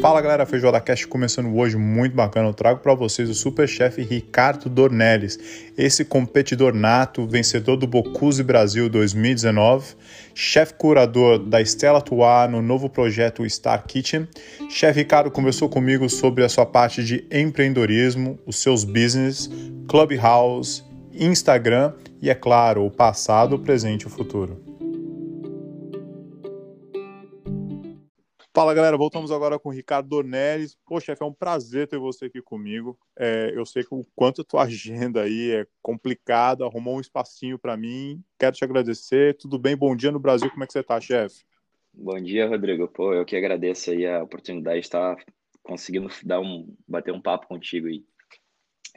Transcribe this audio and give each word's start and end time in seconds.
Fala 0.00 0.22
galera, 0.22 0.46
Feijoada 0.46 0.80
Cast 0.80 1.06
começando 1.06 1.54
hoje, 1.54 1.76
muito 1.76 2.16
bacana. 2.16 2.48
Eu 2.48 2.54
trago 2.54 2.80
para 2.80 2.94
vocês 2.94 3.28
o 3.28 3.34
super 3.34 3.68
chefe 3.68 4.00
Ricardo 4.00 4.70
Dornelles, 4.70 5.38
esse 5.76 6.06
competidor 6.06 6.72
nato, 6.72 7.26
vencedor 7.26 7.76
do 7.76 7.86
Bocuse 7.86 8.42
Brasil 8.42 8.88
2019, 8.88 9.94
chefe 10.34 10.72
curador 10.72 11.38
da 11.38 11.60
Estela 11.60 12.00
Tuá 12.00 12.48
no 12.48 12.62
novo 12.62 12.88
projeto 12.88 13.48
Star 13.48 13.84
Kitchen. 13.86 14.26
Chefe 14.70 15.00
Ricardo 15.00 15.30
conversou 15.30 15.68
comigo 15.68 16.08
sobre 16.08 16.44
a 16.44 16.48
sua 16.48 16.64
parte 16.64 17.04
de 17.04 17.26
empreendedorismo, 17.30 18.38
os 18.46 18.56
seus 18.56 18.84
business, 18.84 19.50
Clubhouse, 19.86 20.82
Instagram 21.12 21.92
e, 22.22 22.30
é 22.30 22.34
claro, 22.34 22.86
o 22.86 22.90
passado, 22.90 23.56
o 23.56 23.58
presente 23.58 24.04
e 24.04 24.06
o 24.06 24.10
futuro. 24.10 24.69
Fala 28.60 28.74
galera, 28.74 28.94
voltamos 28.94 29.32
agora 29.32 29.58
com 29.58 29.70
o 29.70 29.72
Ricardo 29.72 30.06
Dornelles. 30.06 30.76
Pô, 30.84 31.00
chefe, 31.00 31.22
é 31.22 31.26
um 31.26 31.32
prazer 31.32 31.88
ter 31.88 31.98
você 31.98 32.26
aqui 32.26 32.42
comigo. 32.42 32.94
É, 33.18 33.50
eu 33.54 33.64
sei 33.64 33.82
que 33.82 33.94
o 33.94 34.04
quanto 34.14 34.42
a 34.42 34.44
tua 34.44 34.64
agenda 34.64 35.22
aí 35.22 35.52
é 35.52 35.66
complicada, 35.80 36.66
arrumou 36.66 36.98
um 36.98 37.00
espacinho 37.00 37.58
para 37.58 37.74
mim. 37.74 38.22
Quero 38.38 38.54
te 38.54 38.62
agradecer. 38.62 39.38
Tudo 39.38 39.58
bem? 39.58 39.74
Bom 39.74 39.96
dia 39.96 40.12
no 40.12 40.20
Brasil. 40.20 40.50
Como 40.50 40.62
é 40.62 40.66
que 40.66 40.74
você 40.74 40.82
tá, 40.82 41.00
chefe? 41.00 41.42
Bom 41.94 42.20
dia, 42.20 42.46
Rodrigo. 42.46 42.86
Pô, 42.86 43.14
eu 43.14 43.24
que 43.24 43.34
agradeço 43.34 43.92
aí 43.92 44.06
a 44.06 44.22
oportunidade 44.22 44.80
de 44.80 44.84
estar 44.84 45.16
conseguindo 45.62 46.10
dar 46.22 46.40
um, 46.40 46.68
bater 46.86 47.14
um 47.14 47.22
papo 47.22 47.46
contigo 47.46 47.86
aí. 47.86 48.04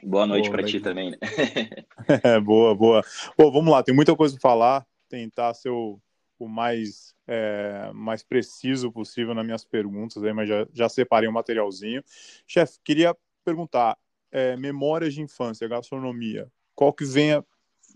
Boa 0.02 0.26
noite 0.26 0.50
para 0.50 0.62
ti 0.62 0.78
também, 0.78 1.12
né? 1.12 1.16
é, 2.22 2.38
boa, 2.38 2.74
boa. 2.74 3.02
Pô, 3.34 3.50
vamos 3.50 3.72
lá, 3.72 3.82
tem 3.82 3.94
muita 3.94 4.14
coisa 4.14 4.34
para 4.34 4.42
falar. 4.42 4.86
Tentar 5.08 5.54
ser 5.54 5.70
o, 5.70 5.98
o 6.38 6.48
mais 6.48 7.14
é, 7.26 7.90
mais 7.94 8.22
preciso 8.22 8.92
possível 8.92 9.34
nas 9.34 9.44
minhas 9.44 9.64
perguntas, 9.64 10.22
aí, 10.22 10.32
mas 10.32 10.48
já, 10.48 10.66
já 10.72 10.88
separei 10.88 11.28
um 11.28 11.32
materialzinho. 11.32 12.02
Chefe, 12.46 12.78
queria 12.84 13.16
perguntar, 13.44 13.96
é, 14.30 14.56
memórias 14.56 15.14
de 15.14 15.22
infância, 15.22 15.68
gastronomia, 15.68 16.50
qual 16.74 16.92
que 16.92 17.04
vem. 17.04 17.42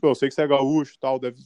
Eu 0.03 0.15
sei 0.15 0.29
que 0.29 0.35
você 0.35 0.43
é 0.43 0.47
gaúcho 0.47 0.97
tal, 1.01 1.19
deve... 1.19 1.43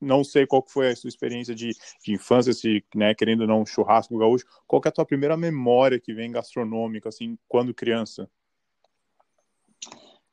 não 0.00 0.24
sei 0.24 0.46
qual 0.46 0.62
que 0.62 0.72
foi 0.72 0.90
a 0.90 0.96
sua 0.96 1.08
experiência 1.08 1.54
de, 1.54 1.70
de 2.02 2.12
infância, 2.12 2.52
se, 2.52 2.84
né, 2.94 3.14
querendo 3.14 3.42
ou 3.42 3.46
não, 3.46 3.66
churrasco 3.66 4.16
gaúcho, 4.16 4.46
qual 4.66 4.80
que 4.80 4.88
é 4.88 4.90
a 4.90 4.92
tua 4.92 5.04
primeira 5.04 5.36
memória 5.36 6.00
que 6.00 6.14
vem 6.14 6.32
gastronômica, 6.32 7.08
assim, 7.08 7.38
quando 7.46 7.74
criança? 7.74 8.30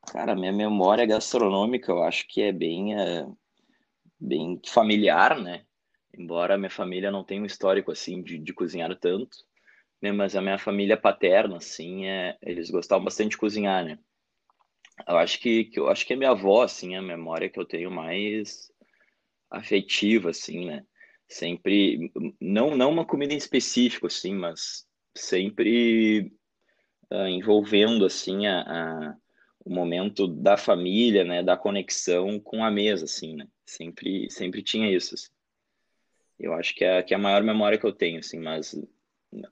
Cara, 0.07 0.35
minha 0.35 0.53
memória 0.53 1.05
gastronômica, 1.05 1.91
eu 1.91 2.01
acho 2.03 2.27
que 2.27 2.41
é 2.41 2.51
bem, 2.51 2.95
é, 2.99 3.27
bem 4.19 4.59
familiar, 4.65 5.39
né? 5.39 5.65
Embora 6.21 6.55
a 6.55 6.57
minha 6.57 6.69
família 6.69 7.11
não 7.11 7.23
tenha 7.23 7.41
um 7.41 7.45
histórico 7.45 7.91
assim 7.91 8.21
de, 8.21 8.37
de 8.37 8.53
cozinhar 8.53 8.95
tanto, 8.97 9.37
né? 10.01 10.11
Mas 10.11 10.35
a 10.35 10.41
minha 10.41 10.57
família 10.57 10.97
paterna, 10.97 11.57
assim, 11.57 12.05
é, 12.07 12.37
eles 12.41 12.69
gostavam 12.69 13.05
bastante 13.05 13.31
de 13.31 13.37
cozinhar, 13.37 13.85
né? 13.85 13.99
Eu 15.07 15.17
acho 15.17 15.39
que, 15.39 15.65
que 15.65 15.79
eu 15.79 15.89
acho 15.89 16.05
que 16.05 16.13
a 16.13 16.17
minha 16.17 16.31
avó, 16.31 16.63
assim, 16.63 16.95
é 16.95 16.97
a 16.97 17.01
memória 17.01 17.49
que 17.49 17.59
eu 17.59 17.65
tenho 17.65 17.91
mais 17.91 18.71
afetiva, 19.49 20.29
assim, 20.31 20.65
né? 20.65 20.85
Sempre, 21.27 22.11
não 22.39 22.75
não 22.75 22.91
uma 22.91 23.05
comida 23.05 23.33
em 23.33 23.37
específico, 23.37 24.07
assim, 24.07 24.33
mas 24.33 24.85
sempre 25.15 26.31
uh, 27.11 27.27
envolvendo, 27.27 28.05
assim, 28.05 28.47
a, 28.47 28.61
a, 28.61 29.15
o 29.65 29.73
momento 29.73 30.27
da 30.27 30.57
família, 30.57 31.23
né? 31.23 31.43
Da 31.43 31.57
conexão 31.57 32.39
com 32.39 32.63
a 32.63 32.71
mesa, 32.71 33.05
assim, 33.05 33.35
né? 33.35 33.47
Sempre 33.65 34.29
sempre 34.29 34.61
tinha 34.61 34.91
isso. 34.91 35.15
Assim. 35.15 35.29
Eu 36.41 36.53
acho 36.53 36.73
que 36.73 36.83
é, 36.83 37.03
que 37.03 37.13
é 37.13 37.17
a 37.17 37.19
maior 37.19 37.43
memória 37.43 37.77
que 37.77 37.85
eu 37.85 37.93
tenho, 37.93 38.19
assim, 38.19 38.39
mas, 38.39 38.75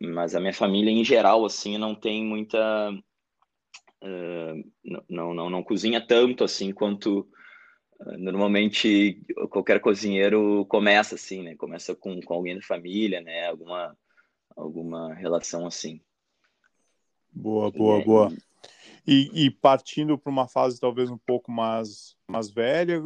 mas 0.02 0.34
a 0.34 0.40
minha 0.40 0.54
família 0.54 0.90
em 0.90 1.04
geral, 1.06 1.46
assim, 1.46 1.78
não 1.78 1.94
tem 1.94 2.26
muita... 2.26 2.92
Uh, 4.02 4.64
não, 5.10 5.34
não, 5.34 5.50
não 5.50 5.64
cozinha 5.64 6.02
tanto, 6.02 6.44
assim, 6.44 6.72
quanto 6.72 7.28
uh, 8.00 8.18
normalmente 8.18 9.22
qualquer 9.50 9.80
cozinheiro 9.80 10.66
começa, 10.66 11.16
assim, 11.16 11.44
né? 11.44 11.56
Começa 11.56 11.94
com, 11.94 12.20
com 12.22 12.34
alguém 12.34 12.56
da 12.56 12.62
família, 12.62 13.22
né? 13.22 13.48
Alguma, 13.48 13.96
alguma 14.56 15.14
relação 15.14 15.68
assim. 15.68 16.02
Boa, 17.32 17.70
boa, 17.70 18.04
boa. 18.04 18.34
E, 19.06 19.46
e 19.46 19.52
partindo 19.52 20.18
para 20.18 20.32
uma 20.32 20.48
fase 20.48 20.80
talvez 20.80 21.10
um 21.10 21.18
pouco 21.18 21.52
mais, 21.52 22.16
mais 22.28 22.50
velha, 22.50 23.02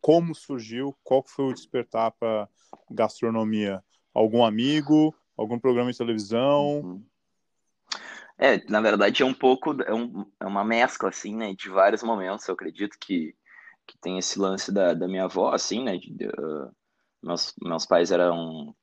como 0.00 0.34
surgiu, 0.34 0.96
qual 1.04 1.22
foi 1.24 1.46
o 1.46 1.54
despertar 1.54 2.10
para 2.12 2.48
gastronomia? 2.90 3.82
Algum 4.12 4.44
amigo, 4.44 5.14
algum 5.36 5.58
programa 5.58 5.92
de 5.92 5.98
televisão? 5.98 6.80
Uhum. 6.80 7.04
É, 8.36 8.64
na 8.68 8.80
verdade 8.80 9.22
é 9.22 9.26
um 9.26 9.34
pouco, 9.34 9.80
é, 9.82 9.92
um, 9.92 10.24
é, 10.40 10.46
uma 10.46 10.64
mescla, 10.64 11.08
assim, 11.08 11.34
né, 11.36 11.54
de 11.54 11.68
vários 11.68 12.02
momentos, 12.02 12.46
eu 12.46 12.54
acredito 12.54 12.96
que, 13.00 13.34
que 13.86 13.98
tem 13.98 14.18
esse 14.18 14.38
lance 14.38 14.70
da, 14.72 14.94
da 14.94 15.08
minha 15.08 15.24
avó, 15.24 15.52
assim, 15.52 15.82
né, 15.82 15.96
de, 15.96 16.26
uh, 16.26 16.70
meus, 17.20 17.52
meus 17.60 17.84
pais 17.84 18.12
eram, 18.12 18.74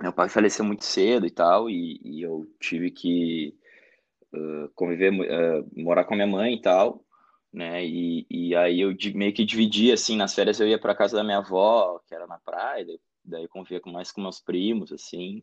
meu 0.00 0.12
pai 0.12 0.30
faleceu 0.30 0.64
muito 0.64 0.84
cedo 0.84 1.26
e 1.26 1.30
tal, 1.30 1.68
e, 1.68 2.00
e 2.02 2.22
eu 2.22 2.46
tive 2.58 2.90
que 2.90 3.54
uh, 4.32 4.70
conviver, 4.74 5.12
uh, 5.12 5.70
morar 5.76 6.04
com 6.04 6.14
a 6.14 6.16
minha 6.16 6.26
mãe 6.26 6.54
e 6.54 6.62
tal, 6.62 7.04
né? 7.52 7.84
E, 7.84 8.26
e 8.30 8.54
aí 8.56 8.80
eu 8.80 8.94
meio 9.14 9.32
que 9.34 9.44
dividia, 9.44 9.94
assim, 9.94 10.16
nas 10.16 10.34
férias 10.34 10.60
eu 10.60 10.68
ia 10.68 10.78
para 10.78 10.94
casa 10.94 11.16
da 11.16 11.24
minha 11.24 11.38
avó, 11.38 12.00
que 12.06 12.14
era 12.14 12.26
na 12.26 12.38
praia, 12.38 12.84
daí, 12.84 13.00
daí 13.24 13.42
eu 13.44 13.48
convivia 13.48 13.80
com 13.80 13.90
mais 13.90 14.12
com 14.12 14.20
meus 14.22 14.40
primos, 14.40 14.92
assim. 14.92 15.42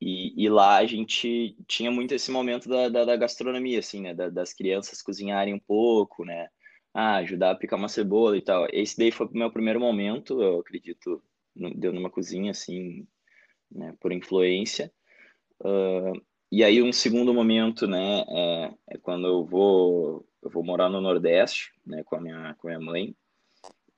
E, 0.00 0.44
e 0.44 0.48
lá 0.48 0.76
a 0.78 0.86
gente 0.86 1.56
tinha 1.66 1.90
muito 1.90 2.14
esse 2.14 2.30
momento 2.30 2.68
da, 2.68 2.88
da, 2.88 3.04
da 3.04 3.16
gastronomia, 3.16 3.78
assim, 3.80 4.00
né? 4.00 4.14
Da, 4.14 4.28
das 4.30 4.52
crianças 4.54 5.02
cozinharem 5.02 5.54
um 5.54 5.58
pouco, 5.60 6.24
né? 6.24 6.48
Ah, 6.94 7.16
ajudar 7.16 7.52
a 7.52 7.54
picar 7.54 7.78
uma 7.78 7.88
cebola 7.88 8.36
e 8.36 8.42
tal. 8.42 8.66
Esse 8.72 8.96
daí 8.98 9.12
foi 9.12 9.26
o 9.26 9.32
meu 9.32 9.52
primeiro 9.52 9.78
momento, 9.80 10.42
eu 10.42 10.60
acredito, 10.60 11.22
deu 11.76 11.92
numa 11.92 12.10
cozinha, 12.10 12.50
assim, 12.52 13.06
né? 13.70 13.94
Por 14.00 14.12
influência. 14.12 14.92
Uh, 15.60 16.20
e 16.50 16.64
aí 16.64 16.82
um 16.82 16.92
segundo 16.92 17.32
momento, 17.32 17.86
né? 17.86 18.24
É, 18.28 18.74
é 18.88 18.98
quando 18.98 19.26
eu 19.26 19.44
vou 19.44 20.26
eu 20.42 20.50
vou 20.50 20.64
morar 20.64 20.88
no 20.88 21.00
Nordeste, 21.00 21.72
né, 21.86 22.02
com 22.02 22.16
a 22.16 22.20
minha, 22.20 22.54
com 22.54 22.68
a 22.68 22.70
minha 22.70 22.80
mãe. 22.80 23.16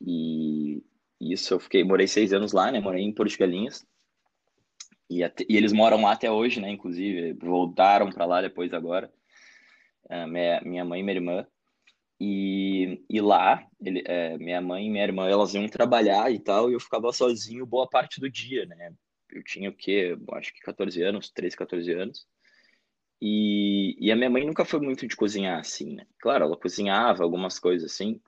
E 0.00 0.82
isso 1.20 1.54
eu 1.54 1.60
fiquei, 1.60 1.84
morei 1.84 2.08
seis 2.08 2.32
anos 2.32 2.52
lá, 2.52 2.70
né, 2.72 2.80
morei 2.80 3.02
em 3.02 3.12
Porto 3.12 3.38
Galinhas. 3.38 3.86
E, 5.08 5.22
até, 5.22 5.44
e 5.48 5.56
eles 5.56 5.72
moram 5.72 6.02
lá 6.02 6.12
até 6.12 6.30
hoje, 6.30 6.60
né, 6.60 6.70
inclusive, 6.70 7.34
voltaram 7.34 8.10
para 8.10 8.24
lá 8.24 8.42
depois 8.42 8.72
agora. 8.72 9.12
Uh, 10.10 10.26
minha, 10.26 10.60
minha 10.62 10.84
mãe 10.84 11.00
e 11.00 11.02
minha 11.02 11.16
irmã. 11.16 11.46
E, 12.20 13.04
e 13.08 13.20
lá, 13.20 13.66
ele, 13.80 14.02
é, 14.06 14.38
minha 14.38 14.60
mãe 14.60 14.86
e 14.86 14.90
minha 14.90 15.04
irmã, 15.04 15.28
elas 15.28 15.54
iam 15.54 15.66
trabalhar 15.68 16.32
e 16.32 16.38
tal, 16.38 16.70
e 16.70 16.74
eu 16.74 16.80
ficava 16.80 17.12
sozinho 17.12 17.66
boa 17.66 17.88
parte 17.88 18.20
do 18.20 18.30
dia, 18.30 18.64
né? 18.66 18.92
Eu 19.28 19.42
tinha 19.42 19.68
o 19.70 19.72
quê? 19.72 20.16
Acho 20.32 20.52
que 20.54 20.60
14 20.60 21.02
anos, 21.02 21.30
13, 21.30 21.56
14 21.56 21.92
anos. 21.92 22.26
E, 23.24 23.94
e 24.00 24.10
a 24.10 24.16
minha 24.16 24.28
mãe 24.28 24.44
nunca 24.44 24.64
foi 24.64 24.80
muito 24.80 25.06
de 25.06 25.14
cozinhar 25.14 25.60
assim, 25.60 25.94
né? 25.94 26.04
Claro, 26.18 26.44
ela 26.44 26.56
cozinhava 26.56 27.22
algumas 27.22 27.56
coisas 27.56 27.92
assim, 27.92 28.20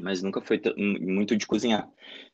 mas 0.00 0.22
nunca 0.22 0.40
foi 0.40 0.58
muito 0.78 1.36
de 1.36 1.46
cozinhar. 1.46 1.86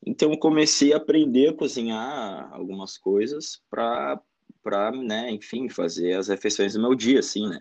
Então 0.07 0.31
eu 0.31 0.39
comecei 0.39 0.93
a 0.93 0.99
aprender 0.99 1.49
a 1.49 1.53
cozinhar 1.53 2.49
algumas 2.53 2.97
coisas 2.97 3.61
para 3.69 4.21
para, 4.63 4.93
né, 4.93 5.31
enfim, 5.31 5.69
fazer 5.69 6.15
as 6.15 6.29
refeições 6.29 6.75
do 6.75 6.81
meu 6.81 6.95
dia 6.95 7.19
assim, 7.19 7.49
né? 7.49 7.61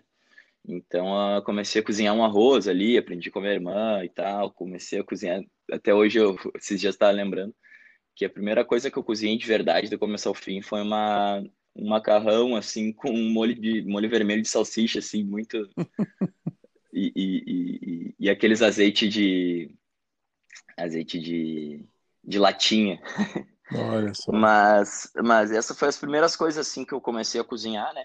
Então 0.64 1.34
eu 1.34 1.42
comecei 1.42 1.82
a 1.82 1.84
cozinhar 1.84 2.14
um 2.14 2.24
arroz 2.24 2.68
ali, 2.68 2.96
aprendi 2.96 3.32
com 3.32 3.40
a 3.40 3.42
minha 3.42 3.54
irmã 3.54 4.04
e 4.04 4.08
tal, 4.08 4.52
comecei 4.52 5.00
a 5.00 5.04
cozinhar, 5.04 5.42
até 5.72 5.92
hoje 5.92 6.20
eu 6.20 6.36
esses 6.54 6.80
dias 6.80 6.94
estava 6.94 7.10
lembrando 7.12 7.54
que 8.14 8.24
a 8.24 8.30
primeira 8.30 8.64
coisa 8.64 8.90
que 8.92 8.96
eu 8.96 9.02
cozinhei 9.02 9.36
de 9.36 9.46
verdade 9.46 9.90
do 9.90 9.98
começo 9.98 10.28
ao 10.28 10.34
fim 10.34 10.62
foi 10.62 10.82
uma 10.82 11.42
um 11.74 11.88
macarrão 11.88 12.54
assim 12.54 12.92
com 12.92 13.10
um 13.10 13.30
molho 13.30 13.54
de 13.54 13.82
molho 13.82 14.08
vermelho 14.08 14.42
de 14.42 14.48
salsicha 14.48 15.00
assim 15.00 15.24
muito 15.24 15.68
e, 16.92 17.12
e, 17.16 17.44
e, 17.46 18.14
e, 18.20 18.30
aqueles 18.30 18.62
azeite 18.62 19.08
de 19.08 19.74
azeite 20.76 21.18
de, 21.18 21.84
de 22.22 22.38
latinha 22.38 23.00
Olha 23.72 24.12
só. 24.14 24.32
mas 24.32 25.10
mas 25.22 25.50
essa 25.50 25.74
foi 25.74 25.88
as 25.88 25.98
primeiras 25.98 26.36
coisas 26.36 26.66
assim 26.66 26.84
que 26.84 26.92
eu 26.92 27.00
comecei 27.00 27.40
a 27.40 27.44
cozinhar 27.44 27.92
né 27.92 28.04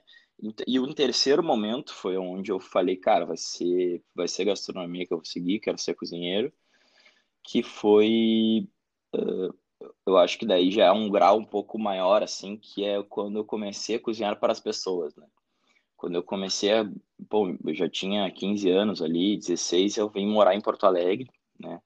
e 0.65 0.79
o 0.79 0.93
terceiro 0.93 1.43
momento 1.43 1.93
foi 1.93 2.17
onde 2.17 2.51
eu 2.51 2.59
falei 2.59 2.95
cara 2.95 3.25
vai 3.25 3.37
ser 3.37 4.01
vai 4.15 4.27
ser 4.27 4.45
gastronomia 4.45 5.05
que 5.05 5.13
eu 5.13 5.17
vou 5.17 5.25
seguir 5.25 5.59
quero 5.59 5.77
ser 5.77 5.93
cozinheiro 5.93 6.51
que 7.43 7.61
foi 7.61 8.67
uh, 9.15 9.53
eu 10.09 10.17
acho 10.17 10.37
que 10.37 10.45
daí 10.45 10.71
já 10.71 10.85
é 10.85 10.91
um 10.91 11.09
grau 11.09 11.37
um 11.37 11.45
pouco 11.45 11.77
maior, 11.79 12.23
assim, 12.23 12.57
que 12.57 12.83
é 12.83 13.01
quando 13.03 13.39
eu 13.39 13.45
comecei 13.45 13.95
a 13.95 13.99
cozinhar 13.99 14.39
para 14.39 14.51
as 14.51 14.59
pessoas, 14.59 15.15
né? 15.15 15.25
Quando 15.95 16.15
eu 16.15 16.23
comecei 16.23 16.73
a... 16.73 16.89
Bom, 17.17 17.55
eu 17.65 17.73
já 17.73 17.89
tinha 17.89 18.29
15 18.31 18.69
anos 18.69 19.01
ali, 19.01 19.37
16, 19.37 19.97
eu 19.97 20.09
vim 20.09 20.27
morar 20.27 20.55
em 20.55 20.61
Porto 20.61 20.85
Alegre, 20.85 21.29
né? 21.59 21.79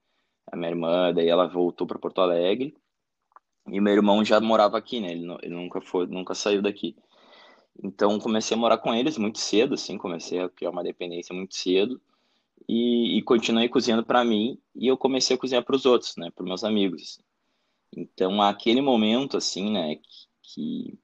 A 0.51 0.55
minha 0.55 0.69
irmã, 0.69 1.13
daí 1.13 1.27
ela 1.27 1.47
voltou 1.47 1.87
para 1.87 1.99
Porto 1.99 2.21
Alegre, 2.21 2.75
e 3.67 3.79
meu 3.79 3.93
irmão 3.93 4.23
já 4.23 4.39
morava 4.39 4.77
aqui, 4.77 4.99
né? 4.99 5.11
Ele, 5.11 5.25
ele 5.41 5.55
nunca 5.55 5.81
foi, 5.81 6.05
nunca 6.07 6.35
saiu 6.35 6.61
daqui. 6.61 6.95
Então 7.81 8.19
comecei 8.19 8.55
a 8.55 8.59
morar 8.59 8.77
com 8.77 8.93
eles 8.93 9.17
muito 9.17 9.39
cedo, 9.39 9.73
assim, 9.73 9.97
comecei 9.97 10.39
a 10.39 10.49
criar 10.49 10.69
uma 10.69 10.83
dependência 10.83 11.33
muito 11.33 11.55
cedo 11.55 11.99
e, 12.67 13.17
e 13.17 13.21
continuei 13.23 13.67
cozinhando 13.67 14.05
para 14.05 14.23
mim 14.23 14.59
e 14.75 14.87
eu 14.87 14.97
comecei 14.97 15.35
a 15.35 15.39
cozinhar 15.39 15.63
para 15.63 15.75
os 15.75 15.85
outros, 15.85 16.15
né, 16.17 16.29
para 16.31 16.45
meus 16.45 16.63
amigos. 16.63 17.19
Então 17.95 18.41
aquele 18.41 18.81
momento, 18.81 19.37
assim, 19.37 19.71
né, 19.71 19.97
que, 20.41 20.97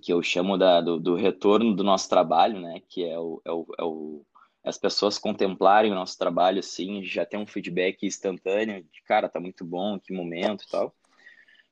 que 0.00 0.12
eu 0.12 0.22
chamo 0.22 0.56
da, 0.56 0.80
do, 0.80 0.98
do 0.98 1.14
retorno 1.14 1.74
do 1.74 1.84
nosso 1.84 2.08
trabalho, 2.08 2.60
né, 2.60 2.80
que 2.88 3.04
é 3.04 3.18
o, 3.18 3.40
é 3.44 3.52
o, 3.52 3.66
é 3.78 3.84
o 3.84 4.26
as 4.64 4.78
pessoas 4.78 5.18
contemplarem 5.18 5.92
o 5.92 5.94
nosso 5.94 6.16
trabalho 6.18 6.58
assim, 6.58 7.04
já 7.04 7.26
ter 7.26 7.36
um 7.36 7.46
feedback 7.46 8.06
instantâneo 8.06 8.82
de 8.82 9.02
cara, 9.02 9.28
tá 9.28 9.38
muito 9.38 9.62
bom, 9.62 10.00
que 10.00 10.12
momento 10.12 10.64
e 10.64 10.68
tal. 10.68 10.94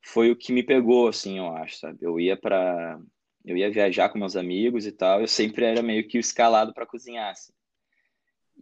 Foi 0.02 0.30
o 0.30 0.36
que 0.36 0.52
me 0.52 0.62
pegou 0.62 1.08
assim, 1.08 1.38
eu 1.38 1.48
acho, 1.56 1.78
sabe? 1.78 1.98
Eu 2.02 2.20
ia 2.20 2.36
para 2.36 3.00
eu 3.44 3.56
ia 3.56 3.70
viajar 3.70 4.08
com 4.08 4.18
meus 4.18 4.36
amigos 4.36 4.86
e 4.86 4.92
tal, 4.92 5.20
eu 5.20 5.26
sempre 5.26 5.64
era 5.64 5.82
meio 5.82 6.06
que 6.06 6.18
escalado 6.18 6.72
para 6.74 6.86
cozinhar 6.86 7.30
assim. 7.30 7.52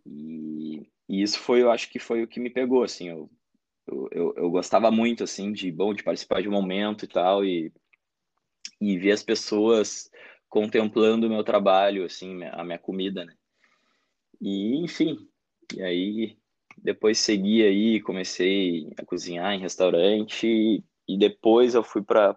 E, 0.07 0.89
e, 1.09 1.23
isso 1.23 1.39
foi, 1.39 1.63
eu 1.63 1.71
acho 1.71 1.91
que 1.91 1.99
foi 1.99 2.23
o 2.23 2.29
que 2.29 2.41
me 2.41 2.49
pegou 2.49 2.83
assim, 2.83 3.09
eu, 3.09 3.31
eu, 3.87 4.09
eu, 4.13 4.35
eu 4.37 4.51
gostava 4.51 4.91
muito 4.91 5.25
assim 5.25 5.53
de 5.53 5.71
bom 5.71 5.95
de 5.95 6.03
participar 6.03 6.43
de 6.43 6.49
um 6.49 6.53
momento 6.53 7.05
e 7.05 7.09
tal 7.09 7.45
e 7.45 7.73
e 8.81 8.99
ver 8.99 9.13
as 9.13 9.23
pessoas 9.23 10.11
contemplando 10.49 11.27
o 11.27 11.31
meu 11.31 11.45
trabalho 11.45 12.05
assim, 12.05 12.43
a 12.45 12.65
minha 12.65 12.79
comida, 12.79 13.25
né? 13.25 13.35
E, 14.41 14.83
enfim, 14.83 15.29
e 15.75 15.83
aí 15.83 16.39
depois 16.79 17.19
segui 17.19 17.63
aí, 17.63 18.01
comecei 18.01 18.91
a 18.97 19.05
cozinhar 19.05 19.53
em 19.53 19.61
restaurante 19.61 20.83
e 21.07 21.19
depois 21.19 21.75
eu 21.75 21.83
fui 21.83 22.03
para 22.03 22.35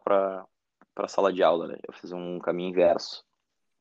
a 0.98 1.08
sala 1.08 1.32
de 1.32 1.42
aula, 1.42 1.68
né? 1.68 1.78
Eu 1.88 1.94
fiz 1.94 2.12
um 2.12 2.40
caminho 2.40 2.70
inverso. 2.70 3.24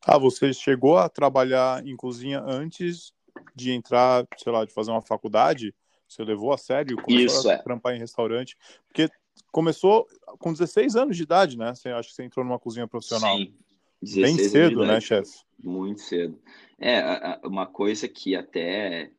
Ah, 0.05 0.19
você 0.19 0.53
chegou 0.53 0.97
a 0.97 1.09
trabalhar 1.09 1.85
em 1.87 1.97
cozinha 1.97 2.41
antes 2.41 3.12
de 3.55 3.73
entrar, 3.73 4.26
sei 4.37 4.53
lá, 4.53 4.64
de 4.64 4.73
fazer 4.73 4.91
uma 4.91 5.03
faculdade? 5.03 5.75
Você 6.12 6.25
levou 6.25 6.53
a 6.53 6.59
sério? 6.59 6.97
Começou 6.97 7.41
Isso, 7.41 7.50
a 7.50 7.55
é. 7.55 7.59
trampar 7.59 7.94
em 7.94 7.99
restaurante? 7.99 8.56
Porque 8.87 9.09
começou 9.50 10.06
com 10.38 10.53
16 10.53 10.94
anos 10.94 11.17
de 11.17 11.23
idade, 11.23 11.56
né? 11.56 11.75
Você 11.75 11.88
acha 11.88 12.09
que 12.09 12.14
você 12.14 12.23
entrou 12.23 12.44
numa 12.44 12.59
cozinha 12.59 12.87
profissional? 12.87 13.38
Sim, 13.38 13.55
Bem 14.20 14.37
cedo, 14.37 14.85
né, 14.85 15.00
chefe? 15.00 15.31
Muito 15.62 16.00
cedo. 16.00 16.38
É, 16.79 17.38
uma 17.44 17.67
coisa 17.67 18.09
que 18.09 18.35
até 18.35 19.11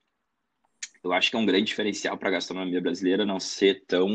eu 1.04 1.12
acho 1.12 1.30
que 1.30 1.36
é 1.36 1.40
um 1.40 1.46
grande 1.46 1.66
diferencial 1.66 2.18
para 2.18 2.30
a 2.30 2.34
gastronomia 2.34 2.82
brasileira 2.82 3.26
não 3.26 3.40
ser 3.40 3.84
tão 3.86 4.08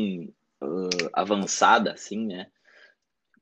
uh, 0.61 1.09
avançada 1.13 1.93
assim, 1.93 2.25
né? 2.25 2.47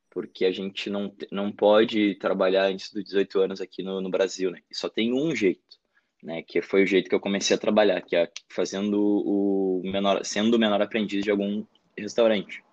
Porque 0.09 0.45
a 0.45 0.51
gente 0.51 0.89
não, 0.89 1.15
não 1.31 1.51
pode 1.51 2.15
trabalhar 2.15 2.65
antes 2.65 2.91
dos 2.91 3.03
18 3.03 3.39
anos 3.39 3.61
aqui 3.61 3.83
no, 3.83 4.01
no 4.01 4.09
Brasil, 4.09 4.51
né? 4.51 4.61
E 4.69 4.75
só 4.75 4.89
tem 4.89 5.13
um 5.13 5.35
jeito, 5.35 5.77
né? 6.21 6.41
Que 6.41 6.61
foi 6.61 6.83
o 6.83 6.87
jeito 6.87 7.09
que 7.09 7.15
eu 7.15 7.19
comecei 7.19 7.55
a 7.55 7.59
trabalhar, 7.59 8.01
que 8.01 8.15
é 8.15 8.29
fazendo 8.49 8.99
o 8.99 9.81
menor, 9.83 10.23
sendo 10.25 10.55
o 10.55 10.59
menor 10.59 10.81
aprendiz 10.81 11.23
de 11.23 11.31
algum 11.31 11.65
restaurante. 11.97 12.63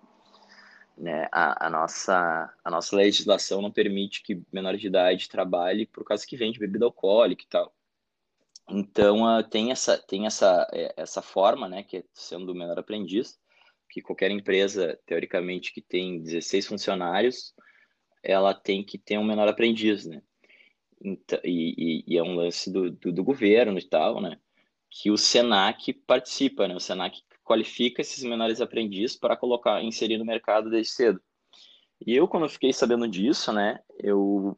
Né? 0.97 1.27
A, 1.31 1.67
a, 1.67 1.69
nossa, 1.69 2.53
a 2.63 2.71
nossa 2.71 2.95
legislação 2.95 3.61
não 3.61 3.71
permite 3.71 4.23
que 4.23 4.41
menor 4.51 4.77
de 4.77 4.87
idade 4.87 5.29
trabalhe 5.29 5.85
por 5.85 6.05
causa 6.05 6.25
que 6.25 6.37
vende 6.37 6.59
bebida 6.59 6.85
alcoólica 6.85 7.43
e 7.43 7.47
tal. 7.47 7.73
Então, 8.69 9.23
uh, 9.23 9.43
tem, 9.43 9.71
essa, 9.71 9.97
tem 9.97 10.25
essa, 10.25 10.67
é, 10.73 10.93
essa 10.97 11.21
forma, 11.21 11.67
né, 11.67 11.83
que 11.83 11.97
é 11.97 12.03
sendo 12.13 12.51
o 12.51 12.55
menor 12.55 12.79
aprendiz, 12.79 13.39
que 13.89 14.01
qualquer 14.01 14.31
empresa, 14.31 14.99
teoricamente, 15.05 15.71
que 15.71 15.81
tem 15.81 16.21
16 16.21 16.65
funcionários, 16.65 17.53
ela 18.23 18.53
tem 18.53 18.83
que 18.83 18.97
ter 18.97 19.19
um 19.19 19.23
menor 19.23 19.47
aprendiz, 19.47 20.05
né? 20.05 20.21
Então, 21.01 21.39
e, 21.43 22.03
e, 22.07 22.17
é 22.17 22.23
um 22.23 22.35
lance 22.35 22.71
do, 22.71 22.89
do, 22.89 23.11
do, 23.11 23.23
governo 23.23 23.77
e 23.77 23.83
tal, 23.83 24.21
né? 24.21 24.39
Que 24.89 25.11
o 25.11 25.17
Senac 25.17 25.93
participa, 25.93 26.67
né? 26.67 26.75
O 26.75 26.79
Senac 26.79 27.21
qualifica 27.43 28.01
esses 28.01 28.23
menores 28.23 28.59
aprendizes 28.59 29.15
para 29.15 29.37
colocar, 29.37 29.83
inserir 29.83 30.17
no 30.17 30.25
mercado 30.25 30.69
desde 30.69 30.91
cedo. 30.91 31.21
E 32.05 32.15
eu, 32.15 32.27
quando 32.27 32.43
eu 32.43 32.49
fiquei 32.49 32.73
sabendo 32.73 33.07
disso, 33.07 33.53
né, 33.53 33.79
eu, 33.99 34.57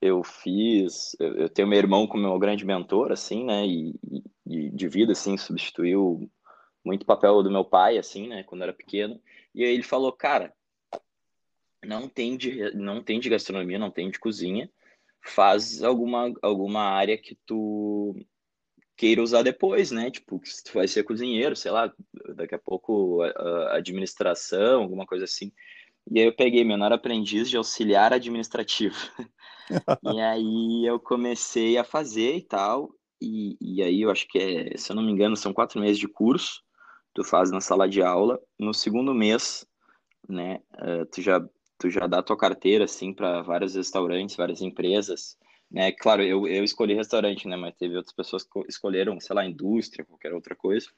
eu 0.00 0.22
fiz, 0.22 1.16
eu, 1.18 1.34
eu 1.36 1.48
tenho 1.48 1.66
meu 1.66 1.78
irmão 1.78 2.06
como 2.06 2.22
meu 2.22 2.38
grande 2.38 2.64
mentor, 2.64 3.10
assim, 3.10 3.44
né, 3.44 3.66
e, 3.66 3.94
e, 4.46 4.70
de 4.70 4.88
vida, 4.88 5.12
assim, 5.12 5.36
substituiu 5.36 6.30
muito 6.84 7.06
papel 7.06 7.42
do 7.42 7.50
meu 7.50 7.64
pai, 7.64 7.98
assim, 7.98 8.28
né, 8.28 8.42
quando 8.44 8.62
era 8.62 8.72
pequeno. 8.72 9.20
E 9.54 9.64
aí 9.64 9.72
ele 9.72 9.82
falou, 9.82 10.12
cara, 10.12 10.54
não 11.84 12.08
tem 12.08 12.36
de, 12.36 12.72
não 12.74 13.02
tem 13.02 13.18
de 13.18 13.28
gastronomia, 13.28 13.78
não 13.78 13.90
tem 13.90 14.10
de 14.10 14.18
cozinha, 14.18 14.70
faz 15.22 15.82
alguma, 15.82 16.32
alguma 16.42 16.82
área 16.82 17.18
que 17.18 17.36
tu 17.46 18.14
queira 18.96 19.22
usar 19.22 19.42
depois, 19.42 19.90
né? 19.90 20.10
Tipo, 20.10 20.40
se 20.44 20.62
tu 20.62 20.74
vai 20.74 20.86
ser 20.86 21.04
cozinheiro, 21.04 21.56
sei 21.56 21.70
lá, 21.70 21.92
daqui 22.34 22.54
a 22.54 22.58
pouco 22.58 23.22
administração, 23.72 24.82
alguma 24.82 25.06
coisa 25.06 25.24
assim. 25.24 25.52
E 26.10 26.20
aí 26.20 26.26
eu 26.26 26.34
peguei 26.34 26.64
menor 26.64 26.92
aprendiz 26.92 27.48
de 27.48 27.56
auxiliar 27.56 28.12
administrativo. 28.12 28.96
e 30.02 30.20
aí 30.20 30.86
eu 30.86 30.98
comecei 30.98 31.78
a 31.78 31.84
fazer 31.84 32.36
e 32.36 32.42
tal. 32.42 32.90
E, 33.20 33.56
e 33.60 33.82
aí 33.82 34.02
eu 34.02 34.10
acho 34.10 34.26
que 34.28 34.38
é, 34.38 34.76
se 34.76 34.90
eu 34.90 34.96
não 34.96 35.02
me 35.02 35.12
engano, 35.12 35.36
são 35.36 35.52
quatro 35.52 35.80
meses 35.80 35.98
de 35.98 36.08
curso. 36.08 36.62
Tu 37.14 37.24
faz 37.24 37.50
na 37.50 37.60
sala 37.60 37.88
de 37.88 38.02
aula. 38.02 38.40
No 38.58 38.72
segundo 38.72 39.14
mês, 39.14 39.66
né, 40.28 40.60
uh, 40.74 41.06
tu 41.06 41.22
já 41.22 41.40
tu 41.80 41.90
já 41.90 42.06
dá 42.06 42.22
tua 42.22 42.36
carteira 42.36 42.84
assim 42.84 43.12
para 43.12 43.42
vários 43.42 43.74
restaurantes, 43.74 44.36
várias 44.36 44.60
empresas 44.60 45.36
né? 45.70 45.92
Claro, 45.92 46.22
eu, 46.22 46.48
eu 46.48 46.64
escolhi 46.64 46.94
restaurante, 46.94 47.46
né? 47.46 47.56
Mas 47.56 47.76
teve 47.76 47.96
outras 47.96 48.14
pessoas 48.14 48.42
que 48.42 48.60
escolheram, 48.68 49.20
sei 49.20 49.36
lá, 49.36 49.46
indústria, 49.46 50.04
qualquer 50.04 50.32
outra 50.34 50.56
coisa. 50.56 50.88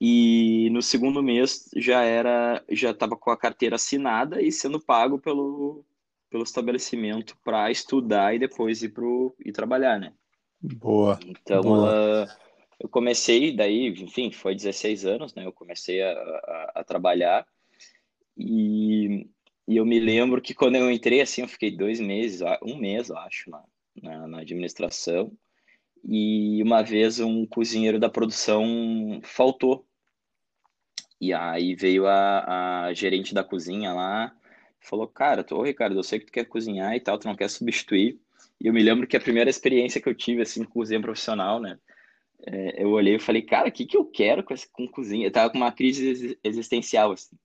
E 0.00 0.68
no 0.70 0.82
segundo 0.82 1.22
mês 1.22 1.70
já 1.76 2.02
era, 2.02 2.64
já 2.70 2.90
estava 2.90 3.16
com 3.16 3.30
a 3.30 3.36
carteira 3.36 3.76
assinada 3.76 4.42
e 4.42 4.50
sendo 4.50 4.80
pago 4.80 5.18
pelo, 5.18 5.84
pelo 6.30 6.42
estabelecimento 6.42 7.36
para 7.44 7.70
estudar 7.70 8.34
e 8.34 8.38
depois 8.38 8.82
ir 8.82 8.88
pro 8.88 9.36
e 9.44 9.52
trabalhar, 9.52 10.00
né? 10.00 10.12
Boa. 10.60 11.20
Então 11.24 11.62
boa. 11.62 12.24
Uh, 12.24 12.28
eu 12.80 12.88
comecei 12.88 13.54
daí, 13.54 13.88
enfim, 13.88 14.32
foi 14.32 14.54
16 14.54 15.04
anos, 15.04 15.34
né? 15.34 15.44
Eu 15.46 15.52
comecei 15.52 16.02
a, 16.02 16.12
a, 16.12 16.72
a 16.76 16.84
trabalhar 16.84 17.46
e 18.36 19.28
e 19.66 19.76
eu 19.76 19.86
me 19.86 20.00
lembro 20.00 20.40
que 20.40 20.54
quando 20.54 20.76
eu 20.76 20.90
entrei, 20.90 21.20
assim, 21.20 21.42
eu 21.42 21.48
fiquei 21.48 21.70
dois 21.70 22.00
meses, 22.00 22.40
um 22.62 22.76
mês, 22.76 23.08
eu 23.08 23.16
acho, 23.18 23.50
na, 23.50 23.62
na, 24.02 24.26
na 24.26 24.40
administração. 24.40 25.32
E 26.04 26.62
uma 26.62 26.82
vez 26.82 27.20
um 27.20 27.46
cozinheiro 27.46 27.98
da 27.98 28.08
produção 28.08 29.20
faltou. 29.22 29.86
E 31.20 31.32
aí 31.34 31.74
veio 31.74 32.06
a, 32.06 32.86
a 32.86 32.94
gerente 32.94 33.34
da 33.34 33.44
cozinha 33.44 33.92
lá, 33.92 34.34
falou, 34.80 35.06
cara, 35.06 35.44
ô 35.50 35.62
Ricardo, 35.62 35.96
eu 35.96 36.02
sei 36.02 36.18
que 36.18 36.26
tu 36.26 36.32
quer 36.32 36.46
cozinhar 36.46 36.96
e 36.96 37.00
tal, 37.00 37.18
tu 37.18 37.28
não 37.28 37.36
quer 37.36 37.50
substituir. 37.50 38.18
E 38.58 38.66
eu 38.66 38.72
me 38.72 38.82
lembro 38.82 39.06
que 39.06 39.16
a 39.16 39.20
primeira 39.20 39.50
experiência 39.50 40.00
que 40.00 40.08
eu 40.08 40.14
tive, 40.14 40.42
assim, 40.42 40.64
com 40.64 40.72
cozinha 40.72 41.00
profissional, 41.00 41.60
né? 41.60 41.78
É, 42.46 42.82
eu 42.82 42.90
olhei 42.90 43.16
e 43.16 43.20
falei, 43.20 43.42
cara, 43.42 43.68
o 43.68 43.72
que 43.72 43.84
que 43.84 43.96
eu 43.96 44.04
quero 44.06 44.42
com, 44.42 44.54
esse, 44.54 44.66
com 44.70 44.88
cozinha? 44.88 45.26
Eu 45.26 45.30
tava 45.30 45.50
com 45.50 45.58
uma 45.58 45.72
crise 45.72 46.38
existencial, 46.42 47.12
assim. 47.12 47.36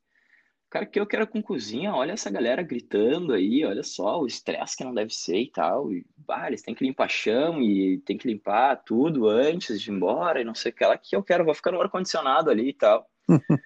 Cara, 0.76 0.86
que 0.86 1.00
eu 1.00 1.08
quero 1.08 1.26
com 1.26 1.42
cozinha, 1.42 1.96
olha 1.96 2.12
essa 2.12 2.30
galera 2.30 2.62
gritando 2.62 3.32
aí, 3.32 3.64
olha 3.64 3.82
só 3.82 4.20
o 4.20 4.28
estresse 4.28 4.76
que 4.76 4.84
não 4.84 4.94
deve 4.94 5.16
ser 5.16 5.38
e 5.38 5.50
tal. 5.50 5.90
E, 5.90 6.06
bah, 6.18 6.48
eles 6.48 6.62
têm 6.62 6.76
que 6.76 6.84
limpar 6.84 7.10
chão 7.10 7.62
e 7.62 8.00
tem 8.00 8.18
que 8.18 8.28
limpar 8.28 8.84
tudo 8.84 9.30
antes 9.30 9.80
de 9.80 9.90
ir 9.90 9.94
embora 9.94 10.42
e 10.42 10.44
não 10.44 10.54
sei 10.54 10.74
o 10.74 10.76
que 10.76 10.86
lá. 10.86 10.98
que 10.98 11.16
eu 11.16 11.24
quero? 11.24 11.46
Vou 11.46 11.54
ficar 11.54 11.72
no 11.72 11.80
ar-condicionado 11.80 12.50
ali 12.50 12.68
e 12.68 12.74
tal. 12.74 13.10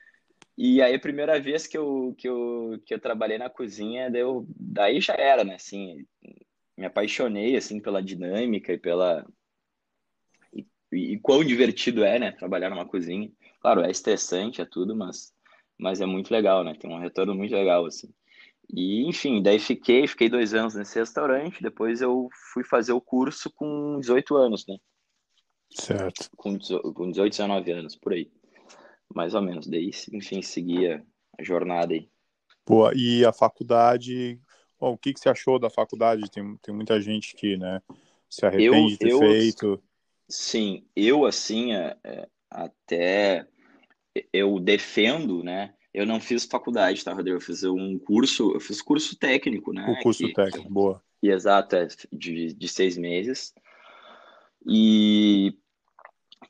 e 0.56 0.84
aí, 0.84 0.94
a 0.94 1.00
primeira 1.00 1.40
vez 1.40 1.66
que 1.66 1.76
eu, 1.76 2.14
que 2.16 2.30
eu, 2.30 2.80
que 2.86 2.94
eu 2.94 3.00
trabalhei 3.00 3.40
na 3.40 3.50
cozinha, 3.50 4.12
deu, 4.12 4.46
daí 4.56 5.02
já 5.02 5.16
era, 5.16 5.44
né? 5.44 5.56
Assim, 5.56 6.06
me 6.78 6.86
apaixonei, 6.86 7.58
assim, 7.58 7.80
pela 7.80 8.04
dinâmica 8.04 8.72
e 8.72 8.78
pela... 8.78 9.26
E, 10.54 10.64
e, 10.94 11.14
e 11.14 11.20
quão 11.20 11.44
divertido 11.44 12.04
é, 12.04 12.20
né? 12.20 12.32
Trabalhar 12.34 12.70
numa 12.70 12.86
cozinha. 12.86 13.32
Claro, 13.60 13.82
é 13.82 13.90
estressante, 13.90 14.62
é 14.62 14.66
tudo, 14.66 14.96
mas 14.96 15.34
mas 15.80 16.02
é 16.02 16.06
muito 16.06 16.30
legal, 16.30 16.64
né? 16.64 16.76
Tem 16.78 16.92
um 16.92 17.00
retorno 17.00 17.34
muito 17.34 17.54
legal, 17.56 17.86
assim. 17.86 18.14
E, 18.72 19.08
enfim, 19.08 19.42
daí 19.42 19.58
fiquei, 19.58 20.06
fiquei 20.06 20.30
dois 20.30 20.54
anos 20.54 20.76
nesse 20.76 21.00
restaurante, 21.00 21.64
depois 21.64 22.02
eu 22.02 22.30
fui 22.54 22.64
fazer 22.64 22.92
o 22.92 23.02
curso 23.02 23.50
com 23.50 23.98
18 24.00 24.36
anos, 24.36 24.66
né? 24.68 24.78
Certo. 25.72 26.30
Com 26.36 26.58
18, 26.58 27.30
19 27.30 27.72
anos, 27.72 27.96
por 27.96 28.14
aí. 28.14 28.30
Mais 29.16 29.34
ou 29.34 29.42
menos. 29.42 29.68
Daí, 29.68 29.90
enfim, 30.14 30.42
seguia 30.42 31.04
a 31.38 31.44
jornada 31.44 31.94
aí. 31.94 32.10
Boa, 32.68 32.92
e 32.96 33.26
a 33.26 33.34
faculdade, 33.34 34.40
bom, 34.80 34.94
o 34.94 34.98
que, 34.98 35.14
que 35.14 35.20
você 35.20 35.30
achou 35.30 35.58
da 35.58 35.70
faculdade? 35.70 36.30
Tem, 36.30 36.58
tem 36.58 36.76
muita 36.76 37.02
gente 37.02 37.36
que, 37.36 37.58
né, 37.58 37.82
se 38.30 38.46
arrepende 38.46 38.78
eu, 38.78 38.88
de 38.88 38.98
ter 38.98 39.10
eu, 39.12 39.20
feito. 39.20 39.84
Sim, 40.28 40.86
eu, 40.96 41.26
assim, 41.26 41.74
é, 41.74 41.98
é 42.04 42.28
até 42.52 43.48
eu 44.32 44.60
defendo, 44.60 45.44
né? 45.44 45.74
Eu 45.94 46.06
não 46.06 46.20
fiz 46.20 46.46
faculdade, 46.46 47.04
tá, 47.04 47.14
Rodrigo? 47.14 47.38
Eu 47.38 47.42
fiz 47.42 47.64
um 47.64 47.98
curso, 48.00 48.52
eu 48.54 48.60
fiz 48.60 48.82
curso 48.82 49.18
técnico, 49.18 49.74
né? 49.74 49.86
O 49.90 50.04
curso 50.04 50.26
que, 50.26 50.34
técnico, 50.34 50.70
boa. 50.70 51.02
E 51.22 51.30
exato, 51.30 51.76
é 51.76 51.88
de, 52.12 52.54
de 52.54 52.68
seis 52.68 52.98
meses. 52.98 53.54
E, 54.66 55.58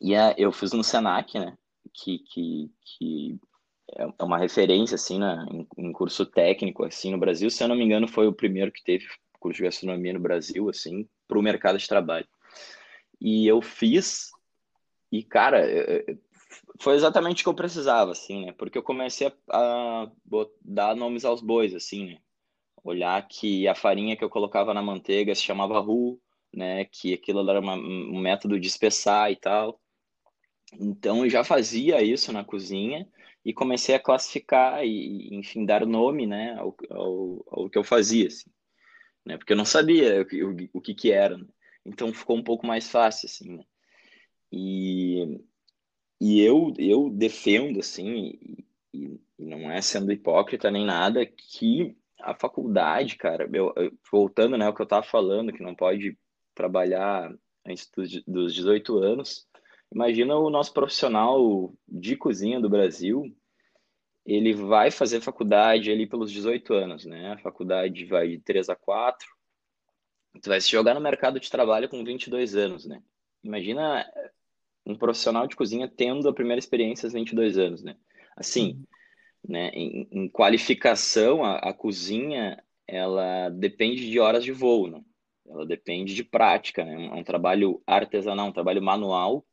e 0.01 0.13
é, 0.13 0.35
eu 0.38 0.51
fiz 0.51 0.73
no 0.73 0.83
Senac, 0.83 1.38
né? 1.39 1.57
Que, 1.93 2.19
que, 2.19 2.71
que 2.81 3.39
é, 3.95 4.07
é 4.19 4.23
uma 4.23 4.38
referência, 4.38 4.95
assim, 4.95 5.19
né? 5.19 5.45
em, 5.49 5.67
em 5.77 5.91
curso 5.91 6.25
técnico, 6.25 6.83
assim, 6.83 7.11
no 7.11 7.17
Brasil. 7.17 7.49
Se 7.49 7.63
eu 7.63 7.67
não 7.67 7.75
me 7.75 7.83
engano, 7.83 8.07
foi 8.07 8.27
o 8.27 8.33
primeiro 8.33 8.71
que 8.71 8.83
teve 8.83 9.05
curso 9.39 9.57
de 9.57 9.63
gastronomia 9.63 10.13
no 10.13 10.19
Brasil, 10.19 10.69
assim, 10.69 11.07
para 11.27 11.39
o 11.39 11.41
mercado 11.41 11.77
de 11.77 11.88
trabalho. 11.88 12.27
E 13.19 13.47
eu 13.47 13.61
fiz, 13.61 14.29
e, 15.11 15.23
cara, 15.23 15.65
foi 16.79 16.96
exatamente 16.96 17.41
o 17.41 17.44
que 17.44 17.50
eu 17.50 17.53
precisava, 17.53 18.12
assim, 18.12 18.46
né? 18.46 18.51
Porque 18.53 18.77
eu 18.77 18.84
comecei 18.84 19.27
a, 19.50 20.03
a 20.03 20.12
dar 20.62 20.96
nomes 20.96 21.25
aos 21.25 21.41
bois, 21.41 21.74
assim, 21.75 22.08
né? 22.08 22.18
Olhar 22.84 23.27
que 23.27 23.68
a 23.68 23.75
farinha 23.75 24.15
que 24.15 24.24
eu 24.24 24.29
colocava 24.29 24.74
na 24.74 24.82
manteiga 24.82 25.36
se 25.36 25.44
chamava 25.44 25.79
roux, 25.79 26.20
né? 26.53 26.86
Que 26.86 27.13
aquilo 27.13 27.48
era 27.50 27.60
uma, 27.60 27.75
um 27.75 28.20
método 28.20 28.60
de 28.60 28.68
espessar 28.68 29.32
e 29.32 29.36
tal. 29.36 29.79
Então 30.74 31.24
eu 31.25 31.29
já 31.29 31.44
fazia 31.44 32.01
isso 32.01 32.32
na 32.32 32.44
cozinha 32.44 33.08
e 33.44 33.53
comecei 33.53 33.96
a 33.96 34.00
classificar 34.00 34.84
e, 34.86 35.36
enfim, 35.36 35.65
dar 35.65 35.86
nome, 35.86 36.27
né, 36.27 36.56
ao, 36.60 36.75
ao, 36.91 37.46
ao 37.48 37.70
que 37.70 37.77
eu 37.77 37.84
fazia, 37.84 38.27
assim, 38.27 38.50
né? 39.25 39.38
Porque 39.38 39.53
eu 39.53 39.58
não 39.58 39.65
sabia 39.65 40.22
o, 40.22 40.46
o, 40.51 40.70
o 40.74 40.82
que 40.82 40.94
que 40.94 41.12
era, 41.12 41.38
né? 41.38 41.48
Então 41.86 42.13
ficou 42.13 42.38
um 42.38 42.44
pouco 42.44 42.68
mais 42.68 42.89
fácil, 42.89 43.27
assim, 43.27 43.58
né? 43.58 43.63
E, 44.51 45.39
e 46.19 46.41
eu, 46.41 46.73
eu 46.77 47.09
defendo, 47.09 47.79
assim, 47.79 48.38
e, 48.43 48.65
e 48.93 49.19
não 49.38 49.71
é 49.71 49.81
sendo 49.81 50.11
hipócrita 50.11 50.69
nem 50.69 50.85
nada, 50.85 51.25
que 51.25 51.95
a 52.19 52.35
faculdade, 52.35 53.15
cara, 53.15 53.49
voltando, 54.11 54.57
né, 54.57 54.65
ao 54.65 54.73
que 54.73 54.81
eu 54.81 54.85
tava 54.85 55.03
falando, 55.03 55.53
que 55.53 55.63
não 55.63 55.73
pode 55.73 56.17
trabalhar 56.53 57.33
antes 57.65 57.89
dos, 57.95 58.23
dos 58.25 58.53
18 58.53 58.97
anos, 58.97 59.47
imagina 59.93 60.35
o 60.35 60.49
nosso 60.49 60.73
profissional 60.73 61.73
de 61.88 62.17
cozinha 62.17 62.59
do 62.59 62.69
Brasil, 62.69 63.33
ele 64.25 64.53
vai 64.53 64.91
fazer 64.91 65.21
faculdade 65.21 65.91
ali 65.91 66.05
pelos 66.05 66.31
18 66.31 66.73
anos, 66.73 67.05
né? 67.05 67.33
A 67.33 67.38
faculdade 67.38 68.05
vai 68.05 68.27
de 68.27 68.39
3 68.39 68.69
a 68.69 68.75
4. 68.75 69.27
Tu 70.41 70.49
vai 70.49 70.61
se 70.61 70.69
jogar 70.69 70.93
no 70.93 71.01
mercado 71.01 71.39
de 71.39 71.49
trabalho 71.49 71.89
com 71.89 72.03
22 72.03 72.55
anos, 72.55 72.85
né? 72.85 73.01
Imagina 73.43 74.05
um 74.86 74.95
profissional 74.95 75.48
de 75.48 75.55
cozinha 75.55 75.88
tendo 75.88 76.27
a 76.27 76.33
primeira 76.33 76.59
experiência 76.59 77.05
aos 77.05 77.13
22 77.13 77.57
anos, 77.57 77.83
né? 77.83 77.95
Assim, 78.36 78.71
uhum. 78.71 78.86
né, 79.48 79.69
em, 79.69 80.07
em 80.12 80.29
qualificação, 80.29 81.43
a, 81.43 81.57
a, 81.57 81.74
cozinha, 81.74 82.62
ela 82.88 83.50
depende 83.50 84.09
de 84.09 84.19
horas 84.19 84.43
de 84.43 84.51
voo, 84.51 84.88
né? 84.88 85.01
Ela 85.48 85.65
depende 85.65 86.13
de 86.13 86.24
prática, 86.24 86.86
né? 86.86 87.07
É 87.07 87.13
um 87.13 87.24
trabalho 87.24 87.81
artesanal, 87.86 88.48
um 88.48 88.53
trabalho 88.53 88.81
manual. 88.81 89.45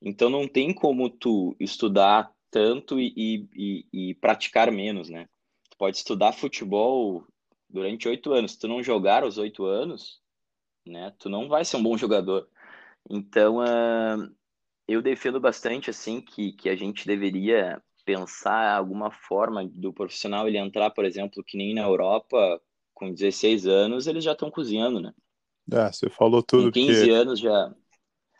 Então, 0.00 0.30
não 0.30 0.48
tem 0.48 0.72
como 0.72 1.10
tu 1.10 1.54
estudar 1.60 2.32
tanto 2.50 2.98
e, 2.98 3.48
e, 3.54 3.86
e 3.92 4.14
praticar 4.14 4.72
menos, 4.72 5.08
né? 5.08 5.28
Tu 5.70 5.76
pode 5.76 5.96
estudar 5.96 6.32
futebol 6.32 7.24
durante 7.68 8.08
oito 8.08 8.32
anos. 8.32 8.52
Se 8.52 8.58
tu 8.58 8.68
não 8.68 8.82
jogar 8.82 9.24
os 9.24 9.38
oito 9.38 9.64
anos, 9.64 10.20
né? 10.86 11.14
Tu 11.18 11.28
não 11.28 11.48
vai 11.48 11.64
ser 11.64 11.76
um 11.76 11.82
bom 11.82 11.96
jogador. 11.96 12.48
Então, 13.08 13.58
uh, 13.58 14.30
eu 14.86 15.00
defendo 15.00 15.40
bastante 15.40 15.90
assim 15.90 16.20
que, 16.20 16.52
que 16.52 16.68
a 16.68 16.76
gente 16.76 17.06
deveria 17.06 17.82
pensar 18.04 18.74
alguma 18.74 19.10
forma 19.10 19.68
do 19.72 19.92
profissional 19.92 20.48
ele 20.48 20.58
entrar, 20.58 20.90
por 20.90 21.04
exemplo, 21.04 21.44
que 21.44 21.56
nem 21.56 21.74
na 21.74 21.82
Europa, 21.82 22.60
com 22.92 23.12
16 23.12 23.66
anos, 23.66 24.06
eles 24.06 24.24
já 24.24 24.32
estão 24.32 24.50
cozinhando, 24.50 25.00
né? 25.00 25.12
É, 25.72 25.92
você 25.92 26.10
falou 26.10 26.42
tudo. 26.42 26.64
Com 26.64 26.72
15 26.72 27.04
que... 27.04 27.10
anos 27.10 27.38
já. 27.38 27.74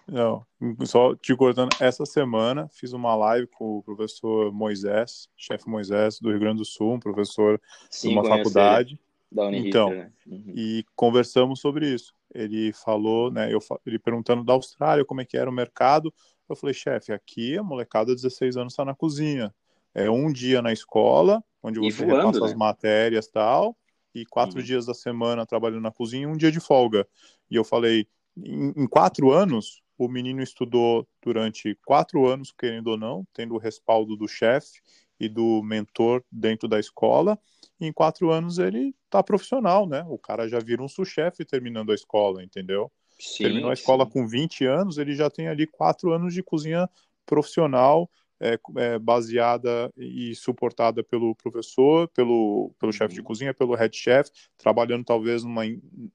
Não, 0.09 0.45
só 0.85 1.15
te 1.15 1.37
cortando, 1.37 1.71
essa 1.79 2.05
semana 2.05 2.69
fiz 2.73 2.93
uma 2.93 3.15
live 3.15 3.47
com 3.47 3.79
o 3.79 3.83
professor 3.83 4.53
Moisés, 4.53 5.29
chefe 5.37 5.69
Moisés 5.69 6.19
do 6.19 6.31
Rio 6.31 6.41
Grande 6.41 6.59
do 6.59 6.65
Sul, 6.65 6.95
um 6.95 7.01
professor 7.01 7.61
Sim, 7.89 8.09
de 8.09 8.15
uma 8.15 8.25
faculdade. 8.25 8.95
Ele. 8.95 9.11
Da 9.33 9.57
então, 9.57 9.91
né? 9.91 10.11
uhum. 10.27 10.53
e 10.57 10.85
conversamos 10.97 11.61
sobre 11.61 11.95
isso. 11.95 12.13
Ele 12.35 12.73
falou, 12.73 13.31
né, 13.31 13.53
eu, 13.53 13.59
ele 13.85 13.99
perguntando 13.99 14.45
da 14.45 14.53
Austrália 14.53 15.05
como 15.05 15.21
é 15.21 15.25
que 15.25 15.37
era 15.37 15.51
o 15.51 15.53
mercado, 15.53 16.13
eu 16.49 16.57
falei, 16.57 16.75
chefe, 16.75 17.13
aqui 17.13 17.57
a 17.57 17.63
molecada 17.63 18.15
de 18.15 18.23
16 18.23 18.57
anos 18.57 18.73
está 18.73 18.85
na 18.85 18.95
cozinha. 18.95 19.55
É 19.95 20.11
um 20.11 20.33
dia 20.33 20.61
na 20.63 20.73
escola, 20.73 21.43
onde 21.63 21.79
você 21.79 22.05
voando, 22.05 22.17
repassa 22.17 22.41
né? 22.41 22.47
as 22.47 22.55
matérias 22.55 23.27
e 23.27 23.33
tal, 23.33 23.77
e 24.15 24.25
quatro 24.27 24.59
uhum. 24.59 24.65
dias 24.65 24.87
da 24.87 24.95
semana 24.95 25.47
trabalhando 25.47 25.83
na 25.83 25.93
cozinha 25.93 26.25
e 26.25 26.27
um 26.27 26.37
dia 26.37 26.51
de 26.51 26.61
folga. 26.61 27.07
E 27.51 27.57
eu 27.57 27.65
falei, 27.65 28.07
em, 28.37 28.73
em, 28.77 28.87
quatro 28.87 29.31
anos, 29.31 29.83
o 29.97 30.09
menino 30.09 30.43
estudou 30.43 31.07
durante 31.23 31.79
quatro 31.85 32.27
anos, 32.27 32.53
querendo 32.53 32.89
ou 32.89 32.97
não, 32.97 33.27
tendo 33.33 33.55
o 33.55 33.59
respaldo 33.59 34.17
do 34.17 34.27
chefe 34.27 34.81
e 35.21 35.29
do 35.29 35.63
mentor 35.63 36.25
dentro 36.33 36.67
da 36.67 36.81
escola. 36.81 37.39
E 37.79 37.87
em 37.87 37.93
quatro 37.93 38.31
anos 38.31 38.59
ele 38.59 38.95
tá 39.11 39.23
profissional, 39.23 39.87
né? 39.87 40.05
O 40.09 40.19
cara 40.19 40.49
já 40.49 40.59
vira 40.59 40.83
um 40.83 40.89
sous-chefe 40.89 41.45
terminando 41.45 41.93
a 41.93 41.95
escola, 41.95 42.43
entendeu? 42.43 42.91
Sim, 43.19 43.45
Terminou 43.45 43.71
a 43.71 43.75
escola 43.75 44.07
sim. 44.07 44.11
com 44.13 44.27
20 44.27 44.65
anos, 44.65 44.97
ele 44.97 45.15
já 45.15 45.29
tem 45.29 45.49
ali 45.49 45.67
quatro 45.67 46.13
anos 46.13 46.33
de 46.33 46.43
cozinha 46.43 46.89
profissional, 47.27 48.11
é, 48.41 48.59
é, 48.77 48.99
baseada 48.99 49.93
e 49.95 50.35
suportada 50.35 51.05
pelo 51.05 51.35
professor, 51.35 52.09
pelo, 52.09 52.73
pelo 52.81 52.91
chefe 52.91 53.13
de 53.13 53.21
uhum. 53.21 53.27
cozinha, 53.27 53.53
pelo 53.53 53.75
head 53.75 53.95
chef, 53.95 54.31
trabalhando 54.57 55.05
talvez 55.05 55.45
numa, 55.45 55.63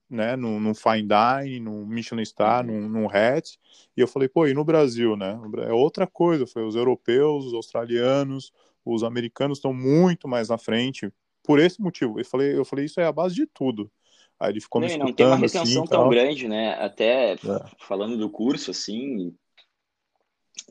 né, 0.09 0.35
num, 0.35 0.59
num 0.59 0.73
fine 0.73 1.07
dining, 1.07 1.59
num 1.59 1.85
Michelin 1.85 2.25
Star, 2.25 2.65
uhum. 2.65 2.81
num, 2.81 2.89
num 2.89 3.07
hat. 3.07 3.59
E 3.95 4.01
eu 4.01 4.07
falei, 4.07 4.27
pô, 4.27 4.47
e 4.47 4.55
no 4.55 4.65
Brasil, 4.65 5.15
né? 5.15 5.39
É 5.67 5.71
outra 5.71 6.07
coisa, 6.07 6.47
foi 6.47 6.65
os 6.65 6.75
europeus, 6.75 7.45
os 7.45 7.53
australianos, 7.53 8.51
os 8.85 9.03
americanos 9.03 9.57
estão 9.57 9.73
muito 9.73 10.27
mais 10.27 10.49
na 10.49 10.57
frente 10.57 11.11
por 11.43 11.59
esse 11.59 11.81
motivo. 11.81 12.19
Eu 12.19 12.25
falei, 12.25 12.57
eu 12.57 12.65
falei, 12.65 12.85
isso 12.85 12.99
é 12.99 13.05
a 13.05 13.11
base 13.11 13.35
de 13.35 13.45
tudo. 13.47 13.91
Aí 14.39 14.51
ele 14.51 14.61
ficou 14.61 14.81
me 14.81 14.97
não, 14.97 15.07
não 15.07 15.13
tem 15.13 15.25
uma 15.25 15.35
retenção 15.35 15.63
assim, 15.63 15.73
tão 15.75 15.85
tal. 15.85 16.09
grande, 16.09 16.47
né? 16.47 16.73
Até 16.73 17.33
é. 17.33 17.37
falando 17.79 18.17
do 18.17 18.29
curso, 18.29 18.71
assim, 18.71 19.33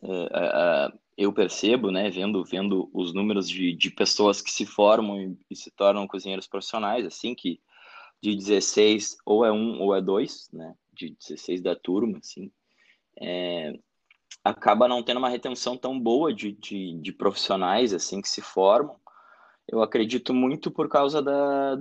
uh, 0.03 0.27
uh, 0.27 0.99
eu 1.17 1.33
percebo, 1.33 1.91
né, 1.91 2.11
vendo, 2.11 2.45
vendo 2.45 2.91
os 2.93 3.15
números 3.15 3.49
de, 3.49 3.75
de 3.75 3.91
pessoas 3.91 4.41
que 4.41 4.51
se 4.51 4.67
formam 4.67 5.21
e, 5.21 5.39
e, 5.51 5.57
se 5.57 5.71
tornam 5.71 6.07
cozinheiros 6.07 6.47
profissionais, 6.47 7.07
assim, 7.07 7.35
que 7.35 7.61
de 8.23 8.35
16 8.35 9.17
ou 9.25 9.45
é 9.45 9.53
um 9.53 9.81
ou 9.81 9.95
é 9.95 10.03
dois, 10.03 10.49
né, 10.53 10.75
de 10.93 11.17
16 11.21 11.63
da 11.63 11.77
turma, 11.77 12.19
assim, 12.19 12.51
é, 13.21 13.73
acaba 14.43 14.89
não 14.89 15.03
tendo 15.03 15.19
uma 15.19 15.29
retenção 15.29 15.77
tão 15.77 15.99
boa 15.99 16.33
de, 16.33 16.53
de, 16.53 16.99
de 17.01 17.13
profissionais, 17.13 17.93
assim, 17.93 18.21
que 18.21 18.29
se 18.29 18.41
formam, 18.41 18.97
eu 19.69 19.83
acredito 19.83 20.35
muito 20.35 20.71
por 20.71 20.89
causa 20.89 21.23
da, 21.23 21.77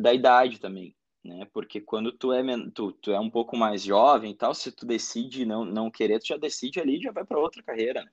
da 0.00 0.14
idade 0.14 0.60
também, 0.60 0.94
né? 1.24 1.46
Porque 1.52 1.80
quando 1.80 2.12
tu 2.12 2.32
é, 2.32 2.42
tu, 2.72 2.92
tu 2.92 3.12
é 3.12 3.18
um 3.18 3.30
pouco 3.30 3.56
mais 3.56 3.82
jovem 3.82 4.30
e 4.30 4.36
tal, 4.36 4.54
se 4.54 4.70
tu 4.70 4.86
decide 4.86 5.44
não, 5.44 5.64
não 5.64 5.90
querer, 5.90 6.20
tu 6.20 6.28
já 6.28 6.36
decide 6.36 6.80
ali 6.80 6.98
e 6.98 7.02
já 7.02 7.10
vai 7.10 7.24
para 7.24 7.40
outra 7.40 7.62
carreira, 7.62 8.04
né? 8.04 8.10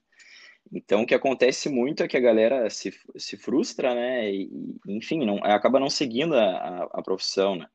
Então, 0.72 1.02
o 1.02 1.06
que 1.06 1.16
acontece 1.16 1.70
muito 1.70 2.04
é 2.04 2.08
que 2.08 2.18
a 2.18 2.22
galera 2.22 2.70
se, 2.70 2.94
se 3.18 3.38
frustra, 3.38 3.94
né? 3.96 4.32
E, 4.32 4.50
enfim, 4.88 5.26
não, 5.26 5.38
acaba 5.44 5.80
não 5.80 5.90
seguindo 5.90 6.36
a, 6.36 6.44
a, 6.44 6.84
a 6.84 7.02
profissão, 7.02 7.56
né? 7.56 7.68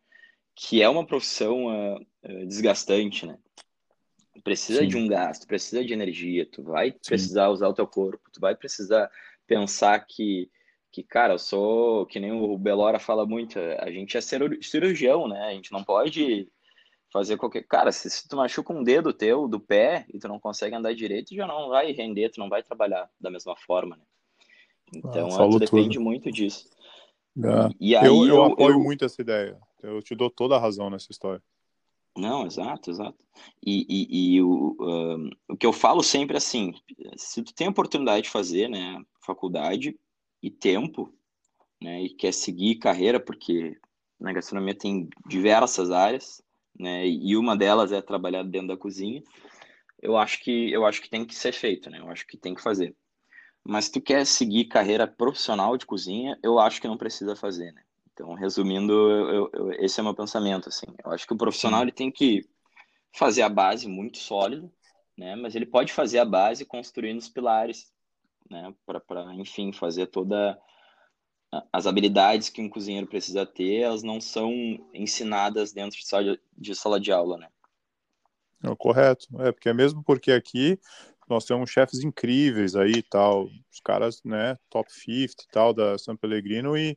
Que 0.55 0.83
é 0.83 0.89
uma 0.89 1.07
profissão 1.07 1.67
uh, 1.67 2.07
desgastante, 2.47 3.27
né? 3.27 3.39
Precisa 4.43 4.81
Sim. 4.81 4.89
de 4.89 4.97
um 4.97 5.09
gasto, 5.09 5.47
precisa 5.47 5.85
de 5.85 5.93
energia, 5.93 6.47
tu 6.47 6.63
vai 6.63 6.91
Sim. 6.91 6.99
precisar 7.07 7.49
usar 7.49 7.69
o 7.69 7.75
teu 7.75 7.87
corpo, 7.87 8.31
tu 8.33 8.41
vai 8.41 8.55
precisar 8.55 9.11
pensar 9.47 9.99
que 10.01 10.51
que, 10.97 11.03
cara, 11.03 11.35
eu 11.35 11.39
sou, 11.39 12.07
que 12.07 12.19
nem 12.19 12.33
o 12.33 12.57
Belora 12.57 12.99
fala 12.99 13.27
muito, 13.27 13.59
a 13.59 13.91
gente 13.91 14.17
é 14.17 14.21
cirurgião, 14.23 15.29
né? 15.29 15.43
A 15.43 15.53
gente 15.53 15.71
não 15.71 15.85
pode 15.85 16.49
fazer 17.13 17.37
qualquer. 17.37 17.65
Cara, 17.65 17.93
se, 17.93 18.09
se 18.09 18.27
tu 18.27 18.35
machuca 18.35 18.73
um 18.73 18.83
dedo 18.83 19.13
teu 19.13 19.47
do 19.47 19.61
pé 19.61 20.07
e 20.09 20.19
tu 20.19 20.27
não 20.27 20.41
consegue 20.41 20.75
andar 20.75 20.95
direito, 20.95 21.35
já 21.35 21.47
não 21.47 21.69
vai 21.69 21.93
render, 21.93 22.31
tu 22.31 22.41
não 22.41 22.49
vai 22.49 22.63
trabalhar 22.63 23.11
da 23.21 23.31
mesma 23.31 23.55
forma, 23.55 23.97
né? 23.97 24.03
Então, 24.95 25.29
ah, 25.29 25.51
tu 25.51 25.59
depende 25.59 25.99
muito 25.99 26.33
disso. 26.33 26.67
É. 27.45 27.69
E, 27.79 27.91
e 27.91 27.97
aí 27.97 28.07
eu, 28.07 28.27
eu, 28.27 28.37
eu 28.37 28.45
apoio 28.45 28.77
eu... 28.77 28.81
muito 28.81 29.05
essa 29.05 29.21
ideia. 29.21 29.59
Eu 29.83 30.01
te 30.01 30.15
dou 30.15 30.31
toda 30.31 30.57
a 30.57 30.59
razão 30.59 30.89
nessa 30.89 31.13
história. 31.13 31.43
Não, 32.17 32.47
exato, 32.47 32.91
exato. 32.91 33.19
E, 33.65 33.87
e, 33.89 34.37
e 34.37 34.43
o, 34.43 35.31
o 35.49 35.57
que 35.57 35.67
eu 35.67 35.73
falo 35.73 36.03
sempre 36.03 36.37
assim, 36.37 36.73
se 37.17 37.43
tu 37.43 37.55
tem 37.55 37.67
a 37.67 37.71
oportunidade 37.71 38.23
de 38.23 38.31
fazer, 38.31 38.69
né, 38.69 38.99
faculdade, 39.21 39.99
e 40.43 40.51
tempo, 40.51 41.13
né, 41.83 42.03
e 42.03 42.11
quer 42.11 42.33
seguir 42.33 42.77
carreira, 42.77 43.21
porque 43.21 43.77
na 44.19 44.33
gastronomia 44.33 44.75
tem 44.75 45.09
diversas 45.27 45.91
áreas, 45.91 46.43
né, 46.79 47.07
e 47.07 47.37
uma 47.37 47.57
delas 47.57 47.93
é 47.93 48.01
trabalhar 48.01 48.43
dentro 48.45 48.69
da 48.69 48.77
cozinha, 48.77 49.23
eu 50.01 50.17
acho 50.17 50.43
que 50.43 50.71
eu 50.73 50.87
acho 50.87 51.03
que 51.03 51.11
tem 51.11 51.25
que 51.25 51.35
ser 51.35 51.53
feito, 51.53 51.91
né? 51.91 51.99
Eu 52.01 52.09
acho 52.11 52.27
que 52.27 52.37
tem 52.37 52.55
que 52.55 52.63
fazer. 52.63 52.95
Mas 53.65 53.87
se 53.87 53.93
tu 53.93 54.01
quer 54.01 54.27
seguir 54.27 54.67
carreira 54.67 55.07
profissional 55.07 55.77
de 55.77 55.87
cozinha, 55.87 56.39
eu 56.43 56.59
acho 56.59 56.81
que 56.81 56.89
não 56.89 56.99
precisa 56.99 57.35
fazer, 57.37 57.73
né? 57.73 57.83
Então, 58.17 58.33
resumindo, 58.33 58.95
eu, 58.95 59.51
eu, 59.53 59.73
esse 59.73 60.01
é 60.01 60.03
o 60.03 60.05
meu 60.05 60.15
pensamento, 60.15 60.71
assim. 60.71 60.87
Eu 61.05 61.13
acho 61.13 61.27
que 61.27 61.35
o 61.35 61.37
profissional 61.37 61.83
ele 61.83 61.93
tem 61.93 62.11
que 62.11 62.49
fazer 63.15 63.43
a 63.43 63.49
base 63.49 63.87
muito 63.87 64.17
sólida, 64.17 64.73
né? 65.19 65.37
Mas 65.37 65.55
ele 65.55 65.67
pode 65.67 65.93
fazer 65.93 66.19
a 66.19 66.25
base 66.25 66.65
construindo 66.65 67.19
os 67.19 67.29
pilares, 67.29 67.93
né? 68.51 68.75
Para, 68.87 69.35
enfim, 69.35 69.71
fazer 69.71 70.07
toda 70.07 70.59
as 71.71 71.87
habilidades 71.87 72.49
que 72.49 72.63
um 72.63 72.71
cozinheiro 72.71 73.07
precisa 73.07 73.45
ter, 73.45 73.83
elas 73.83 74.03
não 74.03 74.19
são 74.19 74.51
ensinadas 74.95 75.75
dentro 75.75 75.99
de 75.99 76.07
sala 76.07 76.25
de, 76.25 76.41
de, 76.57 76.75
sala 76.75 76.99
de 76.99 77.13
aula, 77.13 77.37
né? 77.37 77.49
É 78.65 78.75
correto, 78.77 79.29
é 79.43 79.53
porque 79.53 79.69
é 79.69 79.75
mesmo 79.75 80.03
porque 80.03 80.33
aqui 80.33 80.81
nós 81.29 81.45
temos 81.45 81.71
chefes 81.71 82.03
incríveis 82.03 82.75
aí 82.75 83.03
tal, 83.03 83.45
os 83.71 83.81
caras, 83.85 84.23
né, 84.25 84.57
top 84.71 84.91
50 84.91 85.43
e 85.43 85.47
tal 85.53 85.75
da 85.75 85.99
São 85.99 86.17
Pellegrino 86.17 86.77
e 86.77 86.97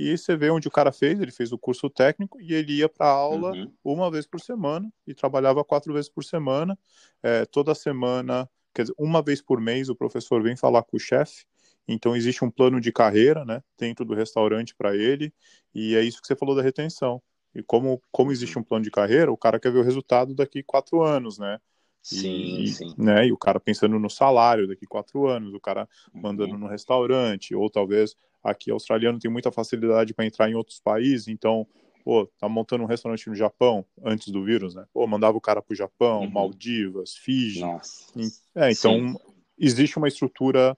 e 0.00 0.16
você 0.16 0.34
vê 0.34 0.48
onde 0.48 0.66
o 0.66 0.70
cara 0.70 0.90
fez, 0.90 1.20
ele 1.20 1.30
fez 1.30 1.52
o 1.52 1.58
curso 1.58 1.90
técnico 1.90 2.40
e 2.40 2.54
ele 2.54 2.78
ia 2.78 2.88
para 2.88 3.06
aula 3.06 3.52
uhum. 3.52 3.70
uma 3.84 4.10
vez 4.10 4.26
por 4.26 4.40
semana 4.40 4.90
e 5.06 5.12
trabalhava 5.12 5.62
quatro 5.62 5.92
vezes 5.92 6.08
por 6.08 6.24
semana. 6.24 6.78
É, 7.22 7.44
toda 7.44 7.74
semana, 7.74 8.48
quer 8.72 8.82
dizer, 8.82 8.94
uma 8.98 9.20
vez 9.20 9.42
por 9.42 9.60
mês 9.60 9.90
o 9.90 9.94
professor 9.94 10.42
vem 10.42 10.56
falar 10.56 10.84
com 10.84 10.96
o 10.96 11.00
chefe. 11.00 11.44
Então 11.86 12.16
existe 12.16 12.42
um 12.42 12.50
plano 12.50 12.80
de 12.80 12.90
carreira, 12.90 13.44
né, 13.44 13.62
dentro 13.76 14.04
do 14.04 14.14
restaurante 14.14 14.74
para 14.74 14.96
ele. 14.96 15.34
E 15.74 15.94
é 15.94 16.02
isso 16.02 16.20
que 16.20 16.26
você 16.26 16.34
falou 16.34 16.54
da 16.54 16.62
retenção. 16.62 17.20
E 17.54 17.62
como, 17.62 18.00
como 18.10 18.32
existe 18.32 18.58
um 18.58 18.62
plano 18.62 18.84
de 18.84 18.90
carreira, 18.90 19.30
o 19.30 19.36
cara 19.36 19.60
quer 19.60 19.70
ver 19.70 19.80
o 19.80 19.84
resultado 19.84 20.34
daqui 20.34 20.62
quatro 20.62 21.02
anos, 21.02 21.38
né? 21.38 21.58
Sim, 22.02 22.62
e, 22.62 22.68
sim. 22.68 22.94
Né, 22.96 23.26
e 23.26 23.32
o 23.32 23.36
cara 23.36 23.60
pensando 23.60 23.98
no 23.98 24.08
salário 24.08 24.66
daqui 24.66 24.86
quatro 24.86 25.26
anos, 25.26 25.52
o 25.52 25.60
cara 25.60 25.86
mandando 26.14 26.54
uhum. 26.54 26.60
no 26.60 26.66
restaurante, 26.68 27.54
ou 27.54 27.68
talvez 27.68 28.16
aqui 28.42 28.70
australiano 28.70 29.18
tem 29.18 29.30
muita 29.30 29.52
facilidade 29.52 30.14
para 30.14 30.26
entrar 30.26 30.50
em 30.50 30.54
outros 30.54 30.80
países, 30.80 31.28
então, 31.28 31.66
pô, 32.04 32.26
tá 32.38 32.48
montando 32.48 32.84
um 32.84 32.86
restaurante 32.86 33.28
no 33.28 33.34
Japão 33.34 33.84
antes 34.02 34.28
do 34.28 34.44
vírus, 34.44 34.74
né? 34.74 34.84
Pô, 34.92 35.06
mandava 35.06 35.36
o 35.36 35.40
cara 35.40 35.62
pro 35.62 35.74
Japão, 35.74 36.22
uhum. 36.22 36.30
Maldivas, 36.30 37.16
Fiji. 37.16 37.60
Nossa. 37.60 38.12
É, 38.54 38.70
então 38.70 38.92
sim. 38.92 39.16
existe 39.58 39.98
uma 39.98 40.08
estrutura 40.08 40.76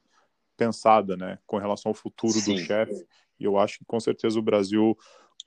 pensada, 0.57 1.17
né, 1.17 1.39
com 1.47 1.59
relação 1.59 1.91
ao 1.91 1.95
futuro 1.95 2.35
sim. 2.35 2.55
do 2.55 2.61
chefe. 2.61 3.05
E 3.41 3.45
eu 3.45 3.59
acho 3.59 3.79
que 3.79 3.85
com 3.85 3.99
certeza 3.99 4.39
o 4.39 4.43
Brasil 4.43 4.97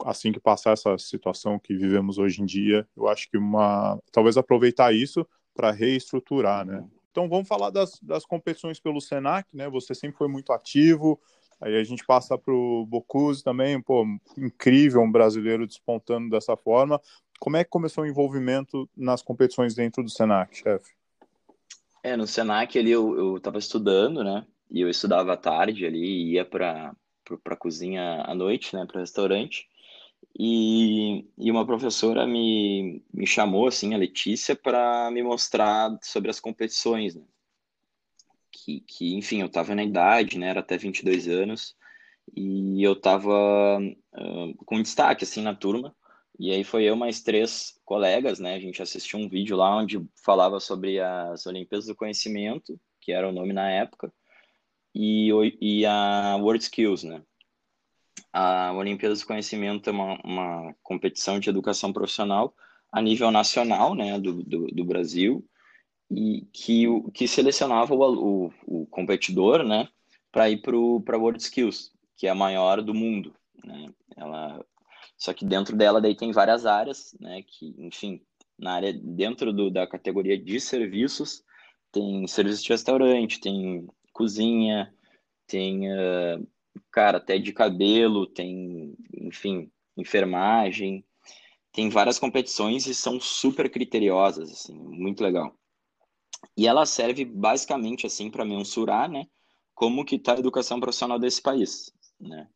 assim 0.03 0.31
que 0.31 0.39
passar 0.39 0.71
essa 0.71 0.97
situação 0.97 1.57
que 1.57 1.73
vivemos 1.73 2.17
hoje 2.17 2.41
em 2.41 2.45
dia, 2.45 2.87
eu 2.97 3.07
acho 3.07 3.29
que 3.29 3.37
uma 3.37 3.97
talvez 4.11 4.35
aproveitar 4.35 4.93
isso 4.93 5.25
para 5.53 5.71
reestruturar, 5.71 6.65
né? 6.65 6.85
Então 7.11 7.29
vamos 7.29 7.47
falar 7.47 7.69
das, 7.69 7.97
das 8.01 8.25
competições 8.25 8.77
pelo 8.77 8.99
Senac, 8.99 9.55
né? 9.55 9.69
Você 9.69 9.95
sempre 9.95 10.17
foi 10.17 10.27
muito 10.27 10.51
ativo. 10.51 11.17
Aí 11.61 11.75
a 11.75 11.83
gente 11.83 12.05
passa 12.05 12.37
para 12.37 12.53
o 12.53 12.85
Bocuse 12.85 13.43
também, 13.43 13.81
pô, 13.81 14.05
incrível 14.37 15.01
um 15.01 15.11
brasileiro 15.11 15.65
despontando 15.65 16.29
dessa 16.29 16.55
forma. 16.55 17.01
Como 17.39 17.57
é 17.57 17.63
que 17.63 17.69
começou 17.69 18.03
o 18.03 18.07
envolvimento 18.07 18.89
nas 18.95 19.21
competições 19.21 19.73
dentro 19.73 20.03
do 20.03 20.09
Senac, 20.09 20.55
chefe? 20.57 20.93
É, 22.03 22.15
no 22.15 22.27
Senac 22.27 22.77
ali 22.77 22.91
eu 22.91 23.37
estava 23.37 23.57
estudando, 23.57 24.23
né? 24.23 24.45
E 24.69 24.81
eu 24.81 24.89
estudava 24.89 25.33
à 25.33 25.37
tarde 25.37 25.85
ali, 25.85 26.33
ia 26.33 26.45
para 26.45 26.95
para 27.43 27.55
cozinha 27.55 28.21
à 28.21 28.35
noite, 28.35 28.75
né, 28.75 28.85
para 28.85 29.01
restaurante. 29.01 29.67
E, 30.37 31.25
e 31.37 31.49
uma 31.49 31.65
professora 31.65 32.27
me, 32.27 33.01
me 33.13 33.25
chamou, 33.25 33.67
assim, 33.67 33.93
a 33.93 33.97
Letícia, 33.97 34.55
para 34.55 35.09
me 35.11 35.23
mostrar 35.23 35.97
sobre 36.03 36.29
as 36.29 36.39
competições, 36.39 37.15
né? 37.15 37.23
Que, 38.65 38.79
que 38.81 39.15
enfim, 39.15 39.41
eu 39.41 39.45
estava 39.45 39.75
na 39.75 39.83
idade, 39.83 40.39
né? 40.39 40.49
Era 40.49 40.59
até 40.59 40.75
22 40.77 41.27
anos. 41.27 41.75
E 42.35 42.81
eu 42.83 42.93
estava 42.93 43.79
uh, 43.79 44.55
com 44.65 44.81
destaque, 44.81 45.23
assim, 45.23 45.43
na 45.43 45.53
turma. 45.53 45.95
E 46.39 46.51
aí 46.51 46.63
foi 46.63 46.83
eu 46.83 46.95
mais 46.95 47.21
três 47.21 47.79
colegas, 47.85 48.39
né? 48.39 48.55
A 48.55 48.59
gente 48.59 48.81
assistiu 48.81 49.19
um 49.19 49.29
vídeo 49.29 49.55
lá 49.55 49.77
onde 49.77 50.03
falava 50.23 50.59
sobre 50.59 50.99
as 50.99 51.45
Olimpíadas 51.45 51.85
do 51.85 51.95
Conhecimento, 51.95 52.79
que 52.99 53.11
era 53.11 53.29
o 53.29 53.31
nome 53.31 53.53
na 53.53 53.69
época, 53.69 54.11
e, 54.93 55.29
e 55.61 55.85
a 55.85 56.35
World 56.37 56.63
Skills, 56.63 57.03
né? 57.03 57.21
A 58.33 58.73
Olimpíadas 58.73 59.21
do 59.21 59.27
Conhecimento 59.27 59.89
é 59.89 59.93
uma, 59.93 60.19
uma 60.23 60.75
competição 60.81 61.39
de 61.39 61.49
educação 61.49 61.93
profissional 61.93 62.53
a 62.91 63.01
nível 63.01 63.29
nacional, 63.29 63.93
né, 63.93 64.19
do, 64.19 64.41
do, 64.43 64.67
do 64.67 64.83
Brasil, 64.85 65.45
e 66.09 66.47
que, 66.53 66.85
que 67.13 67.27
selecionava 67.27 67.93
o, 67.93 68.47
o, 68.47 68.53
o 68.65 68.85
competidor, 68.87 69.63
né, 69.63 69.87
para 70.31 70.49
ir 70.49 70.61
para 70.61 71.15
a 71.15 71.19
World 71.19 71.41
Skills, 71.41 71.91
que 72.17 72.27
é 72.27 72.29
a 72.29 72.35
maior 72.35 72.81
do 72.81 72.93
mundo, 72.93 73.33
né, 73.63 73.87
ela, 74.15 74.63
só 75.17 75.33
que 75.33 75.45
dentro 75.45 75.75
dela 75.75 76.01
daí 76.01 76.15
tem 76.15 76.31
várias 76.31 76.65
áreas, 76.65 77.15
né, 77.19 77.41
que, 77.47 77.73
enfim, 77.77 78.21
na 78.57 78.73
área, 78.73 78.93
dentro 78.93 79.51
do, 79.51 79.69
da 79.69 79.85
categoria 79.87 80.37
de 80.37 80.59
serviços, 80.59 81.43
tem 81.91 82.27
serviço 82.27 82.63
de 82.63 82.69
restaurante, 82.69 83.39
tem 83.39 83.87
cozinha, 84.11 84.93
tem 85.47 85.91
uh, 85.91 86.47
cara, 86.91 87.17
até 87.17 87.37
de 87.37 87.53
cabelo, 87.53 88.27
tem, 88.27 88.95
enfim, 89.13 89.69
enfermagem, 89.97 91.05
tem 91.71 91.89
várias 91.89 92.17
competições 92.17 92.87
e 92.87 92.95
são 92.95 93.19
super 93.19 93.69
criteriosas, 93.69 94.49
assim, 94.51 94.73
muito 94.73 95.21
legal. 95.23 95.53
E 96.57 96.67
ela 96.67 96.85
serve 96.85 97.25
basicamente 97.25 98.05
assim 98.05 98.29
para 98.29 98.45
mensurar, 98.45 99.09
né, 99.09 99.27
como 99.73 100.05
que 100.05 100.19
tá 100.19 100.35
a 100.35 100.39
educação 100.39 100.79
profissional 100.79 101.19
desse 101.19 101.41
país, 101.41 101.91
né? 102.19 102.47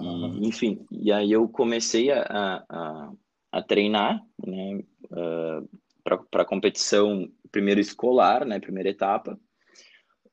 E, 0.00 0.46
enfim, 0.46 0.84
e 0.90 1.10
aí 1.10 1.32
eu 1.32 1.48
comecei 1.48 2.10
a, 2.10 2.64
a, 2.68 3.12
a 3.50 3.62
treinar, 3.62 4.22
né, 4.46 4.82
uh, 5.10 5.68
ah, 6.06 6.18
para 6.30 6.44
competição 6.44 7.30
primeiro 7.50 7.80
escolar, 7.80 8.44
né, 8.44 8.60
primeira 8.60 8.90
etapa. 8.90 9.40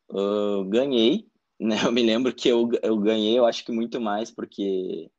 Uh, 0.10 0.66
ganhei 0.66 1.26
né? 1.60 1.78
Eu 1.84 1.92
me 1.92 2.04
lembro 2.04 2.34
que 2.34 2.48
eu, 2.48 2.70
eu 2.84 2.98
ganhei, 2.98 3.38
eu 3.38 3.46
acho 3.46 3.66
que 3.66 3.72
muito 3.72 4.00
mais 4.00 4.30
porque 4.32 5.10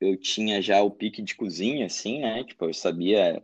eu 0.00 0.16
tinha 0.18 0.60
já 0.60 0.82
o 0.82 0.90
pique 0.90 1.22
de 1.22 1.34
cozinha, 1.34 1.86
assim, 1.86 2.20
né? 2.20 2.42
Tipo, 2.44 2.66
eu 2.66 2.74
sabia, 2.74 3.42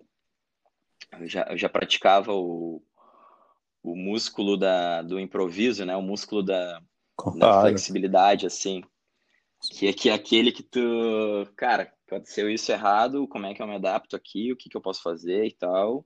eu 1.13 1.29
já, 1.29 1.47
eu 1.51 1.57
já 1.57 1.69
praticava 1.69 2.33
o, 2.33 2.83
o 3.87 3.95
músculo 3.95 4.57
da, 4.57 5.01
do 5.01 5.19
improviso, 5.21 5.85
né? 5.85 5.97
O 5.97 6.03
músculo 6.03 6.43
da, 6.43 6.83
da 7.37 7.61
flexibilidade, 7.61 8.45
assim. 8.45 8.83
Que 9.71 9.87
é, 9.87 9.93
que 9.93 10.09
é 10.09 10.13
aquele 10.13 10.51
que 10.51 10.63
tu, 10.63 10.81
cara, 11.57 11.93
aconteceu 12.07 12.51
isso 12.51 12.71
errado, 12.73 13.29
como 13.29 13.47
é 13.47 13.55
que 13.55 13.63
eu 13.63 13.67
me 13.67 13.77
adapto 13.77 14.17
aqui, 14.17 14.53
o 14.53 14.57
que, 14.57 14.69
que 14.69 14.77
eu 14.77 14.81
posso 14.81 15.03
fazer 15.03 15.47
e 15.47 15.53
tal. 15.53 16.05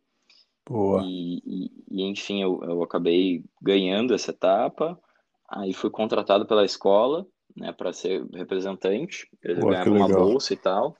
Boa. 0.68 1.02
E, 1.04 1.38
e, 1.44 1.70
e 1.90 2.02
enfim, 2.04 2.42
eu, 2.42 2.60
eu 2.62 2.82
acabei 2.82 3.42
ganhando 3.62 4.14
essa 4.14 4.30
etapa. 4.30 5.00
Aí 5.48 5.72
fui 5.72 5.90
contratado 5.90 6.46
pela 6.46 6.64
escola, 6.64 7.26
né, 7.56 7.72
para 7.72 7.94
ser 7.94 8.24
representante. 8.34 9.26
Eu 9.42 9.58
Pô, 9.58 9.68
ganhava 9.68 9.90
uma 9.90 10.06
bolsa 10.06 10.52
e 10.52 10.56
tal. 10.56 10.94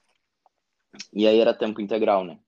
E 1.13 1.27
aí 1.27 1.39
era 1.39 1.55
tempo 1.55 1.81
integral, 1.81 2.25
né? 2.25 2.39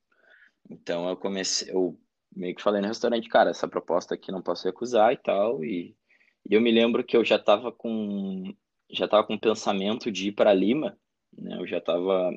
Então 0.70 1.08
eu 1.08 1.16
comecei, 1.16 1.70
eu 1.70 1.98
meio 2.34 2.54
que 2.54 2.62
falei 2.62 2.80
no 2.80 2.88
restaurante, 2.88 3.28
cara, 3.28 3.50
essa 3.50 3.68
proposta 3.68 4.14
aqui 4.14 4.32
não 4.32 4.42
posso 4.42 4.66
recusar 4.66 5.12
e 5.12 5.16
tal. 5.16 5.64
E, 5.64 5.96
e 6.48 6.54
eu 6.54 6.60
me 6.60 6.70
lembro 6.70 7.04
que 7.04 7.16
eu 7.16 7.24
já 7.24 7.36
estava 7.36 7.72
com 7.72 8.54
já 8.90 9.08
tava 9.08 9.26
com 9.26 9.38
pensamento 9.38 10.10
de 10.12 10.28
ir 10.28 10.32
para 10.32 10.52
Lima, 10.52 10.98
né? 11.36 11.56
Eu 11.58 11.66
já 11.66 11.78
estava 11.78 12.30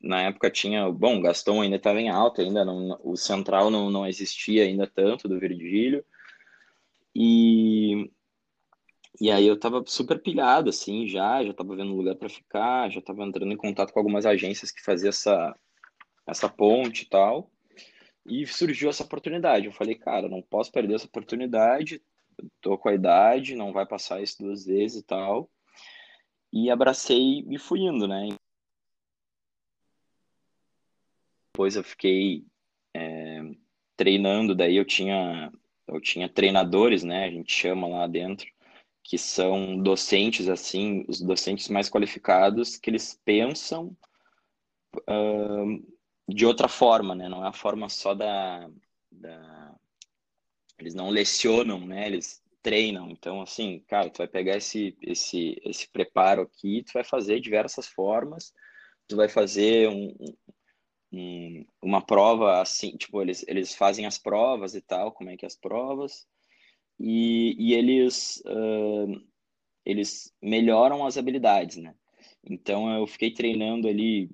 na 0.00 0.22
época 0.22 0.50
tinha, 0.50 0.90
bom, 0.90 1.20
Gaston 1.20 1.62
ainda 1.62 1.76
estava 1.76 2.00
em 2.00 2.08
alta, 2.08 2.42
ainda 2.42 2.64
não, 2.64 2.98
o 3.02 3.16
Central 3.16 3.70
não, 3.70 3.90
não 3.90 4.06
existia 4.06 4.64
ainda 4.64 4.86
tanto 4.86 5.28
do 5.28 5.38
Virgílio. 5.38 6.04
E 7.14 8.10
e 9.20 9.30
aí 9.30 9.46
eu 9.46 9.58
tava 9.58 9.84
super 9.86 10.20
pilhado, 10.20 10.70
assim, 10.70 11.06
já, 11.06 11.44
já 11.44 11.52
tava 11.52 11.76
vendo 11.76 11.94
lugar 11.94 12.16
para 12.16 12.28
ficar, 12.28 12.90
já 12.90 13.00
tava 13.00 13.22
entrando 13.24 13.52
em 13.52 13.56
contato 13.56 13.92
com 13.92 13.98
algumas 14.00 14.26
agências 14.26 14.70
que 14.70 14.82
faziam 14.82 15.10
essa, 15.10 15.54
essa 16.26 16.48
ponte 16.48 17.02
e 17.02 17.08
tal. 17.08 17.50
E 18.26 18.46
surgiu 18.46 18.88
essa 18.88 19.02
oportunidade. 19.02 19.66
Eu 19.66 19.72
falei, 19.72 19.94
cara, 19.94 20.28
não 20.28 20.42
posso 20.42 20.70
perder 20.70 20.94
essa 20.94 21.06
oportunidade, 21.06 22.02
tô 22.60 22.78
com 22.78 22.88
a 22.88 22.94
idade, 22.94 23.56
não 23.56 23.72
vai 23.72 23.86
passar 23.86 24.22
isso 24.22 24.42
duas 24.42 24.64
vezes 24.64 25.02
e 25.02 25.04
tal. 25.04 25.50
E 26.52 26.70
abracei 26.70 27.44
e 27.48 27.58
fui 27.58 27.80
indo, 27.80 28.06
né? 28.06 28.28
Depois 31.52 31.76
eu 31.76 31.84
fiquei 31.84 32.44
é, 32.94 33.42
treinando, 33.96 34.54
daí 34.54 34.76
eu 34.76 34.84
tinha, 34.84 35.52
eu 35.86 36.00
tinha 36.00 36.28
treinadores, 36.28 37.02
né? 37.02 37.24
A 37.24 37.30
gente 37.30 37.52
chama 37.52 37.86
lá 37.88 38.06
dentro 38.06 38.46
que 39.02 39.18
são 39.18 39.76
docentes, 39.76 40.48
assim, 40.48 41.04
os 41.08 41.20
docentes 41.20 41.68
mais 41.68 41.90
qualificados, 41.90 42.76
que 42.76 42.88
eles 42.88 43.20
pensam 43.24 43.96
uh, 44.96 45.96
de 46.28 46.46
outra 46.46 46.68
forma, 46.68 47.14
né? 47.14 47.28
Não 47.28 47.44
é 47.44 47.48
a 47.48 47.52
forma 47.52 47.88
só 47.88 48.14
da, 48.14 48.68
da... 49.10 49.74
Eles 50.78 50.94
não 50.94 51.10
lecionam, 51.10 51.80
né? 51.86 52.06
Eles 52.06 52.42
treinam. 52.62 53.10
Então, 53.10 53.42
assim, 53.42 53.80
cara, 53.88 54.10
tu 54.10 54.18
vai 54.18 54.28
pegar 54.28 54.56
esse, 54.56 54.96
esse, 55.02 55.60
esse 55.64 55.88
preparo 55.88 56.42
aqui, 56.42 56.84
tu 56.84 56.92
vai 56.94 57.04
fazer 57.04 57.40
diversas 57.40 57.86
formas 57.86 58.52
tu 59.12 59.16
vai 59.16 59.28
fazer 59.28 59.88
um, 59.88 60.14
um, 61.12 61.66
uma 61.82 62.00
prova 62.00 62.60
assim, 62.60 62.96
tipo, 62.96 63.20
eles, 63.20 63.44
eles 63.46 63.74
fazem 63.74 64.06
as 64.06 64.18
provas 64.18 64.74
e 64.74 64.80
tal, 64.80 65.12
como 65.12 65.30
é 65.30 65.36
que 65.36 65.44
é 65.44 65.48
as 65.48 65.56
provas, 65.56 66.26
e, 66.98 67.54
e 67.58 67.74
eles, 67.74 68.42
uh, 68.46 69.22
eles 69.84 70.32
melhoram 70.40 71.04
as 71.04 71.16
habilidades, 71.18 71.76
né? 71.76 71.94
Então 72.42 72.90
eu 72.96 73.06
fiquei 73.06 73.32
treinando 73.32 73.86
ali, 73.86 74.30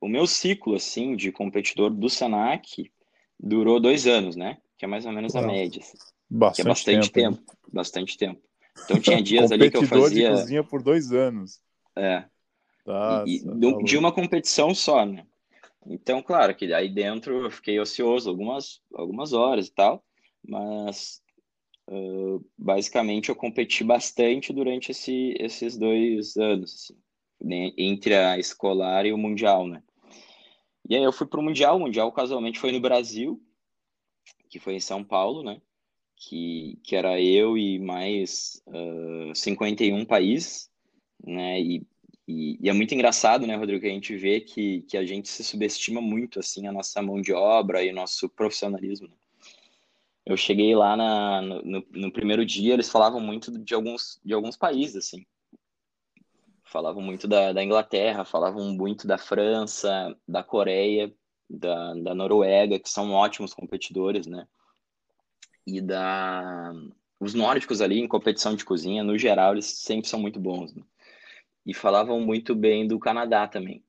o 0.00 0.08
meu 0.08 0.26
ciclo, 0.26 0.74
assim, 0.74 1.16
de 1.16 1.30
competidor 1.30 1.90
do 1.90 2.08
Senac 2.08 2.90
durou 3.38 3.78
dois 3.80 4.06
anos, 4.06 4.36
né? 4.36 4.58
Que 4.78 4.84
é 4.84 4.88
mais 4.88 5.06
ou 5.06 5.12
menos 5.12 5.34
a 5.36 5.42
média. 5.42 5.80
Assim. 5.80 5.98
Bastante 6.28 6.56
que 6.56 6.62
é 6.62 6.64
bastante 6.68 7.12
tempo, 7.12 7.36
tempo 7.36 7.58
bastante 7.72 8.18
tempo. 8.18 8.42
Então 8.84 9.00
tinha 9.00 9.22
dias 9.22 9.50
ali 9.52 9.70
que 9.70 9.76
eu 9.76 9.86
fazia. 9.86 10.30
de 10.30 10.36
cozinha 10.36 10.64
por 10.64 10.82
dois 10.82 11.12
anos. 11.12 11.60
É. 11.96 12.24
Nossa, 12.84 13.28
e, 13.28 13.36
e 13.36 13.84
de 13.84 13.96
uma 13.96 14.12
competição 14.12 14.74
só, 14.74 15.04
né? 15.04 15.26
Então, 15.88 16.22
claro 16.22 16.54
que 16.54 16.72
aí 16.72 16.88
dentro 16.88 17.44
eu 17.44 17.50
fiquei 17.50 17.78
ocioso 17.78 18.28
algumas, 18.28 18.80
algumas 18.94 19.32
horas 19.32 19.68
e 19.68 19.74
tal, 19.74 20.04
mas 20.46 21.22
uh, 21.88 22.44
basicamente 22.58 23.28
eu 23.28 23.36
competi 23.36 23.84
bastante 23.84 24.52
durante 24.52 24.90
esse, 24.90 25.34
esses 25.38 25.76
dois 25.76 26.36
anos, 26.36 26.74
assim, 26.74 27.00
né? 27.40 27.72
entre 27.76 28.14
a 28.14 28.38
escolar 28.38 29.06
e 29.06 29.12
o 29.12 29.18
mundial, 29.18 29.66
né? 29.66 29.82
E 30.88 30.96
aí 30.96 31.02
eu 31.02 31.12
fui 31.12 31.26
para 31.26 31.40
o 31.40 31.42
mundial, 31.42 31.76
o 31.76 31.80
mundial 31.80 32.12
casualmente 32.12 32.58
foi 32.58 32.70
no 32.72 32.80
Brasil, 32.80 33.42
que 34.48 34.60
foi 34.60 34.74
em 34.74 34.80
São 34.80 35.02
Paulo, 35.02 35.42
né? 35.42 35.60
Que, 36.16 36.78
que 36.82 36.96
era 36.96 37.20
eu 37.20 37.58
e 37.58 37.78
mais 37.78 38.62
uh, 38.68 39.34
51 39.34 40.04
países, 40.04 40.70
né? 41.24 41.60
E 41.60 41.86
e, 42.28 42.58
e, 42.60 42.68
é 42.68 42.72
muito 42.72 42.92
engraçado, 42.92 43.46
né, 43.46 43.54
Rodrigo, 43.54 43.80
que 43.80 43.86
a 43.86 43.90
gente 43.90 44.16
vê 44.16 44.40
que, 44.40 44.82
que 44.82 44.96
a 44.96 45.04
gente 45.04 45.28
se 45.28 45.44
subestima 45.44 46.00
muito, 46.00 46.40
assim, 46.40 46.66
a 46.66 46.72
nossa 46.72 47.00
mão 47.00 47.20
de 47.20 47.32
obra 47.32 47.84
e 47.84 47.90
o 47.90 47.94
nosso 47.94 48.28
profissionalismo. 48.28 49.06
Né? 49.06 49.14
Eu 50.24 50.36
cheguei 50.36 50.74
lá 50.74 50.96
na, 50.96 51.40
no, 51.40 51.86
no, 51.88 52.12
primeiro 52.12 52.44
dia, 52.44 52.74
eles 52.74 52.88
falavam 52.88 53.20
muito 53.20 53.56
de 53.56 53.74
alguns, 53.74 54.20
de 54.24 54.34
alguns 54.34 54.56
países, 54.56 54.96
assim. 54.96 55.24
Falavam 56.66 57.02
muito 57.02 57.26
da, 57.26 57.52
da 57.52 57.62
Inglaterra, 57.62 58.24
falavam 58.24 58.72
muito 58.72 59.06
da 59.06 59.16
França, 59.16 60.16
da 60.26 60.42
Coreia, 60.42 61.12
da, 61.48 61.94
da 61.94 62.14
Noruega, 62.14 62.78
que 62.78 62.90
são 62.90 63.12
ótimos 63.12 63.54
competidores, 63.54 64.26
né? 64.26 64.46
E 65.66 65.80
da... 65.80 66.72
Os 67.18 67.32
nórdicos 67.32 67.80
ali, 67.80 67.98
em 67.98 68.08
competição 68.08 68.54
de 68.54 68.64
cozinha, 68.64 69.02
no 69.02 69.16
geral, 69.16 69.52
eles 69.52 69.66
sempre 69.66 70.08
são 70.08 70.20
muito 70.20 70.38
bons, 70.38 70.74
né? 70.74 70.82
e 71.66 71.74
falavam 71.74 72.20
muito 72.20 72.54
bem 72.54 72.86
do 72.86 72.98
Canadá 72.98 73.48
também. 73.48 73.82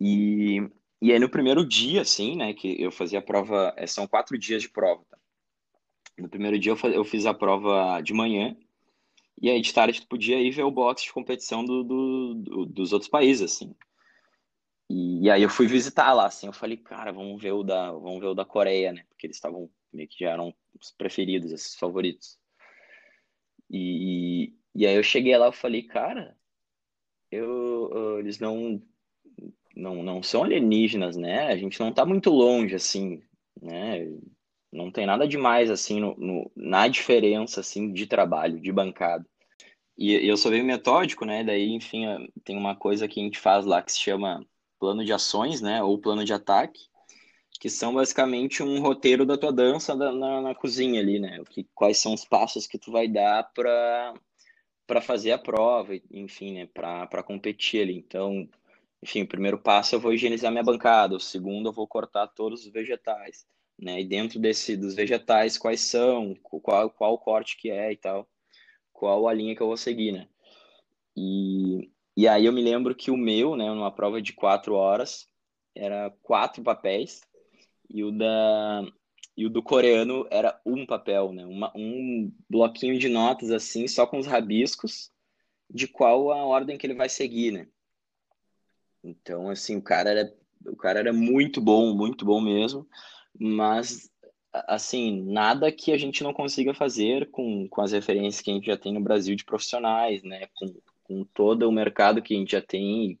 E, 0.00 0.62
e 1.02 1.12
aí 1.12 1.18
no 1.18 1.28
primeiro 1.28 1.66
dia, 1.66 2.02
assim, 2.02 2.36
né, 2.36 2.54
que 2.54 2.80
eu 2.80 2.92
fazia 2.92 3.18
a 3.18 3.22
prova, 3.22 3.74
é, 3.76 3.86
são 3.86 4.06
quatro 4.06 4.38
dias 4.38 4.62
de 4.62 4.68
prova, 4.68 5.04
tá? 5.10 5.18
No 6.16 6.28
primeiro 6.30 6.58
dia 6.58 6.72
eu, 6.72 6.76
faz, 6.76 6.94
eu 6.94 7.04
fiz 7.04 7.26
a 7.26 7.34
prova 7.34 8.00
de 8.00 8.14
manhã, 8.14 8.56
e 9.40 9.50
aí 9.50 9.60
de 9.60 9.72
tarde 9.72 10.00
tu 10.00 10.08
podia 10.08 10.40
ir 10.40 10.50
ver 10.50 10.62
o 10.64 10.70
box 10.70 11.02
de 11.02 11.12
competição 11.12 11.64
do, 11.64 11.82
do, 11.84 12.34
do, 12.34 12.66
dos 12.66 12.92
outros 12.92 13.10
países, 13.10 13.52
assim. 13.52 13.74
E, 14.88 15.24
e, 15.24 15.30
aí 15.30 15.42
eu 15.42 15.50
fui 15.50 15.66
visitar 15.66 16.12
lá, 16.12 16.26
assim, 16.26 16.46
eu 16.46 16.52
falei, 16.52 16.76
cara, 16.76 17.12
vamos 17.12 17.42
ver 17.42 17.52
o 17.52 17.62
da, 17.62 17.92
vamos 17.92 18.20
ver 18.20 18.26
o 18.28 18.34
da 18.34 18.44
Coreia, 18.44 18.92
né? 18.92 19.04
Porque 19.08 19.26
eles 19.26 19.36
estavam 19.36 19.68
meio 19.92 20.08
que 20.08 20.20
já 20.20 20.30
eram 20.30 20.54
os 20.80 20.90
preferidos, 20.92 21.52
esses 21.52 21.74
favoritos. 21.74 22.38
E, 23.68 24.54
e 24.74 24.86
aí 24.86 24.94
eu 24.94 25.02
cheguei 25.02 25.36
lá, 25.36 25.46
eu 25.46 25.52
falei, 25.52 25.82
cara, 25.82 26.36
eu, 27.30 28.18
eles 28.20 28.38
não, 28.38 28.80
não, 29.74 30.02
não 30.02 30.22
são 30.22 30.44
alienígenas, 30.44 31.16
né? 31.16 31.48
A 31.48 31.56
gente 31.56 31.80
não 31.80 31.90
está 31.90 32.04
muito 32.06 32.30
longe, 32.30 32.74
assim, 32.74 33.22
né? 33.60 34.06
Não 34.72 34.90
tem 34.90 35.06
nada 35.06 35.26
demais, 35.26 35.70
assim, 35.70 36.00
no, 36.00 36.14
no, 36.16 36.50
na 36.54 36.88
diferença, 36.88 37.60
assim, 37.60 37.92
de 37.92 38.06
trabalho, 38.06 38.60
de 38.60 38.72
bancada. 38.72 39.26
E, 39.96 40.12
eu 40.28 40.36
sou 40.36 40.50
bem 40.50 40.62
metódico, 40.62 41.24
né? 41.24 41.42
Daí, 41.44 41.70
enfim, 41.72 42.04
tem 42.44 42.56
uma 42.56 42.76
coisa 42.76 43.08
que 43.08 43.20
a 43.20 43.22
gente 43.22 43.38
faz 43.38 43.64
lá 43.64 43.82
que 43.82 43.92
se 43.92 44.00
chama 44.00 44.44
plano 44.78 45.04
de 45.04 45.12
ações, 45.12 45.60
né? 45.60 45.82
Ou 45.82 45.98
plano 45.98 46.24
de 46.24 46.32
ataque, 46.32 46.88
que 47.60 47.70
são 47.70 47.94
basicamente 47.94 48.62
um 48.62 48.80
roteiro 48.80 49.24
da 49.24 49.38
tua 49.38 49.52
dança 49.52 49.94
na, 49.94 50.12
na, 50.12 50.40
na 50.42 50.54
cozinha 50.54 51.00
ali, 51.00 51.18
né? 51.18 51.40
O 51.40 51.44
que, 51.44 51.66
quais 51.74 51.98
são 51.98 52.12
os 52.14 52.24
passos 52.24 52.66
que 52.66 52.78
tu 52.78 52.92
vai 52.92 53.08
dar 53.08 53.50
para 53.54 54.14
para 54.86 55.00
fazer 55.00 55.32
a 55.32 55.38
prova, 55.38 55.94
enfim, 56.10 56.54
né, 56.54 56.66
para 56.72 57.22
competir 57.22 57.82
ali. 57.82 57.96
Então, 57.96 58.48
enfim, 59.02 59.22
o 59.22 59.28
primeiro 59.28 59.58
passo 59.58 59.94
eu 59.94 60.00
vou 60.00 60.12
higienizar 60.12 60.50
minha 60.52 60.62
bancada, 60.62 61.16
o 61.16 61.20
segundo 61.20 61.68
eu 61.68 61.72
vou 61.72 61.86
cortar 61.88 62.28
todos 62.28 62.64
os 62.64 62.72
vegetais, 62.72 63.46
né? 63.78 64.00
E 64.00 64.04
dentro 64.04 64.38
desse 64.38 64.76
dos 64.76 64.94
vegetais, 64.94 65.58
quais 65.58 65.80
são, 65.80 66.34
qual 66.42 66.90
qual 66.90 67.14
o 67.14 67.18
corte 67.18 67.56
que 67.56 67.70
é 67.70 67.92
e 67.92 67.96
tal, 67.96 68.28
qual 68.92 69.28
a 69.28 69.34
linha 69.34 69.54
que 69.54 69.62
eu 69.62 69.66
vou 69.68 69.76
seguir, 69.76 70.12
né? 70.12 70.28
E, 71.16 71.90
e 72.16 72.28
aí 72.28 72.46
eu 72.46 72.52
me 72.52 72.62
lembro 72.62 72.94
que 72.94 73.10
o 73.10 73.16
meu, 73.16 73.56
né, 73.56 73.68
numa 73.68 73.90
prova 73.92 74.20
de 74.20 74.32
quatro 74.32 74.74
horas, 74.74 75.28
era 75.74 76.10
quatro 76.22 76.62
papéis, 76.62 77.22
e 77.90 78.04
o 78.04 78.10
da 78.10 78.84
e 79.36 79.44
o 79.44 79.50
do 79.50 79.62
coreano 79.62 80.26
era 80.30 80.58
um 80.64 80.86
papel, 80.86 81.30
né? 81.32 81.44
Uma, 81.44 81.70
um 81.76 82.32
bloquinho 82.48 82.98
de 82.98 83.08
notas 83.08 83.50
assim, 83.50 83.86
só 83.86 84.06
com 84.06 84.18
os 84.18 84.26
rabiscos 84.26 85.12
de 85.68 85.86
qual 85.86 86.32
a 86.32 86.44
ordem 86.44 86.78
que 86.78 86.86
ele 86.86 86.94
vai 86.94 87.08
seguir, 87.08 87.50
né? 87.52 87.68
Então, 89.04 89.50
assim, 89.50 89.76
o 89.76 89.82
cara 89.82 90.10
era, 90.10 90.34
o 90.66 90.76
cara 90.76 91.00
era 91.00 91.12
muito 91.12 91.60
bom, 91.60 91.94
muito 91.94 92.24
bom 92.24 92.40
mesmo, 92.40 92.88
mas 93.38 94.10
assim, 94.66 95.22
nada 95.22 95.70
que 95.70 95.92
a 95.92 95.98
gente 95.98 96.22
não 96.22 96.32
consiga 96.32 96.72
fazer 96.72 97.30
com, 97.30 97.68
com 97.68 97.82
as 97.82 97.92
referências 97.92 98.40
que 98.40 98.50
a 98.50 98.54
gente 98.54 98.66
já 98.66 98.76
tem 98.76 98.92
no 98.92 99.00
Brasil 99.00 99.34
de 99.36 99.44
profissionais, 99.44 100.22
né? 100.22 100.48
Com, 100.54 100.74
com 101.04 101.24
todo 101.24 101.68
o 101.68 101.72
mercado 101.72 102.22
que 102.22 102.34
a 102.34 102.38
gente 102.38 102.52
já 102.52 102.62
tem, 102.62 103.18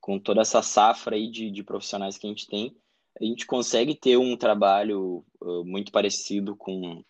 com 0.00 0.18
toda 0.18 0.42
essa 0.42 0.62
safra 0.62 1.16
aí 1.16 1.30
de, 1.30 1.50
de 1.50 1.62
profissionais 1.62 2.16
que 2.16 2.26
a 2.26 2.30
gente 2.30 2.46
tem, 2.46 2.76
a 3.20 3.24
gente 3.24 3.46
consegue 3.46 3.94
ter 3.94 4.16
um 4.16 4.36
trabalho 4.36 5.24
uh, 5.40 5.64
muito 5.64 5.92
parecido 5.92 6.56
com, 6.56 7.02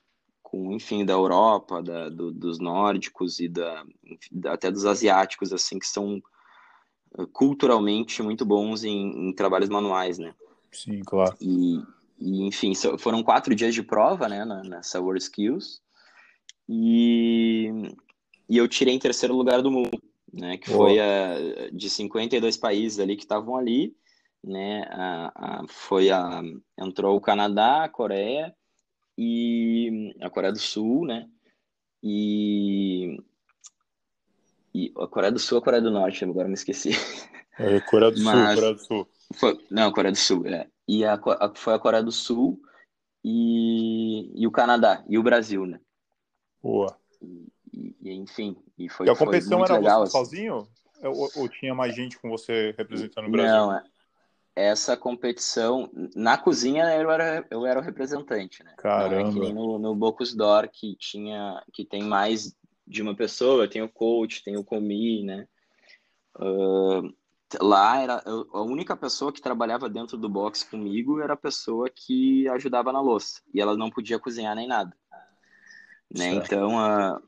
com, 0.42 0.72
enfim, 0.72 1.04
da 1.04 1.14
Europa, 1.14 1.82
da, 1.82 2.08
do, 2.08 2.30
dos 2.30 2.58
nórdicos 2.58 3.40
e 3.40 3.48
da, 3.48 3.84
até 4.46 4.70
dos 4.70 4.84
asiáticos, 4.84 5.52
assim, 5.52 5.78
que 5.78 5.86
são 5.86 6.22
uh, 7.18 7.26
culturalmente 7.28 8.22
muito 8.22 8.44
bons 8.44 8.84
em, 8.84 9.28
em, 9.28 9.32
trabalhos 9.32 9.68
manuais, 9.68 10.18
né? 10.18 10.34
Sim, 10.70 11.00
claro. 11.04 11.34
E, 11.40 11.80
e, 12.24 12.46
enfim, 12.46 12.72
foram 12.98 13.22
quatro 13.22 13.54
dias 13.54 13.74
de 13.74 13.82
prova, 13.82 14.28
né, 14.28 14.44
nessa 14.64 14.98
World 14.98 15.22
Skills, 15.22 15.82
e, 16.66 17.70
e 18.48 18.56
eu 18.56 18.66
tirei 18.66 18.94
em 18.94 18.98
terceiro 18.98 19.36
lugar 19.36 19.60
do 19.60 19.70
mundo, 19.70 20.02
né, 20.32 20.56
que 20.56 20.70
foi 20.70 20.98
a, 20.98 21.70
de 21.70 21.90
52 21.90 22.56
países 22.56 22.98
ali 22.98 23.14
que 23.14 23.24
estavam 23.24 23.56
ali, 23.56 23.94
né? 24.42 24.84
A, 24.90 25.32
a, 25.34 25.64
foi 25.68 26.10
a 26.10 26.42
entrou 26.78 27.16
o 27.16 27.20
Canadá, 27.20 27.84
a 27.84 27.88
Coreia 27.88 28.54
e 29.16 30.14
a 30.20 30.28
Coreia 30.28 30.52
do 30.52 30.58
Sul, 30.58 31.06
né? 31.06 31.28
E, 32.02 33.18
e 34.74 34.92
a 34.98 35.06
Coreia 35.06 35.32
do 35.32 35.38
Sul, 35.38 35.58
a 35.58 35.62
Coreia 35.62 35.82
do 35.82 35.90
Norte, 35.90 36.24
agora 36.24 36.48
me 36.48 36.54
esqueci. 36.54 36.90
É, 37.58 37.80
Coreia 37.80 38.10
do 38.10 38.20
Mas, 38.22 38.34
Sul, 38.36 38.54
Coreia 38.54 38.74
do 38.74 38.80
Sul. 38.80 39.08
Foi, 39.34 39.64
não, 39.70 39.92
Coreia 39.92 40.12
do 40.12 40.18
Sul, 40.18 40.46
é. 40.46 40.66
E 40.86 41.04
a, 41.04 41.14
a, 41.14 41.52
foi 41.54 41.74
a 41.74 41.78
Coreia 41.78 42.02
do 42.02 42.12
Sul 42.12 42.60
e, 43.24 44.30
e 44.34 44.46
o 44.46 44.50
Canadá 44.50 45.04
e 45.08 45.18
o 45.18 45.22
Brasil, 45.22 45.66
né? 45.66 45.80
Boa. 46.62 46.96
E, 47.22 47.96
e 48.02 48.12
enfim, 48.12 48.56
e 48.78 48.88
foi. 48.88 49.06
E 49.06 49.10
a 49.10 49.16
competição 49.16 49.58
foi 49.58 49.68
era 49.68 49.78
legal, 49.78 50.06
você 50.06 50.16
assim. 50.16 50.24
sozinho? 50.24 50.68
Ou, 51.02 51.30
ou, 51.36 51.48
tinha 51.48 51.74
mais 51.74 51.94
gente 51.94 52.18
com 52.18 52.30
você 52.30 52.74
representando 52.78 53.28
o 53.28 53.30
Brasil? 53.30 53.52
Não, 53.52 53.76
é, 53.76 53.82
essa 54.56 54.96
competição 54.96 55.90
na 56.14 56.38
cozinha 56.38 56.84
eu 56.94 57.10
era 57.10 57.44
eu 57.50 57.66
era 57.66 57.80
o 57.80 57.82
representante 57.82 58.62
né 58.62 58.72
Caramba. 58.76 59.32
Não 59.32 59.44
é 59.44 59.52
no, 59.52 59.78
no 59.78 59.94
Bocus 59.94 60.34
d'Or 60.34 60.68
que 60.68 60.94
tinha 60.96 61.60
que 61.72 61.84
tem 61.84 62.02
mais 62.02 62.56
de 62.86 63.02
uma 63.02 63.16
pessoa 63.16 63.68
tem 63.68 63.82
o 63.82 63.88
coach 63.88 64.44
tem 64.44 64.56
o 64.56 64.64
comi 64.64 65.24
né 65.24 65.48
uh, 66.36 67.12
lá 67.60 68.00
era 68.00 68.22
a 68.52 68.62
única 68.62 68.96
pessoa 68.96 69.32
que 69.32 69.42
trabalhava 69.42 69.88
dentro 69.88 70.16
do 70.16 70.28
box 70.28 70.64
comigo 70.64 71.20
era 71.20 71.34
a 71.34 71.36
pessoa 71.36 71.88
que 71.88 72.48
ajudava 72.48 72.92
na 72.92 73.00
louça 73.00 73.40
e 73.52 73.60
ela 73.60 73.76
não 73.76 73.90
podia 73.90 74.18
cozinhar 74.18 74.54
nem 74.54 74.66
nada 74.66 74.96
né 76.14 76.34
então 76.34 76.76
uh, 76.76 77.22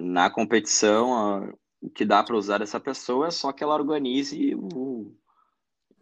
na 0.00 0.30
competição 0.30 1.42
uh, 1.42 1.58
o 1.80 1.90
que 1.90 2.04
dá 2.04 2.22
para 2.22 2.36
usar 2.36 2.62
essa 2.62 2.78
pessoa 2.78 3.28
é 3.28 3.30
só 3.30 3.52
que 3.52 3.64
ela 3.64 3.74
organize 3.74 4.54
o 4.54 5.14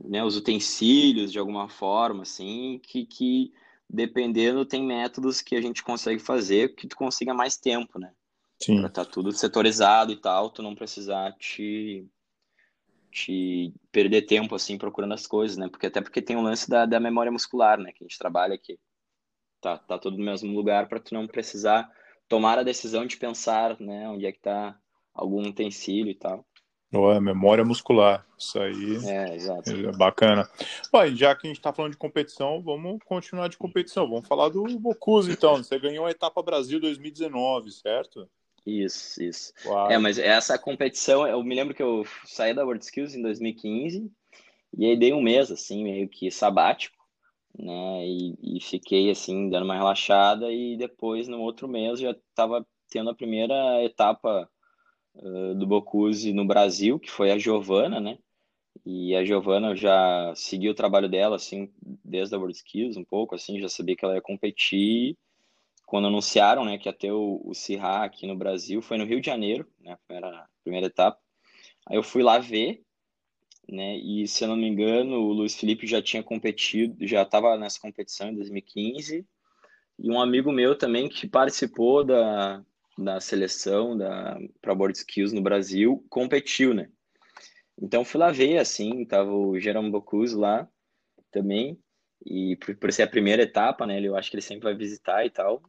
né, 0.02 0.24
os 0.24 0.36
utensílios 0.36 1.30
de 1.30 1.38
alguma 1.38 1.68
forma, 1.68 2.22
assim, 2.22 2.80
que, 2.82 3.04
que 3.04 3.52
dependendo 3.88 4.64
tem 4.64 4.84
métodos 4.84 5.40
que 5.40 5.54
a 5.54 5.60
gente 5.60 5.82
consegue 5.82 6.20
fazer 6.20 6.74
que 6.74 6.86
tu 6.86 6.96
consiga 6.96 7.34
mais 7.34 7.56
tempo, 7.56 7.98
né? 7.98 8.12
Sim. 8.62 8.80
Pra 8.80 8.88
tá 8.88 9.04
tudo 9.04 9.32
setorizado 9.32 10.12
e 10.12 10.16
tal, 10.16 10.50
tu 10.50 10.62
não 10.62 10.74
precisar 10.74 11.32
te 11.36 12.06
te 13.10 13.72
perder 13.90 14.22
tempo 14.22 14.54
assim 14.54 14.78
procurando 14.78 15.14
as 15.14 15.26
coisas, 15.26 15.56
né? 15.56 15.68
Porque 15.68 15.86
até 15.86 16.00
porque 16.00 16.22
tem 16.22 16.36
o 16.36 16.42
lance 16.42 16.68
da, 16.68 16.86
da 16.86 17.00
memória 17.00 17.32
muscular, 17.32 17.78
né? 17.78 17.92
Que 17.92 18.04
a 18.04 18.06
gente 18.06 18.18
trabalha 18.18 18.54
aqui. 18.54 18.78
Tá, 19.60 19.76
tá 19.78 19.98
tudo 19.98 20.16
no 20.16 20.24
mesmo 20.24 20.54
lugar 20.54 20.88
para 20.88 21.00
tu 21.00 21.12
não 21.12 21.26
precisar 21.26 21.90
tomar 22.28 22.58
a 22.58 22.62
decisão 22.62 23.04
de 23.04 23.16
pensar, 23.16 23.78
né? 23.80 24.08
Onde 24.08 24.26
é 24.26 24.32
que 24.32 24.40
tá 24.40 24.78
algum 25.12 25.46
utensílio 25.46 26.10
e 26.10 26.14
tal. 26.14 26.46
Oh, 26.92 27.20
memória 27.20 27.64
muscular, 27.64 28.26
isso 28.36 28.58
aí 28.58 28.96
é, 29.06 29.36
exato. 29.36 29.70
é 29.70 29.96
bacana. 29.96 30.48
Bom, 30.90 31.06
já 31.14 31.36
que 31.36 31.46
a 31.46 31.48
gente 31.48 31.58
está 31.58 31.72
falando 31.72 31.92
de 31.92 31.98
competição, 31.98 32.60
vamos 32.60 32.98
continuar 33.04 33.46
de 33.48 33.56
competição. 33.56 34.08
Vamos 34.08 34.26
falar 34.26 34.48
do 34.48 34.64
Bocuse, 34.76 35.30
então. 35.30 35.58
Você 35.58 35.78
ganhou 35.78 36.04
a 36.04 36.10
Etapa 36.10 36.42
Brasil 36.42 36.80
2019, 36.80 37.70
certo? 37.70 38.28
Isso, 38.66 39.22
isso. 39.22 39.52
Uau. 39.64 39.90
É, 39.90 39.98
mas 39.98 40.18
essa 40.18 40.58
competição, 40.58 41.26
eu 41.26 41.42
me 41.42 41.54
lembro 41.54 41.74
que 41.74 41.82
eu 41.82 42.04
saí 42.24 42.54
da 42.54 42.64
World 42.64 42.84
Skills 42.84 43.14
em 43.14 43.22
2015 43.22 44.10
e 44.76 44.86
aí 44.86 44.96
dei 44.96 45.12
um 45.12 45.22
mês, 45.22 45.50
assim, 45.50 45.82
meio 45.82 46.08
que 46.08 46.30
sabático, 46.30 46.96
né? 47.58 48.06
E, 48.06 48.56
e 48.56 48.60
fiquei, 48.60 49.10
assim, 49.10 49.48
dando 49.48 49.64
uma 49.64 49.76
relaxada 49.76 50.50
e 50.52 50.76
depois, 50.76 51.26
no 51.26 51.40
outro 51.40 51.66
mês, 51.66 51.98
já 51.98 52.12
estava 52.12 52.66
tendo 52.88 53.10
a 53.10 53.14
primeira 53.14 53.82
etapa 53.84 54.48
uh, 55.14 55.54
do 55.54 55.66
Bocuse 55.66 56.32
no 56.32 56.44
Brasil, 56.44 56.98
que 56.98 57.10
foi 57.10 57.30
a 57.30 57.38
Giovana, 57.38 57.98
né? 57.98 58.18
E 58.86 59.14
a 59.14 59.24
Giovana 59.24 59.74
já 59.74 60.32
seguiu 60.34 60.72
o 60.72 60.76
trabalho 60.76 61.08
dela, 61.08 61.36
assim, 61.36 61.72
desde 62.04 62.34
a 62.34 62.38
World 62.38 62.56
Skills 62.56 62.96
um 62.96 63.04
pouco, 63.04 63.34
assim, 63.34 63.60
já 63.60 63.68
sabia 63.68 63.96
que 63.96 64.04
ela 64.04 64.14
ia 64.14 64.22
competir 64.22 65.18
quando 65.90 66.06
anunciaram 66.06 66.64
né, 66.64 66.78
que 66.78 66.88
ia 66.88 66.92
ter 66.92 67.10
o, 67.10 67.42
o 67.44 67.52
aqui 67.82 68.24
no 68.24 68.36
Brasil, 68.36 68.80
foi 68.80 68.96
no 68.96 69.04
Rio 69.04 69.20
de 69.20 69.26
Janeiro, 69.26 69.66
né, 69.80 69.98
primeira, 70.06 70.48
primeira 70.62 70.86
etapa. 70.86 71.18
Aí 71.84 71.96
eu 71.96 72.02
fui 72.04 72.22
lá 72.22 72.38
ver, 72.38 72.84
né, 73.68 73.96
e 73.96 74.24
se 74.28 74.44
eu 74.44 74.48
não 74.48 74.56
me 74.56 74.68
engano, 74.68 75.16
o 75.16 75.32
Luiz 75.32 75.56
Felipe 75.56 75.88
já 75.88 76.00
tinha 76.00 76.22
competido, 76.22 77.04
já 77.04 77.22
estava 77.22 77.56
nessa 77.56 77.80
competição 77.80 78.28
em 78.28 78.36
2015, 78.36 79.26
e 79.98 80.10
um 80.12 80.20
amigo 80.20 80.52
meu 80.52 80.78
também 80.78 81.08
que 81.08 81.26
participou 81.26 82.04
da, 82.04 82.64
da 82.96 83.18
seleção 83.18 83.98
da 83.98 84.38
para 84.62 84.76
Board 84.76 84.96
Skills 84.96 85.32
no 85.32 85.42
Brasil, 85.42 86.06
competiu, 86.08 86.72
né. 86.72 86.88
Então 87.76 88.04
fui 88.04 88.20
lá 88.20 88.30
ver, 88.30 88.58
assim, 88.58 89.04
tava 89.04 89.32
o 89.32 89.58
Jerome 89.58 89.90
Bocuse 89.90 90.36
lá 90.36 90.68
também, 91.32 91.76
e 92.24 92.54
por, 92.58 92.76
por 92.76 92.92
ser 92.92 93.02
a 93.02 93.10
primeira 93.10 93.42
etapa, 93.42 93.84
né, 93.88 94.00
eu 94.00 94.14
acho 94.14 94.30
que 94.30 94.36
ele 94.36 94.42
sempre 94.42 94.62
vai 94.62 94.74
visitar 94.76 95.26
e 95.26 95.30
tal, 95.30 95.60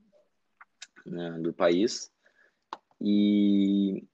né, 1.05 1.31
do 1.39 1.53
país. 1.53 2.11
E, 2.99 4.05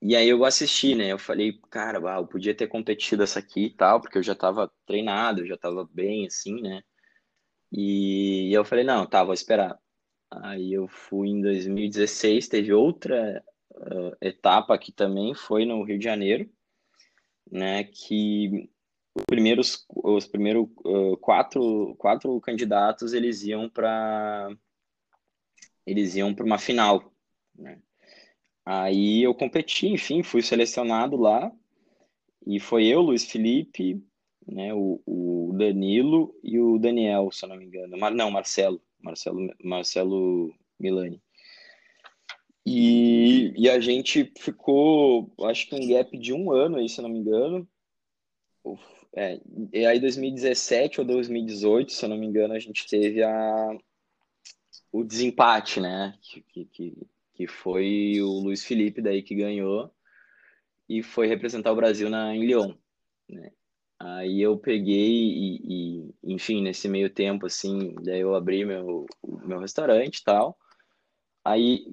e 0.00 0.16
aí 0.16 0.28
eu 0.28 0.44
assisti, 0.44 0.94
né? 0.94 1.12
Eu 1.12 1.18
falei, 1.18 1.60
cara, 1.70 2.00
uau, 2.00 2.22
eu 2.22 2.26
podia 2.26 2.54
ter 2.54 2.66
competido 2.66 3.22
essa 3.22 3.38
aqui 3.38 3.66
e 3.66 3.70
tal, 3.70 4.00
porque 4.00 4.18
eu 4.18 4.22
já 4.22 4.32
estava 4.32 4.70
treinado, 4.86 5.46
já 5.46 5.54
estava 5.54 5.88
bem, 5.92 6.26
assim, 6.26 6.60
né? 6.60 6.82
E 7.70 8.52
eu 8.52 8.64
falei, 8.64 8.84
não, 8.84 9.06
tá, 9.06 9.24
vou 9.24 9.34
esperar. 9.34 9.78
Aí 10.30 10.72
eu 10.72 10.88
fui 10.88 11.28
em 11.28 11.40
2016, 11.40 12.48
teve 12.48 12.72
outra 12.72 13.42
uh, 13.72 14.16
etapa 14.20 14.78
que 14.78 14.92
também 14.92 15.34
foi 15.34 15.64
no 15.64 15.82
Rio 15.84 15.98
de 15.98 16.04
Janeiro, 16.04 16.50
né? 17.50 17.84
Que 17.84 18.70
os 19.14 19.24
primeiros, 19.26 19.86
os 19.88 20.26
primeiros 20.26 20.68
uh, 20.84 21.16
quatro, 21.18 21.94
quatro 21.96 22.40
candidatos 22.40 23.12
eles 23.12 23.42
iam 23.42 23.68
para 23.68 24.50
eles 25.86 26.14
iam 26.14 26.34
para 26.34 26.44
uma 26.44 26.58
final. 26.58 27.12
Né? 27.54 27.78
Aí 28.64 29.22
eu 29.22 29.34
competi, 29.34 29.88
enfim, 29.88 30.22
fui 30.22 30.42
selecionado 30.42 31.16
lá 31.16 31.52
e 32.46 32.60
foi 32.60 32.86
eu, 32.86 33.00
Luiz 33.00 33.24
Felipe, 33.24 34.02
né, 34.46 34.72
o, 34.74 35.00
o 35.06 35.52
Danilo 35.56 36.34
e 36.42 36.58
o 36.58 36.78
Daniel, 36.78 37.30
se 37.30 37.44
eu 37.44 37.48
não 37.48 37.56
me 37.56 37.64
engano. 37.64 37.96
Mar, 37.96 38.12
não, 38.12 38.30
Marcelo, 38.30 38.80
Marcelo, 39.00 39.54
Marcelo 39.62 40.54
Milani. 40.78 41.20
E, 42.64 43.52
e 43.56 43.68
a 43.68 43.80
gente 43.80 44.32
ficou, 44.38 45.32
acho 45.42 45.68
que 45.68 45.74
um 45.74 45.88
gap 45.88 46.16
de 46.16 46.32
um 46.32 46.52
ano 46.52 46.76
aí, 46.76 46.88
se 46.88 47.00
eu 47.00 47.02
não 47.02 47.10
me 47.10 47.18
engano. 47.18 47.68
É, 49.14 49.40
e 49.72 49.84
aí 49.84 50.00
2017 50.00 51.00
ou 51.00 51.06
2018, 51.06 51.92
se 51.92 52.04
eu 52.04 52.08
não 52.08 52.16
me 52.16 52.26
engano, 52.26 52.54
a 52.54 52.58
gente 52.58 52.86
teve 52.86 53.22
a, 53.22 53.78
o 54.92 55.02
desempate, 55.02 55.80
né? 55.80 56.14
Que, 56.20 56.64
que, 56.66 57.08
que 57.32 57.46
foi 57.46 58.20
o 58.20 58.40
Luiz 58.40 58.64
Felipe 58.64 59.00
daí 59.00 59.22
que 59.22 59.34
ganhou 59.34 59.90
e 60.88 61.02
foi 61.02 61.26
representar 61.26 61.72
o 61.72 61.76
Brasil 61.76 62.10
na, 62.10 62.36
em 62.36 62.44
Lyon, 62.44 62.74
né? 63.28 63.50
Aí 63.98 64.42
eu 64.42 64.58
peguei 64.58 65.12
e, 65.12 65.60
e, 65.64 66.14
enfim, 66.24 66.60
nesse 66.60 66.88
meio 66.88 67.08
tempo, 67.08 67.46
assim, 67.46 67.94
daí 68.02 68.20
eu 68.20 68.34
abri 68.34 68.64
meu, 68.64 69.06
meu 69.22 69.60
restaurante 69.60 70.18
e 70.18 70.24
tal. 70.24 70.58
Aí 71.44 71.86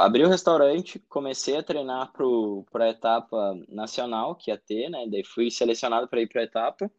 abri 0.00 0.24
o 0.24 0.28
restaurante, 0.28 0.98
comecei 1.08 1.56
a 1.56 1.62
treinar 1.62 2.12
para 2.12 2.86
a 2.86 2.90
etapa 2.90 3.56
nacional 3.68 4.34
que 4.34 4.50
ia 4.50 4.58
ter, 4.58 4.90
né? 4.90 5.06
Daí 5.08 5.24
fui 5.24 5.48
selecionado 5.48 6.08
para 6.08 6.20
ir 6.20 6.28
para 6.28 6.40
a 6.40 6.44
etapa 6.44 6.90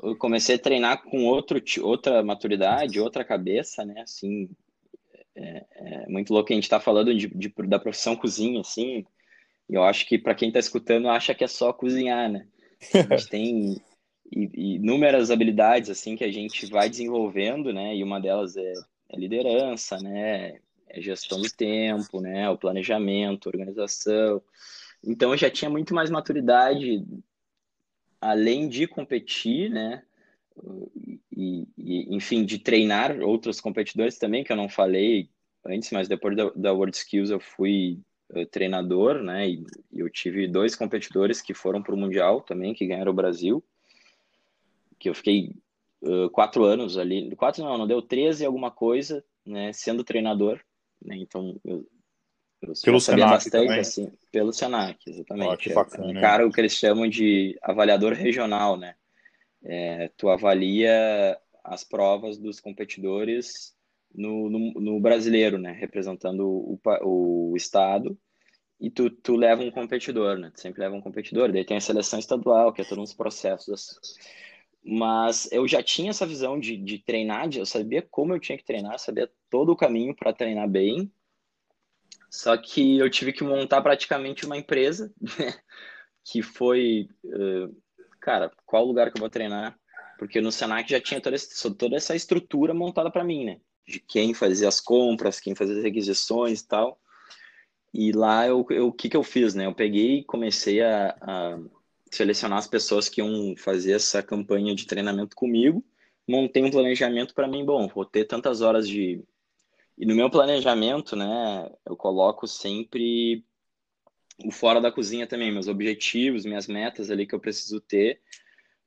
eu 0.00 0.16
comecei 0.16 0.56
a 0.56 0.58
treinar 0.58 1.02
com 1.02 1.24
outro, 1.24 1.60
outra 1.82 2.22
maturidade, 2.22 3.00
outra 3.00 3.24
cabeça, 3.24 3.84
né? 3.84 4.02
Assim, 4.02 4.48
é, 5.34 5.64
é 5.74 6.08
muito 6.08 6.32
louco 6.32 6.52
a 6.52 6.54
gente 6.54 6.68
tá 6.68 6.80
falando 6.80 7.14
de, 7.14 7.28
de, 7.28 7.52
da 7.66 7.78
profissão 7.78 8.16
cozinha, 8.16 8.60
assim. 8.60 9.04
E 9.68 9.74
eu 9.74 9.82
acho 9.82 10.06
que 10.06 10.18
para 10.18 10.34
quem 10.34 10.48
está 10.48 10.60
escutando 10.60 11.08
acha 11.08 11.34
que 11.34 11.44
é 11.44 11.48
só 11.48 11.72
cozinhar, 11.72 12.30
né? 12.30 12.46
A 13.10 13.16
gente 13.16 13.28
tem 13.28 13.76
inúmeras 14.34 15.30
habilidades 15.30 15.90
assim 15.90 16.16
que 16.16 16.24
a 16.24 16.32
gente 16.32 16.66
vai 16.66 16.88
desenvolvendo, 16.88 17.72
né? 17.72 17.94
E 17.94 18.02
uma 18.02 18.20
delas 18.20 18.56
é, 18.56 18.72
é 19.10 19.16
liderança, 19.16 19.98
né? 19.98 20.58
É 20.88 21.00
gestão 21.00 21.40
do 21.40 21.50
tempo, 21.50 22.20
né? 22.20 22.48
O 22.48 22.56
planejamento, 22.56 23.46
organização. 23.46 24.42
Então 25.04 25.32
eu 25.32 25.36
já 25.36 25.50
tinha 25.50 25.70
muito 25.70 25.94
mais 25.94 26.10
maturidade 26.10 27.04
além 28.22 28.68
de 28.68 28.86
competir, 28.86 29.68
né? 29.68 30.02
E, 31.36 31.66
e, 31.76 32.14
enfim, 32.14 32.44
de 32.44 32.58
treinar 32.58 33.20
outros 33.20 33.60
competidores 33.60 34.16
também, 34.16 34.44
que 34.44 34.52
eu 34.52 34.56
não 34.56 34.68
falei 34.68 35.28
antes, 35.64 35.90
mas 35.90 36.08
depois 36.08 36.36
da, 36.36 36.50
da 36.50 36.72
World 36.72 36.96
Skills 36.96 37.30
eu 37.30 37.40
fui 37.40 38.00
uh, 38.30 38.46
treinador, 38.46 39.22
né? 39.22 39.48
E, 39.48 39.64
e, 39.92 40.00
eu 40.00 40.08
tive 40.08 40.46
dois 40.46 40.76
competidores 40.76 41.42
que 41.42 41.52
foram 41.52 41.82
para 41.82 41.94
o 41.94 41.98
Mundial 41.98 42.40
também, 42.40 42.74
que 42.74 42.86
ganharam 42.86 43.10
o 43.10 43.14
Brasil, 43.14 43.62
que 45.00 45.08
eu 45.08 45.14
fiquei 45.14 45.56
uh, 46.02 46.30
quatro 46.30 46.64
anos 46.64 46.96
ali, 46.96 47.34
quatro 47.34 47.64
não, 47.64 47.76
não 47.76 47.86
deu 47.88 48.00
13 48.00 48.46
alguma 48.46 48.70
coisa, 48.70 49.24
né? 49.44 49.72
Sendo 49.72 50.04
treinador, 50.04 50.60
né? 51.04 51.16
Então 51.16 51.58
eu, 51.64 51.84
pelo 52.82 53.00
sabia 53.00 53.24
Senac 53.24 53.44
bastante, 53.44 53.66
também. 53.66 53.80
assim, 53.80 54.12
pelo 54.30 54.52
Senac, 54.52 54.98
exatamente. 55.06 55.70
Oh, 55.70 55.74
bacana, 55.74 56.06
é 56.06 56.18
um 56.18 56.20
cara 56.20 56.46
o 56.46 56.52
que 56.52 56.60
eles 56.60 56.72
chamam 56.72 57.08
de 57.08 57.58
avaliador 57.62 58.12
regional, 58.12 58.76
né? 58.76 58.94
É, 59.64 60.10
tu 60.16 60.28
avalia 60.28 61.38
as 61.64 61.84
provas 61.84 62.38
dos 62.38 62.60
competidores 62.60 63.74
no, 64.14 64.48
no, 64.50 64.72
no 64.74 65.00
brasileiro, 65.00 65.58
né? 65.58 65.72
Representando 65.72 66.46
o, 66.46 66.80
o 67.02 67.56
estado 67.56 68.16
e 68.80 68.90
tu, 68.90 69.08
tu 69.08 69.36
leva 69.36 69.62
um 69.62 69.70
competidor, 69.70 70.38
né? 70.38 70.50
Tu 70.52 70.60
sempre 70.60 70.82
leva 70.82 70.96
um 70.96 71.00
competidor. 71.00 71.52
Daí 71.52 71.64
tem 71.64 71.76
a 71.76 71.80
seleção 71.80 72.18
estadual, 72.18 72.72
que 72.72 72.82
é 72.82 72.84
todos 72.84 73.10
os 73.10 73.16
processos. 73.16 73.96
Mas 74.84 75.48
eu 75.52 75.66
já 75.68 75.80
tinha 75.82 76.10
essa 76.10 76.26
visão 76.26 76.58
de, 76.58 76.76
de 76.76 76.98
treinar, 76.98 77.48
de, 77.48 77.60
eu 77.60 77.66
sabia 77.66 78.02
como 78.02 78.32
eu 78.32 78.40
tinha 78.40 78.58
que 78.58 78.64
treinar, 78.64 78.98
sabia 78.98 79.30
todo 79.48 79.70
o 79.70 79.76
caminho 79.76 80.14
para 80.14 80.32
treinar 80.32 80.68
bem 80.68 81.12
só 82.32 82.56
que 82.56 82.96
eu 82.96 83.10
tive 83.10 83.30
que 83.30 83.44
montar 83.44 83.82
praticamente 83.82 84.46
uma 84.46 84.56
empresa, 84.56 85.12
que 86.24 86.40
foi, 86.40 87.06
cara, 88.18 88.50
qual 88.64 88.86
lugar 88.86 89.12
que 89.12 89.18
eu 89.18 89.20
vou 89.20 89.28
treinar? 89.28 89.78
Porque 90.18 90.40
no 90.40 90.50
Senac 90.50 90.90
já 90.90 90.98
tinha 90.98 91.20
toda, 91.20 91.36
essa, 91.36 91.70
toda 91.74 91.94
essa 91.94 92.16
estrutura 92.16 92.72
montada 92.72 93.10
para 93.10 93.22
mim, 93.22 93.44
né? 93.44 93.60
De 93.86 94.00
quem 94.00 94.32
fazia 94.32 94.66
as 94.66 94.80
compras, 94.80 95.40
quem 95.40 95.54
fazia 95.54 95.76
as 95.76 95.82
requisições 95.84 96.62
e 96.62 96.68
tal. 96.68 96.98
E 97.92 98.12
lá 98.12 98.46
eu, 98.46 98.64
eu, 98.70 98.86
o 98.86 98.92
que 98.92 99.10
que 99.10 99.16
eu 99.16 99.22
fiz, 99.22 99.54
né? 99.54 99.66
Eu 99.66 99.74
peguei 99.74 100.20
e 100.20 100.24
comecei 100.24 100.80
a, 100.80 101.14
a 101.20 101.58
selecionar 102.10 102.58
as 102.58 102.66
pessoas 102.66 103.10
que 103.10 103.20
iam 103.20 103.54
fazer 103.58 103.92
essa 103.92 104.22
campanha 104.22 104.74
de 104.74 104.86
treinamento 104.86 105.36
comigo. 105.36 105.84
Montei 106.26 106.64
um 106.64 106.70
planejamento 106.70 107.34
para 107.34 107.46
mim, 107.46 107.62
bom, 107.62 107.88
vou 107.88 108.06
ter 108.06 108.24
tantas 108.24 108.62
horas 108.62 108.88
de 108.88 109.22
e 110.02 110.04
no 110.04 110.16
meu 110.16 110.28
planejamento, 110.28 111.14
né, 111.14 111.70
eu 111.86 111.96
coloco 111.96 112.44
sempre 112.48 113.44
o 114.44 114.50
fora 114.50 114.80
da 114.80 114.90
cozinha 114.90 115.28
também, 115.28 115.52
meus 115.52 115.68
objetivos, 115.68 116.44
minhas 116.44 116.66
metas 116.66 117.08
ali 117.08 117.24
que 117.24 117.32
eu 117.36 117.38
preciso 117.38 117.80
ter 117.80 118.20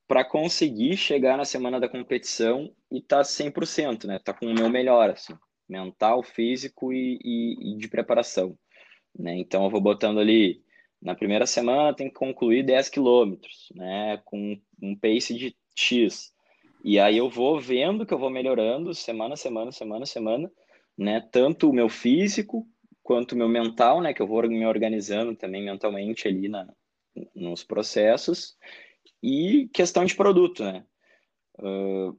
para 0.05 0.25
conseguir 0.25 0.97
chegar 0.97 1.37
na 1.37 1.45
semana 1.45 1.79
da 1.79 1.87
competição 1.87 2.69
e 2.91 3.01
tá 3.01 3.21
100%, 3.21 4.03
né? 4.03 4.19
Tá 4.19 4.33
com 4.33 4.45
o 4.45 4.53
meu 4.53 4.69
melhor, 4.69 5.09
assim, 5.11 5.33
mental, 5.69 6.21
físico 6.21 6.91
e, 6.91 7.17
e, 7.23 7.75
e 7.75 7.77
de 7.77 7.87
preparação, 7.87 8.59
né? 9.17 9.37
Então 9.37 9.63
eu 9.63 9.69
vou 9.69 9.79
botando 9.79 10.19
ali 10.19 10.61
na 11.01 11.15
primeira 11.15 11.45
semana 11.45 11.95
tem 11.95 12.09
que 12.09 12.15
concluir 12.15 12.61
10 12.65 12.89
quilômetros, 12.89 13.69
né, 13.73 14.21
com 14.25 14.59
um 14.81 14.93
pace 14.93 15.33
de 15.33 15.55
X. 15.73 16.33
E 16.83 16.99
aí 16.99 17.15
eu 17.15 17.29
vou 17.29 17.57
vendo 17.57 18.05
que 18.05 18.13
eu 18.13 18.19
vou 18.19 18.29
melhorando 18.29 18.93
semana, 18.93 19.37
semana, 19.37 19.71
semana, 19.71 20.05
semana, 20.05 20.51
né, 20.97 21.21
tanto 21.31 21.69
o 21.69 21.73
meu 21.73 21.89
físico 21.89 22.67
quanto 23.03 23.33
o 23.33 23.37
meu 23.37 23.47
mental, 23.47 24.01
né, 24.01 24.13
que 24.13 24.21
eu 24.21 24.27
vou 24.27 24.47
me 24.47 24.65
organizando 24.65 25.35
também 25.35 25.63
mentalmente 25.63 26.27
ali 26.27 26.47
na, 26.47 26.67
nos 27.35 27.63
processos, 27.63 28.57
e 29.21 29.69
questão 29.73 30.05
de 30.05 30.15
produto, 30.15 30.63
né. 30.63 30.85
Uh, 31.59 32.17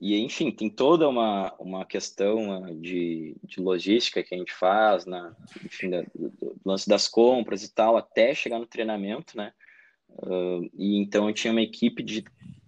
e 0.00 0.18
enfim, 0.18 0.50
tem 0.50 0.70
toda 0.70 1.08
uma, 1.08 1.54
uma 1.58 1.84
questão 1.84 2.62
uh, 2.62 2.74
de, 2.80 3.36
de 3.42 3.60
logística 3.60 4.22
que 4.22 4.34
a 4.34 4.38
gente 4.38 4.52
faz, 4.52 5.04
na, 5.04 5.34
enfim, 5.64 5.90
da, 5.90 6.02
do, 6.14 6.56
lance 6.64 6.88
das 6.88 7.08
compras 7.08 7.62
e 7.62 7.72
tal, 7.72 7.96
até 7.96 8.34
chegar 8.34 8.58
no 8.58 8.66
treinamento, 8.66 9.36
né? 9.36 9.52
Uh, 10.08 10.70
e 10.74 10.96
então 10.98 11.28
eu 11.28 11.34
tinha 11.34 11.52
uma 11.52 11.62
equipe 11.62 12.02
de 12.02 12.24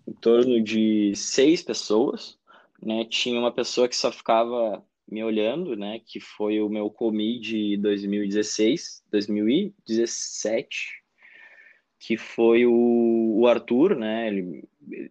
em 0.07 0.13
torno 0.13 0.63
de 0.63 1.15
seis 1.15 1.63
pessoas, 1.63 2.39
né? 2.83 3.05
Tinha 3.05 3.39
uma 3.39 3.53
pessoa 3.53 3.89
que 3.89 3.97
só 3.97 4.13
ficava 4.13 4.85
me 5.09 5.23
olhando, 5.23 5.77
né? 5.77 6.01
Que 6.05 6.21
foi 6.21 6.61
o 6.61 6.69
meu 6.69 6.91
comi 6.91 7.39
de 7.39 7.77
2016, 7.79 9.05
2017, 9.11 11.03
que 11.99 12.17
foi 12.17 12.67
o, 12.67 13.41
o 13.41 13.47
Arthur, 13.47 13.97
né? 13.97 14.29
Ele, 14.29 14.69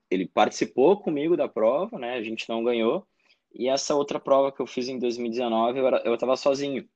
ele 0.10 0.28
participou 0.28 1.00
comigo 1.00 1.36
da 1.38 1.48
prova, 1.48 1.98
né? 1.98 2.16
A 2.16 2.24
gente 2.24 2.48
não 2.50 2.64
ganhou. 2.64 3.08
E 3.54 3.70
essa 3.70 3.96
outra 3.96 4.20
prova 4.20 4.52
que 4.52 4.62
eu 4.62 4.68
fiz 4.68 4.90
em 4.90 5.00
2019, 5.00 5.80
eu, 5.80 5.88
era, 5.88 6.02
eu 6.06 6.18
tava 6.18 6.36
sozinho. 6.36 6.88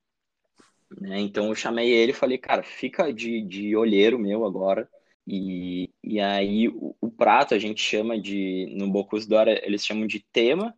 Né? 1.00 1.20
Então 1.20 1.48
eu 1.48 1.54
chamei 1.54 1.90
ele 1.90 2.12
e 2.12 2.14
falei, 2.14 2.36
cara, 2.36 2.62
fica 2.62 3.12
de, 3.12 3.40
de 3.42 3.74
olheiro 3.76 4.18
meu 4.18 4.44
agora. 4.44 4.88
E, 5.26 5.90
e 6.02 6.20
aí 6.20 6.68
o, 6.68 6.94
o 7.00 7.10
prato 7.10 7.54
a 7.54 7.58
gente 7.58 7.82
chama 7.82 8.20
de, 8.20 8.74
no 8.76 8.90
Bocuse 8.90 9.28
d'Or, 9.28 9.48
eles 9.48 9.84
chamam 9.86 10.06
de 10.06 10.20
tema, 10.32 10.74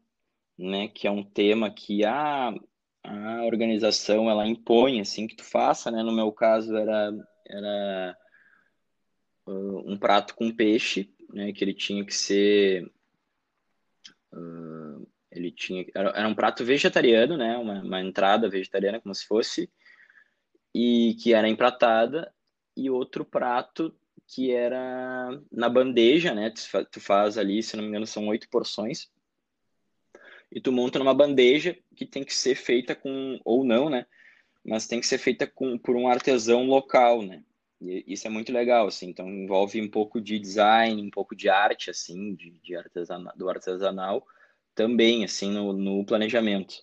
né? 0.63 0.89
Que 0.89 1.07
é 1.07 1.11
um 1.11 1.25
tema 1.25 1.71
que 1.71 2.05
a, 2.05 2.55
a 3.05 3.45
organização 3.45 4.31
ela 4.31 4.47
impõe 4.47 5.01
assim 5.01 5.27
que 5.27 5.37
tu 5.37 5.45
faça, 5.45 5.91
né? 5.91 6.03
No 6.03 6.13
meu 6.13 6.33
caso 6.33 6.77
era, 6.77 7.13
era 7.47 8.17
uh, 9.47 9.91
um 9.91 9.97
prato 9.97 10.35
com 10.35 10.55
peixe, 10.55 11.13
né, 11.33 11.53
que 11.53 11.65
ele 11.65 11.75
tinha 11.75 12.05
que 12.05 12.15
ser 12.15 12.85
uh, 14.33 15.07
ele 15.31 15.51
tinha 15.51 15.85
era, 15.95 16.11
era, 16.11 16.29
um 16.29 16.35
prato 16.35 16.65
vegetariano, 16.65 17.37
né, 17.37 17.57
uma, 17.57 17.81
uma, 17.83 18.01
entrada 18.01 18.49
vegetariana 18.49 19.01
como 19.01 19.15
se 19.15 19.27
fosse 19.27 19.71
e 20.75 21.17
que 21.23 21.35
era 21.35 21.49
empratada 21.49 22.33
e 22.77 22.91
outro 22.91 23.25
prato 23.25 23.95
que 24.27 24.51
era 24.51 25.41
na 25.51 25.69
bandeja, 25.69 26.35
né, 26.35 26.51
tu, 26.51 26.85
tu 26.91 27.01
faz 27.01 27.37
ali, 27.37 27.63
se 27.63 27.77
não 27.77 27.83
me 27.83 27.89
engano, 27.89 28.07
são 28.07 28.29
oito 28.29 28.49
porções 28.49 29.11
e 30.53 30.61
tu 30.61 30.71
monta 30.71 30.99
numa 30.99 31.15
bandeja 31.15 31.77
que 31.97 32.07
tem 32.07 32.25
que 32.25 32.35
ser 32.35 32.55
feita 32.55 32.95
com 32.95 33.41
ou 33.45 33.65
não, 33.65 33.89
né, 33.89 34.07
mas 34.65 34.87
tem 34.87 35.01
que 35.01 35.07
ser 35.07 35.19
feita 35.19 35.47
com 35.47 35.79
por 35.79 35.97
um 35.97 36.07
artesão 36.09 36.67
local, 36.67 37.23
né. 37.23 37.43
E 37.83 38.05
isso 38.07 38.29
é 38.29 38.31
muito 38.31 38.53
legal, 38.53 38.87
assim. 38.87 39.09
Então 39.09 39.29
envolve 39.29 39.81
um 39.81 39.91
pouco 39.91 40.21
de 40.21 40.39
design, 40.39 41.03
um 41.03 41.11
pouco 41.11 41.35
de 41.35 41.49
arte, 41.49 41.91
assim, 41.91 42.35
de, 42.35 42.51
de 42.63 42.75
do 43.37 43.49
artesanal 43.49 44.25
também, 44.75 45.25
assim, 45.25 45.51
no, 45.51 45.73
no 45.73 46.05
planejamento. 46.07 46.77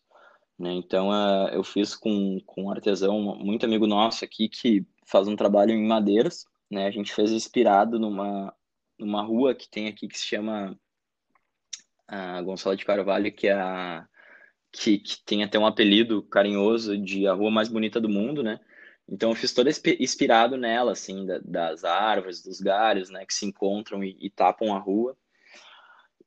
Né? 0.58 0.74
Então 0.74 1.10
uh, 1.10 1.48
eu 1.54 1.64
fiz 1.64 1.96
com, 1.96 2.40
com 2.46 2.64
um 2.64 2.72
artesão 2.72 3.38
muito 3.38 3.66
amigo 3.66 3.88
nosso 3.88 4.26
aqui 4.26 4.50
que 4.50 4.86
faz 5.06 5.28
um 5.28 5.36
trabalho 5.36 5.72
em 5.72 5.88
madeiras. 5.88 6.46
Né? 6.70 6.86
A 6.86 6.92
gente 6.92 7.14
fez 7.14 7.32
inspirado 7.32 7.98
numa, 7.98 8.54
numa 9.00 9.24
rua 9.24 9.56
que 9.56 9.70
tem 9.70 9.88
aqui 9.88 10.08
que 10.08 10.20
se 10.20 10.26
chama 10.26 10.78
a 12.10 12.42
Gonçalo 12.42 12.76
de 12.76 12.86
Carvalho, 12.86 13.32
que 13.32 13.48
é 13.48 13.54
a, 13.54 14.08
que, 14.72 15.00
que 15.00 15.24
tem 15.26 15.44
até 15.44 15.58
um 15.58 15.66
apelido 15.66 16.24
carinhoso 16.24 16.98
de 16.98 17.28
a 17.28 17.34
rua 17.34 17.52
mais 17.52 17.70
bonita 17.70 18.00
do 18.00 18.10
mundo, 18.10 18.44
né? 18.44 18.60
Então 19.08 19.32
eu 19.32 19.36
fiz 19.36 19.54
todo 19.54 19.70
inspirado 20.00 20.56
nela, 20.58 20.92
assim, 20.92 21.26
da, 21.26 21.40
das 21.40 21.84
árvores, 21.84 22.44
dos 22.44 22.60
galhos, 22.62 23.10
né, 23.10 23.26
que 23.26 23.34
se 23.34 23.46
encontram 23.46 24.04
e, 24.04 24.16
e, 24.20 24.30
tapam 24.30 24.74
a 24.76 24.80
rua. 24.80 25.18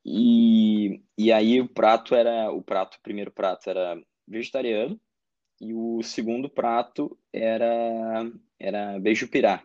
E, 0.04 1.00
e 1.16 1.30
aí 1.32 1.60
o 1.60 1.68
prato 1.68 2.14
era, 2.14 2.50
o 2.50 2.60
prato, 2.62 2.96
o 2.96 3.02
primeiro 3.02 3.30
prato 3.30 3.70
era 3.70 3.96
vegetariano 4.26 5.00
e 5.60 5.72
o 5.74 6.02
segundo 6.02 6.48
prato 6.48 7.16
era 7.32 8.24
era 8.58 8.98
beijo 9.00 9.28
pirá, 9.28 9.64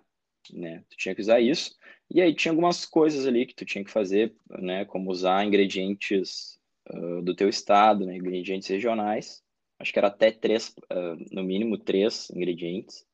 né? 0.52 0.84
Tu 0.90 0.98
tinha 0.98 1.16
que 1.16 1.22
usar 1.22 1.40
isso. 1.40 1.76
E 2.10 2.22
aí 2.22 2.34
tinha 2.34 2.52
algumas 2.52 2.86
coisas 2.86 3.28
ali 3.28 3.46
que 3.46 3.54
tu 3.54 3.65
tinha 3.65 3.84
que 3.84 3.91
fazer, 3.91 4.34
né, 4.50 4.86
como 4.86 5.12
usar 5.12 5.46
ingredientes 5.46 6.58
uh, 6.89 7.22
do 7.22 7.36
teu 7.36 7.50
estado, 7.50 8.06
né, 8.06 8.15
ingredientes 8.15 8.67
regionais. 8.70 9.43
Acho 9.78 9.91
que 9.91 10.00
era 10.00 10.08
até 10.08 10.32
três, 10.32 10.70
uh, 10.70 11.26
no 11.32 11.43
mínimo 11.43 11.78
três 11.78 12.30
ingredientes. 12.32 13.06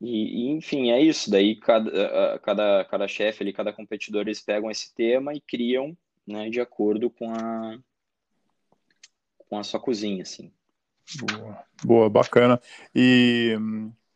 E, 0.00 0.46
e, 0.46 0.50
enfim, 0.50 0.90
é 0.90 1.00
isso. 1.00 1.30
Daí 1.30 1.54
cada, 1.56 2.38
cada, 2.40 2.84
cada 2.86 3.06
chefe 3.06 3.42
ali, 3.42 3.52
cada 3.52 3.72
competidor, 3.72 4.22
eles 4.22 4.40
pegam 4.40 4.70
esse 4.70 4.92
tema 4.94 5.34
e 5.34 5.40
criam, 5.40 5.96
né, 6.26 6.48
de 6.48 6.60
acordo 6.60 7.10
com 7.10 7.32
a, 7.32 7.78
com 9.48 9.58
a 9.58 9.62
sua 9.62 9.78
cozinha, 9.78 10.22
assim. 10.22 10.50
Boa, 11.20 11.64
boa, 11.84 12.10
bacana. 12.10 12.60
E, 12.94 13.56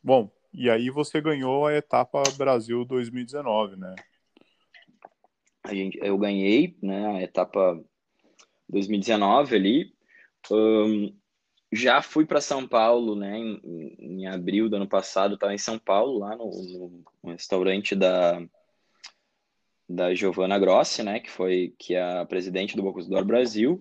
bom, 0.02 0.30
e 0.56 0.70
aí 0.70 0.88
você 0.88 1.20
ganhou 1.20 1.66
a 1.66 1.74
etapa 1.74 2.22
Brasil 2.38 2.82
2019, 2.86 3.76
né? 3.76 3.94
A 5.62 5.74
gente, 5.74 5.98
eu 6.00 6.16
ganhei, 6.16 6.78
né, 6.82 7.18
a 7.18 7.22
etapa 7.22 7.78
2019 8.66 9.54
ali. 9.54 9.94
Um, 10.50 11.14
já 11.70 12.00
fui 12.00 12.24
para 12.24 12.40
São 12.40 12.66
Paulo, 12.66 13.14
né, 13.14 13.36
em, 13.36 13.96
em, 13.98 14.26
abril 14.26 14.70
do 14.70 14.76
ano 14.76 14.88
passado, 14.88 15.34
estava 15.34 15.52
em 15.52 15.58
São 15.58 15.78
Paulo, 15.78 16.20
lá 16.20 16.34
no, 16.34 16.50
no, 17.22 17.30
restaurante 17.32 17.94
da, 17.94 18.42
da 19.86 20.14
Giovanna 20.14 20.58
Grossi, 20.58 21.02
né, 21.02 21.20
que 21.20 21.30
foi 21.30 21.74
que 21.78 21.94
é 21.94 22.20
a 22.20 22.24
presidente 22.24 22.76
do 22.76 22.82
Bocuse 22.82 23.10
d'Or 23.10 23.26
Brasil, 23.26 23.78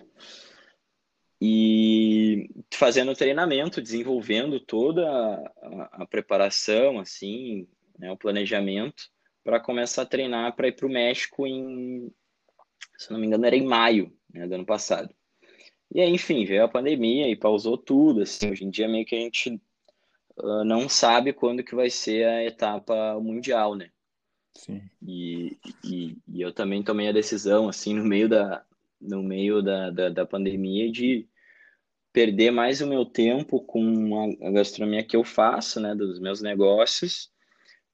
e 1.48 2.50
fazendo 2.74 3.14
treinamento, 3.14 3.80
desenvolvendo 3.80 4.60
toda 4.60 5.06
a, 5.62 6.02
a 6.02 6.08
preparação, 6.08 7.00
assim, 7.00 7.68
né, 8.00 8.12
o 8.12 8.18
planejamento, 8.18 9.12
para 9.44 9.60
começar 9.60 10.02
a 10.02 10.08
treinar 10.08 10.56
para 10.56 10.70
ir 10.70 10.72
para 10.72 10.88
o 10.88 10.92
México 10.92 11.46
em, 11.46 12.12
se 12.98 13.12
não 13.12 13.20
me 13.20 13.28
engano, 13.28 13.46
era 13.46 13.56
em 13.56 13.64
maio 13.64 14.12
né, 14.34 14.48
do 14.48 14.56
ano 14.56 14.66
passado. 14.66 15.14
E 15.94 16.02
aí, 16.02 16.10
enfim, 16.10 16.46
veio 16.46 16.64
a 16.64 16.68
pandemia 16.68 17.30
e 17.30 17.36
pausou 17.36 17.78
tudo, 17.78 18.24
assim, 18.24 18.50
hoje 18.50 18.66
em 18.66 18.72
dia 18.72 18.88
meio 18.88 19.06
que 19.06 19.16
a 19.16 19.20
gente 19.20 19.62
uh, 20.38 20.64
não 20.64 20.90
sabe 20.90 21.32
quando 21.32 21.64
que 21.64 21.76
vai 21.76 21.92
ser 21.92 22.26
a 22.26 22.44
etapa 22.44 23.20
mundial, 23.22 23.76
né? 23.76 23.92
Sim. 24.56 24.82
E, 25.08 25.60
e, 25.84 26.18
e, 26.28 26.42
eu 26.42 26.52
também 26.52 26.82
tomei 26.82 27.08
a 27.08 27.12
decisão, 27.12 27.70
assim, 27.70 27.94
no 27.94 28.04
meio 28.04 28.28
da, 28.28 28.66
no 29.00 29.22
meio 29.22 29.62
da, 29.62 29.92
da, 29.92 30.10
da 30.10 30.26
pandemia 30.26 30.92
de 30.92 31.28
perder 32.16 32.50
mais 32.50 32.80
o 32.80 32.88
meu 32.88 33.04
tempo 33.04 33.60
com 33.60 34.38
a, 34.42 34.50
gastronomia 34.50 35.04
que 35.04 35.18
eu 35.18 35.24
faço, 35.26 35.82
né, 35.82 35.94
dos 35.94 36.18
meus 36.18 36.42
negócios, 36.42 37.30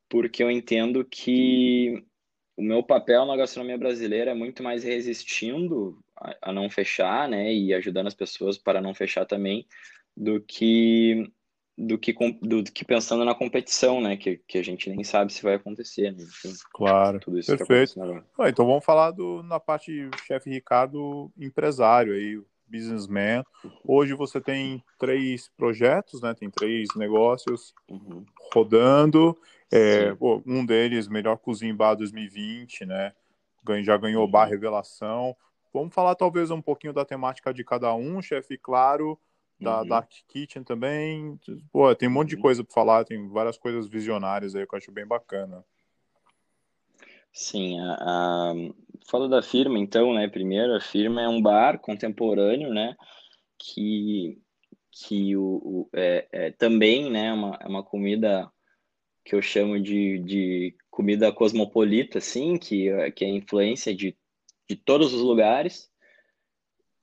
porque 0.08 0.44
eu 0.44 0.52
entendo 0.52 1.04
que 1.04 2.06
o 2.56 2.62
meu 2.62 2.84
papel 2.84 3.26
na 3.26 3.36
gastronomia 3.36 3.80
brasileira 3.80 4.30
é 4.30 4.36
muito 4.36 4.62
mais 4.62 4.84
resistindo 4.84 5.98
a, 6.16 6.50
a 6.50 6.54
não 6.54 6.69
fechar, 6.69 7.28
né, 7.28 7.52
e 7.52 7.74
ajudando 7.74 8.06
as 8.06 8.13
pessoas 8.13 8.60
para 8.60 8.80
não 8.80 8.94
fechar 8.94 9.26
também, 9.26 9.65
do 10.15 10.40
que 10.40 11.28
do 11.76 11.98
que, 11.98 12.13
do, 12.13 12.62
do, 12.62 12.72
que 12.72 12.86
pensando 12.86 13.26
na 13.26 13.34
competição, 13.34 14.00
né? 14.00 14.15
Que, 14.15 14.38
que 14.48 14.60
a 14.60 14.63
gente 14.63 14.88
nem 14.88 15.04
sabe 15.04 15.34
se 15.34 15.42
vai 15.42 15.56
acontecer, 15.56 16.12
né? 16.12 16.22
Enfim, 16.22 16.54
claro, 16.72 17.19
perfeito. 17.19 18.00
Ah, 18.38 18.50
então 18.50 18.67
vamos 18.67 18.86
falar 18.86 19.10
do, 19.10 19.42
na 19.42 19.60
parte 19.60 20.08
chefe 20.28 20.52
Ricardo 20.52 21.32
empresário 21.36 22.13
aí, 22.13 22.40
businessman. 22.72 23.44
Hoje 23.84 24.13
você 24.13 24.40
tem 24.40 24.84
três 24.98 25.50
projetos, 25.58 26.22
né? 26.22 26.34
Tem 26.34 26.50
três 26.50 26.88
negócios 26.96 27.74
uhum. 27.90 28.26
rodando. 28.54 29.38
É, 29.72 30.15
um 30.46 30.65
deles, 30.65 31.08
Melhor 31.08 31.38
Cozinha 31.38 31.74
Bar 31.74 31.96
2020, 31.96 32.86
né? 32.86 33.13
Já 33.84 33.98
ganhou 33.98 34.28
Bar 34.28 34.46
Revelação. 34.46 35.36
Vamos 35.74 35.94
falar 35.94 36.15
talvez 36.15 36.52
um 36.52 36.62
pouquinho 36.62 36.94
da 36.94 37.06
temática 37.06 37.54
de 37.54 37.63
cada 37.63 37.94
um, 37.94 38.22
chefe, 38.22 38.58
claro, 38.58 39.17
da 39.60 39.82
uhum. 39.82 39.88
Dark 39.88 40.12
Kitchen 40.28 40.63
também. 40.63 41.40
Pô, 41.72 41.94
tem 41.96 42.10
um 42.10 42.12
monte 42.12 42.30
de 42.30 42.36
uhum. 42.36 42.42
coisa 42.42 42.63
para 42.63 42.74
falar, 42.74 43.06
tem 43.06 43.30
várias 43.30 43.58
coisas 43.58 43.88
visionárias 43.88 44.56
aí 44.56 44.65
que 44.65 44.76
eu 44.76 44.78
acho 44.78 44.92
bem 44.92 45.06
bacana. 45.06 45.63
Sim, 47.34 47.79
a, 47.79 48.52
a... 49.13 49.27
da 49.29 49.42
firma 49.42 49.79
então, 49.79 50.13
né? 50.13 50.27
Primeiro, 50.27 50.75
a 50.75 50.82
firma 50.82 51.21
é 51.21 51.27
um 51.27 51.42
bar 51.42 51.79
contemporâneo, 51.79 52.73
né? 52.73 52.96
Que, 53.58 54.38
que 54.92 55.36
o, 55.38 55.44
o 55.44 55.90
é, 55.94 56.27
é, 56.32 56.52
também, 56.52 57.10
né? 57.10 57.32
Uma, 57.34 57.58
é 57.62 57.67
uma 57.67 57.84
comida 57.84 58.52
que 59.25 59.36
eu 59.36 59.42
chamo 59.42 59.79
de, 59.82 60.19
de 60.19 60.75
comida 60.90 61.32
cosmopolita, 61.32 62.17
assim, 62.19 62.58
que, 62.58 62.90
que 63.12 63.25
é 63.25 63.29
influência 63.29 63.96
de, 63.96 64.17
de 64.69 64.75
todos 64.75 65.13
os 65.13 65.21
lugares, 65.21 65.90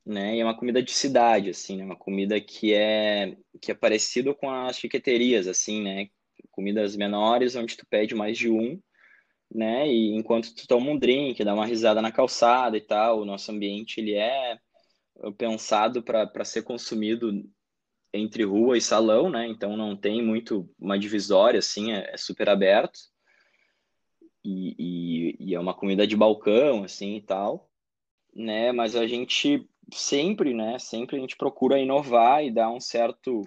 né? 0.05 0.37
E 0.37 0.41
é 0.41 0.45
uma 0.45 0.57
comida 0.57 0.83
de 0.83 0.93
cidade, 0.93 1.51
assim, 1.51 1.76
né? 1.76 1.85
Uma 1.85 1.97
comida 1.97 2.41
que 2.41 2.74
é 2.74 3.37
que 3.61 3.72
é 3.72 3.74
parecido 3.74 4.35
com 4.35 4.51
as 4.51 4.79
chiqueterias, 4.79 5.47
assim, 5.49 5.83
né? 5.83 6.09
Comidas 6.51 6.97
menores 6.97 7.57
onde 7.57 7.76
tu 7.76 7.87
pede 7.87 8.14
mais 8.14 8.37
de 8.39 8.51
um, 8.51 8.81
né? 9.51 9.88
E 9.88 10.14
enquanto 10.14 10.55
tu 10.55 10.66
toma 10.66 10.90
um 10.90 10.99
drink, 10.99 11.42
dá 11.42 11.55
uma 11.55 11.66
risada 11.66 12.03
na 12.03 12.12
calçada 12.12 12.76
e 12.76 12.80
tal, 12.80 13.20
o 13.20 13.24
nosso 13.24 13.51
ambiente 13.51 14.01
ele 14.01 14.14
é 14.14 14.59
pensado 15.36 16.03
para 16.03 16.44
ser 16.44 16.62
consumido 16.62 17.44
entre 18.12 18.44
rua 18.44 18.78
e 18.78 18.80
salão, 18.80 19.30
né? 19.30 19.46
Então 19.46 19.76
não 19.76 19.96
tem 19.96 20.22
muito 20.22 20.68
uma 20.78 20.99
divisória 20.99 21.59
assim, 21.59 21.92
é, 21.92 22.11
é 22.12 22.16
super 22.16 22.49
aberto. 22.49 22.99
E, 24.44 24.74
e, 24.78 25.36
e, 25.51 25.55
é 25.55 25.61
uma 25.61 25.74
comida 25.74 26.07
de 26.07 26.16
balcão 26.16 26.84
assim 26.84 27.16
e 27.16 27.22
tal, 27.22 27.68
né? 28.34 28.72
Mas 28.72 28.96
a 28.96 29.07
gente 29.07 29.68
sempre, 29.92 30.55
né? 30.55 30.78
Sempre 30.78 31.16
a 31.16 31.20
gente 31.20 31.36
procura 31.36 31.78
inovar 31.78 32.44
e 32.44 32.51
dar 32.51 32.70
um 32.70 32.80
certo 32.80 33.42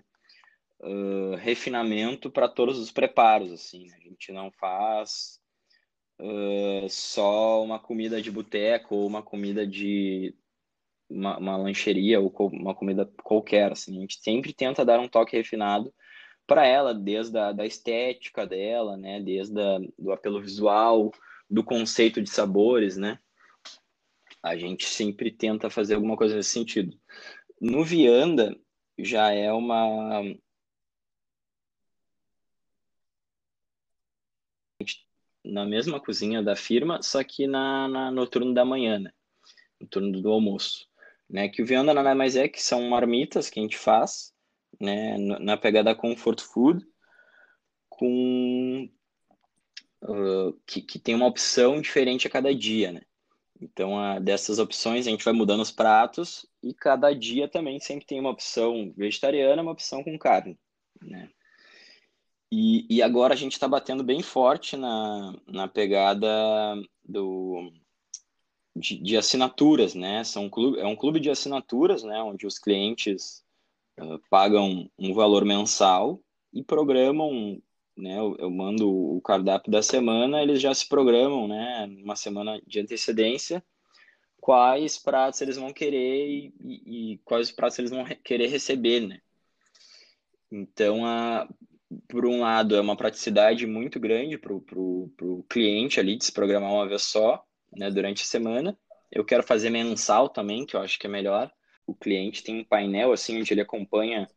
uh, 0.81 1.35
refinamento 1.37 2.29
para 2.29 2.47
todos 2.47 2.77
os 2.77 2.91
preparos, 2.91 3.51
assim. 3.51 3.87
Né? 3.87 3.95
A 3.97 4.09
gente 4.09 4.31
não 4.31 4.51
faz 4.51 5.40
uh, 6.22 6.89
só 6.89 7.63
uma 7.63 7.80
comida 7.80 8.22
de 8.22 8.32
boteco 8.32 8.95
ou 8.95 9.07
uma 9.07 9.24
comida 9.24 9.65
de 9.65 10.36
uma, 11.09 11.38
uma 11.38 11.57
lancheria 11.57 12.19
ou 12.19 12.32
uma 12.53 12.76
comida 12.76 13.11
qualquer, 13.24 13.72
assim. 13.72 13.97
A 13.97 14.01
gente 14.01 14.19
sempre 14.22 14.53
tenta 14.53 14.86
dar 14.86 14.99
um 14.99 15.07
toque 15.07 15.36
refinado 15.36 15.93
para 16.47 16.65
ela, 16.65 16.93
desde 16.93 17.38
a 17.38 17.51
da 17.51 17.65
estética 17.65 18.45
dela, 18.45 18.95
né? 18.97 19.22
Desde 19.22 19.59
a, 19.59 19.80
do 19.97 20.11
apelo 20.11 20.41
visual, 20.41 21.11
do 21.49 21.63
conceito 21.63 22.22
de 22.22 22.30
sabores, 22.30 22.97
né? 22.97 23.19
A 24.43 24.55
gente 24.57 24.86
sempre 24.86 25.32
tenta 25.32 25.69
fazer 25.69 25.95
alguma 25.95 26.17
coisa 26.17 26.36
nesse 26.36 26.49
sentido. 26.49 26.97
No 27.59 27.84
Vianda 27.84 28.55
já 28.97 29.32
é 29.32 29.51
uma 29.51 30.24
na 35.43 35.65
mesma 35.65 35.99
cozinha 35.99 36.41
da 36.41 36.55
firma, 36.55 37.01
só 37.01 37.23
que 37.23 37.47
na, 37.47 37.87
na 37.87 38.11
no 38.11 38.27
turno 38.27 38.53
da 38.53 38.65
manhã, 38.65 38.99
né? 38.99 39.11
No 39.79 39.87
turno 39.87 40.21
do 40.21 40.31
almoço 40.31 40.91
né? 41.31 41.47
Que 41.47 41.61
o 41.61 41.65
Vianda 41.65 41.93
nada 41.93 42.13
mais 42.13 42.35
é 42.35 42.47
que 42.47 42.61
são 42.61 42.89
marmitas 42.89 43.49
que 43.49 43.59
a 43.59 43.63
gente 43.63 43.77
faz, 43.77 44.33
né? 44.79 45.17
Na 45.17 45.55
pegada 45.55 45.95
comfort 45.95 46.41
food, 46.41 46.85
com 47.89 48.89
uh, 50.03 50.53
que, 50.67 50.81
que 50.81 50.99
tem 50.99 51.15
uma 51.15 51.27
opção 51.27 51.81
diferente 51.81 52.27
a 52.27 52.29
cada 52.29 52.53
dia, 52.53 52.91
né? 52.91 53.01
Então, 53.59 53.97
a, 53.97 54.19
dessas 54.19 54.59
opções 54.59 55.07
a 55.07 55.09
gente 55.09 55.23
vai 55.23 55.33
mudando 55.33 55.61
os 55.61 55.71
pratos 55.71 56.45
e 56.61 56.73
cada 56.73 57.13
dia 57.13 57.47
também 57.47 57.79
sempre 57.79 58.05
tem 58.05 58.19
uma 58.19 58.31
opção 58.31 58.91
vegetariana, 58.97 59.61
uma 59.61 59.71
opção 59.71 60.03
com 60.03 60.17
carne, 60.17 60.59
né? 61.01 61.29
E, 62.51 62.85
e 62.89 63.01
agora 63.01 63.33
a 63.33 63.37
gente 63.37 63.53
está 63.53 63.67
batendo 63.67 64.03
bem 64.03 64.21
forte 64.21 64.75
na, 64.75 65.33
na 65.47 65.67
pegada 65.69 66.27
do 67.03 67.71
de, 68.75 68.97
de, 69.01 69.17
assinaturas, 69.17 69.95
né? 69.95 70.23
São 70.23 70.49
clube, 70.49 70.79
é 70.79 70.85
um 70.85 70.95
clube 70.95 71.19
de 71.19 71.29
assinaturas, 71.29 72.03
né? 72.03 72.21
Onde 72.21 72.45
os 72.45 72.59
clientes 72.59 73.43
uh, 73.99 74.19
pagam 74.29 74.89
um 74.99 75.13
valor 75.13 75.45
mensal 75.45 76.21
e 76.53 76.61
programam, 76.63 77.61
né? 77.97 78.19
Eu, 78.19 78.35
eu, 78.37 78.49
mando 78.49 78.89
o 78.89 79.21
cardápio 79.21 79.71
da 79.71 79.81
semana, 79.81 80.41
eles 80.41 80.61
já 80.61 80.73
se 80.73 80.87
programam, 80.89 81.47
né? 81.47 81.85
Uma 82.03 82.17
semana 82.17 82.61
de 82.67 82.79
antecedência, 82.81 83.63
quais 84.41 84.97
pratos 84.97 85.41
eles 85.41 85.57
vão 85.57 85.71
querer 85.71 86.27
e, 86.27 86.53
e, 86.59 87.13
e 87.13 87.17
quais 87.19 87.51
pratos 87.51 87.79
eles 87.79 87.91
vão 87.91 88.03
re 88.03 88.15
querer 88.15 88.47
receber, 88.47 89.01
né? 89.01 89.21
Então, 90.51 91.05
a, 91.05 91.47
por 92.07 92.25
um 92.25 92.41
lado, 92.41 92.75
é 92.75 92.81
uma 92.81 92.95
praticidade 92.95 93.65
muito 93.65 93.99
grande 93.99 94.37
para 94.37 94.53
o 94.53 95.45
cliente 95.49 95.99
ali 95.99 96.15
de 96.15 96.25
se 96.25 96.31
programar 96.31 96.71
uma 96.71 96.87
vez 96.87 97.03
só, 97.03 97.43
né, 97.71 97.89
durante 97.89 98.23
a 98.23 98.25
semana. 98.25 98.77
Eu 99.11 99.25
quero 99.25 99.43
fazer 99.43 99.69
mensal 99.69 100.29
também, 100.29 100.65
que 100.65 100.75
eu 100.75 100.81
acho 100.81 100.97
que 100.97 101.07
é 101.07 101.09
melhor. 101.09 101.51
O 101.85 101.93
cliente 101.93 102.43
tem 102.43 102.61
um 102.61 102.63
painel 102.63 103.11
assim 103.11 103.39
onde 103.39 103.53
ele 103.53 103.61
acompanha 103.61 104.27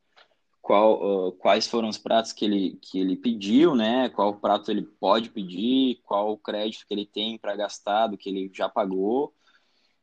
qual, 0.61 1.29
uh, 1.29 1.33
quais 1.33 1.67
foram 1.67 1.89
os 1.89 1.99
pratos 1.99 2.33
que 2.33 2.45
ele, 2.45 2.79
que 2.81 2.99
ele 2.99 3.17
pediu, 3.17 3.75
né? 3.75 4.09
Qual 4.09 4.41
prato 4.41 4.71
ele 4.71 4.83
pode 4.83 5.29
pedir, 5.31 6.01
qual 6.03 6.39
crédito 6.39 6.87
que 6.89 6.95
ele 6.95 7.07
tem 7.07 7.39
para 7.39 7.55
gastar 7.55 8.07
do 8.07 8.17
que 8.17 8.31
ele 8.31 8.51
já 8.53 8.69
pagou, 8.69 9.35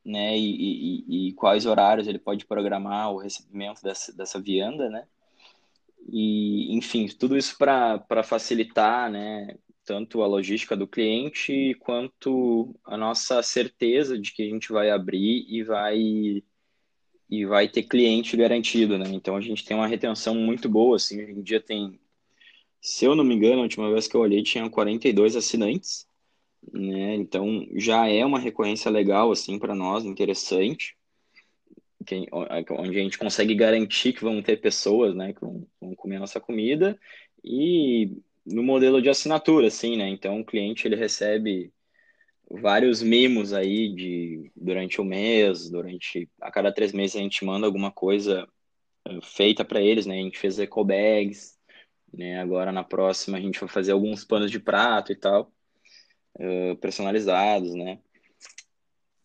né? 0.06 0.38
E, 0.38 1.04
e, 1.08 1.30
e, 1.30 1.34
quais 1.34 1.66
horários 1.66 2.08
ele 2.08 2.20
pode 2.20 2.46
programar 2.46 3.12
o 3.12 3.18
recebimento 3.18 3.82
dessa, 3.82 4.16
dessa 4.16 4.40
vianda, 4.40 4.88
né? 4.90 5.08
E, 6.12 6.76
enfim, 6.76 7.08
tudo 7.08 7.38
isso 7.38 7.58
para 7.58 8.24
facilitar, 8.24 9.10
né? 9.10 9.56
tanto 9.86 10.22
a 10.22 10.28
logística 10.28 10.76
do 10.76 10.88
cliente 10.88 11.76
quanto 11.80 12.76
a 12.86 12.96
nossa 12.98 13.42
certeza 13.42 14.18
de 14.18 14.32
que 14.32 14.44
a 14.44 14.50
gente 14.50 14.72
vai 14.72 14.90
abrir 14.90 15.46
e 15.50 15.64
vai 15.64 16.44
e 17.30 17.46
vai 17.46 17.68
ter 17.68 17.84
cliente 17.84 18.36
garantido, 18.36 18.98
né? 18.98 19.10
Então 19.10 19.38
a 19.38 19.42
gente 19.42 19.64
tem 19.64 19.76
uma 19.76 19.88
retenção 19.88 20.36
muito 20.36 20.68
boa, 20.68 20.98
assim, 20.98 21.22
hoje 21.22 21.32
em 21.32 21.42
dia 21.42 21.62
tem, 21.62 22.00
se 22.82 23.06
eu 23.06 23.16
não 23.16 23.24
me 23.24 23.36
engano, 23.36 23.60
a 23.60 23.64
última 23.64 23.90
vez 23.92 24.08
que 24.08 24.16
eu 24.16 24.22
olhei 24.22 24.44
tinha 24.44 24.70
42 24.70 25.36
assinantes, 25.36 26.08
né? 26.74 27.16
Então 27.16 27.66
já 27.76 28.08
é 28.08 28.26
uma 28.26 28.40
recorrência 28.40 28.92
legal 28.92 29.32
assim 29.32 29.58
para 29.60 29.76
nós, 29.76 30.06
interessante. 30.06 30.96
Que, 32.06 32.28
onde 32.32 33.00
a 33.00 33.04
gente 33.04 33.18
consegue 33.18 33.54
garantir 33.54 34.14
que 34.14 34.24
vão 34.24 34.42
ter 34.42 34.58
pessoas, 34.58 35.14
né, 35.16 35.34
que 35.34 35.42
vão, 35.42 35.68
comer 36.02 36.18
a 36.18 36.22
nossa 36.22 36.40
comida 36.40 37.00
e 37.44 38.18
no 38.46 38.64
modelo 38.64 39.02
de 39.02 39.10
assinatura, 39.10 39.68
assim, 39.68 39.98
né? 39.98 40.10
Então 40.10 40.42
o 40.42 40.46
cliente 40.46 40.88
ele 40.88 40.96
recebe 40.96 41.72
vários 42.50 43.02
mimos 43.02 43.54
aí 43.54 43.94
de 43.94 44.52
durante 44.56 45.00
o 45.02 45.06
mês, 45.06 45.70
durante 45.70 46.30
a 46.42 46.52
cada 46.52 46.74
três 46.74 46.92
meses 46.94 47.16
a 47.16 47.20
gente 47.20 47.46
manda 47.46 47.66
alguma 47.66 47.92
coisa 47.92 48.48
eh, 49.08 49.20
feita 49.24 49.66
para 49.66 49.82
eles, 49.82 50.06
né? 50.06 50.16
A 50.20 50.24
gente 50.24 50.40
fez 50.40 50.60
eco 50.60 50.84
bags, 50.84 51.58
né? 52.14 52.42
Agora 52.42 52.72
na 52.72 52.84
próxima 52.84 53.38
a 53.38 53.42
gente 53.42 53.60
vai 53.60 53.70
fazer 53.70 53.94
alguns 53.94 54.26
panos 54.26 54.52
de 54.52 54.60
prato 54.60 55.12
e 55.12 55.16
tal, 55.16 55.52
uh, 56.40 56.76
personalizados, 56.78 57.74
né? 57.76 58.00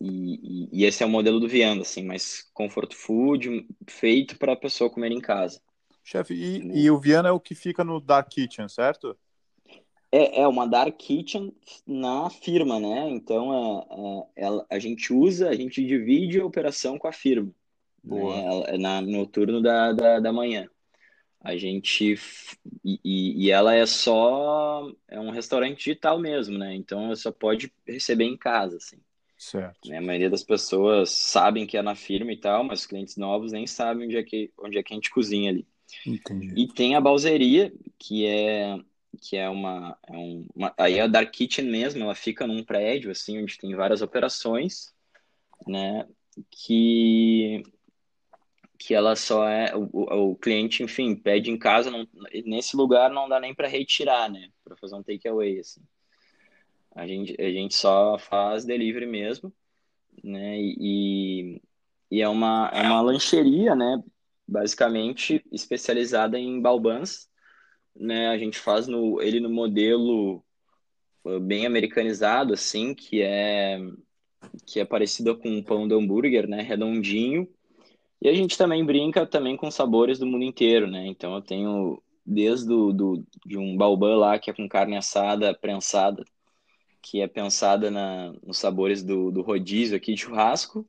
E, 0.00 0.68
e, 0.70 0.82
e, 0.82 0.84
esse 0.84 1.02
é 1.02 1.06
o 1.06 1.08
modelo 1.08 1.40
do 1.40 1.48
Vianda, 1.48 1.82
assim, 1.82 2.04
mais 2.04 2.42
comfort 2.52 2.92
food 2.94 3.66
feito 3.88 4.38
para 4.38 4.52
a 4.52 4.56
pessoa 4.56 4.90
comer 4.90 5.10
em 5.10 5.20
casa. 5.20 5.60
Chefe, 6.06 6.34
e, 6.34 6.62
né? 6.62 6.74
e 6.76 6.88
o 6.88 7.00
Viana 7.00 7.30
é 7.30 7.32
o 7.32 7.40
que 7.40 7.52
fica 7.52 7.82
no 7.82 8.00
Dark 8.00 8.28
Kitchen, 8.28 8.68
certo? 8.68 9.18
É, 10.12 10.42
é 10.42 10.46
uma 10.46 10.64
Dark 10.64 10.96
Kitchen 10.96 11.52
na 11.84 12.30
firma, 12.30 12.78
né? 12.78 13.10
Então 13.10 14.30
é, 14.36 14.44
é, 14.44 14.46
a 14.70 14.78
gente 14.78 15.12
usa, 15.12 15.48
a 15.48 15.56
gente 15.56 15.84
divide 15.84 16.40
a 16.40 16.46
operação 16.46 16.96
com 16.96 17.08
a 17.08 17.12
firma. 17.12 17.52
Né? 18.04 18.18
É 18.68 18.78
na, 18.78 19.00
no 19.00 19.26
turno 19.26 19.60
da, 19.60 19.92
da, 19.92 20.20
da 20.20 20.32
manhã. 20.32 20.70
A 21.40 21.56
gente. 21.56 22.14
E, 22.84 23.00
e, 23.44 23.50
ela 23.50 23.74
é 23.74 23.84
só. 23.84 24.88
É 25.08 25.18
um 25.18 25.30
restaurante 25.30 25.78
digital 25.78 26.20
mesmo, 26.20 26.56
né? 26.56 26.72
Então 26.76 27.14
só 27.16 27.32
pode 27.32 27.72
receber 27.84 28.26
em 28.26 28.36
casa, 28.36 28.76
assim. 28.76 28.98
Certo. 29.36 29.88
Né? 29.88 29.98
A 29.98 30.02
maioria 30.02 30.30
das 30.30 30.44
pessoas 30.44 31.10
sabem 31.10 31.66
que 31.66 31.76
é 31.76 31.82
na 31.82 31.96
firma 31.96 32.32
e 32.32 32.36
tal, 32.36 32.62
mas 32.62 32.80
os 32.80 32.86
clientes 32.86 33.16
novos 33.16 33.50
nem 33.50 33.66
sabem 33.66 34.06
onde 34.06 34.16
é 34.16 34.22
que, 34.22 34.52
onde 34.56 34.78
é 34.78 34.84
que 34.84 34.94
a 34.94 34.96
gente 34.96 35.10
cozinha 35.10 35.50
ali. 35.50 35.66
Entendi. 36.06 36.52
E 36.56 36.68
tem 36.68 36.94
a 36.94 37.00
balseria, 37.00 37.72
que 37.98 38.26
é 38.26 38.78
que 39.20 39.36
é 39.36 39.48
uma, 39.48 39.98
é 40.06 40.12
uma 40.54 40.74
aí 40.76 41.00
a 41.00 41.06
Dark 41.06 41.30
Kitchen 41.30 41.66
mesmo, 41.66 42.02
ela 42.02 42.14
fica 42.14 42.46
num 42.46 42.62
prédio 42.62 43.10
assim 43.10 43.42
onde 43.42 43.58
tem 43.58 43.74
várias 43.74 44.02
operações, 44.02 44.92
né, 45.66 46.06
que 46.50 47.62
que 48.78 48.94
ela 48.94 49.16
só 49.16 49.48
é 49.48 49.74
o, 49.74 49.88
o 50.30 50.36
cliente, 50.36 50.82
enfim, 50.82 51.16
pede 51.16 51.50
em 51.50 51.58
casa, 51.58 51.90
não, 51.90 52.06
nesse 52.44 52.76
lugar 52.76 53.10
não 53.10 53.26
dá 53.26 53.40
nem 53.40 53.54
para 53.54 53.66
retirar, 53.66 54.30
né, 54.30 54.50
para 54.62 54.76
fazer 54.76 54.94
um 54.94 55.02
takeaway 55.02 55.58
assim. 55.58 55.80
A 56.94 57.06
gente 57.06 57.34
a 57.40 57.50
gente 57.50 57.74
só 57.74 58.18
faz 58.18 58.64
delivery 58.64 59.06
mesmo, 59.06 59.52
né, 60.22 60.58
e, 60.60 61.60
e 62.10 62.20
é 62.20 62.28
uma 62.28 62.70
é 62.72 62.82
uma 62.82 63.00
lancheria, 63.00 63.74
né, 63.74 64.02
basicamente 64.46 65.44
especializada 65.50 66.38
em 66.38 66.60
balbans, 66.60 67.28
né? 67.94 68.28
A 68.28 68.38
gente 68.38 68.58
faz 68.58 68.86
no, 68.86 69.20
ele 69.20 69.40
no 69.40 69.50
modelo 69.50 70.44
uh, 71.24 71.40
bem 71.40 71.66
americanizado, 71.66 72.54
assim, 72.54 72.94
que 72.94 73.22
é 73.22 73.78
que 74.64 74.78
é 74.78 74.84
parecido 74.84 75.36
com 75.36 75.48
um 75.48 75.62
pão 75.62 75.88
de 75.88 75.94
hambúrguer, 75.94 76.48
né? 76.48 76.62
Redondinho. 76.62 77.48
E 78.20 78.28
a 78.28 78.32
gente 78.32 78.56
também 78.56 78.84
brinca 78.84 79.26
também 79.26 79.56
com 79.56 79.70
sabores 79.70 80.18
do 80.18 80.26
mundo 80.26 80.44
inteiro, 80.44 80.86
né? 80.86 81.06
Então 81.06 81.34
eu 81.34 81.42
tenho 81.42 82.02
desde 82.24 82.66
do, 82.66 82.92
do, 82.92 83.26
de 83.44 83.56
um 83.56 83.76
balbã 83.76 84.16
lá 84.16 84.38
que 84.38 84.50
é 84.50 84.54
com 84.54 84.68
carne 84.68 84.96
assada, 84.96 85.54
prensada, 85.54 86.24
que 87.00 87.20
é 87.20 87.28
pensada 87.28 87.90
na, 87.90 88.32
nos 88.44 88.58
sabores 88.58 89.02
do, 89.02 89.30
do 89.30 89.42
rodízio 89.42 89.96
aqui 89.96 90.14
de 90.14 90.22
churrasco, 90.22 90.86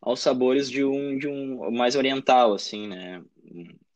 aos 0.00 0.20
sabores 0.20 0.70
de 0.70 0.84
um, 0.84 1.18
de 1.18 1.28
um 1.28 1.70
mais 1.70 1.96
oriental, 1.96 2.54
assim, 2.54 2.88
né? 2.88 3.22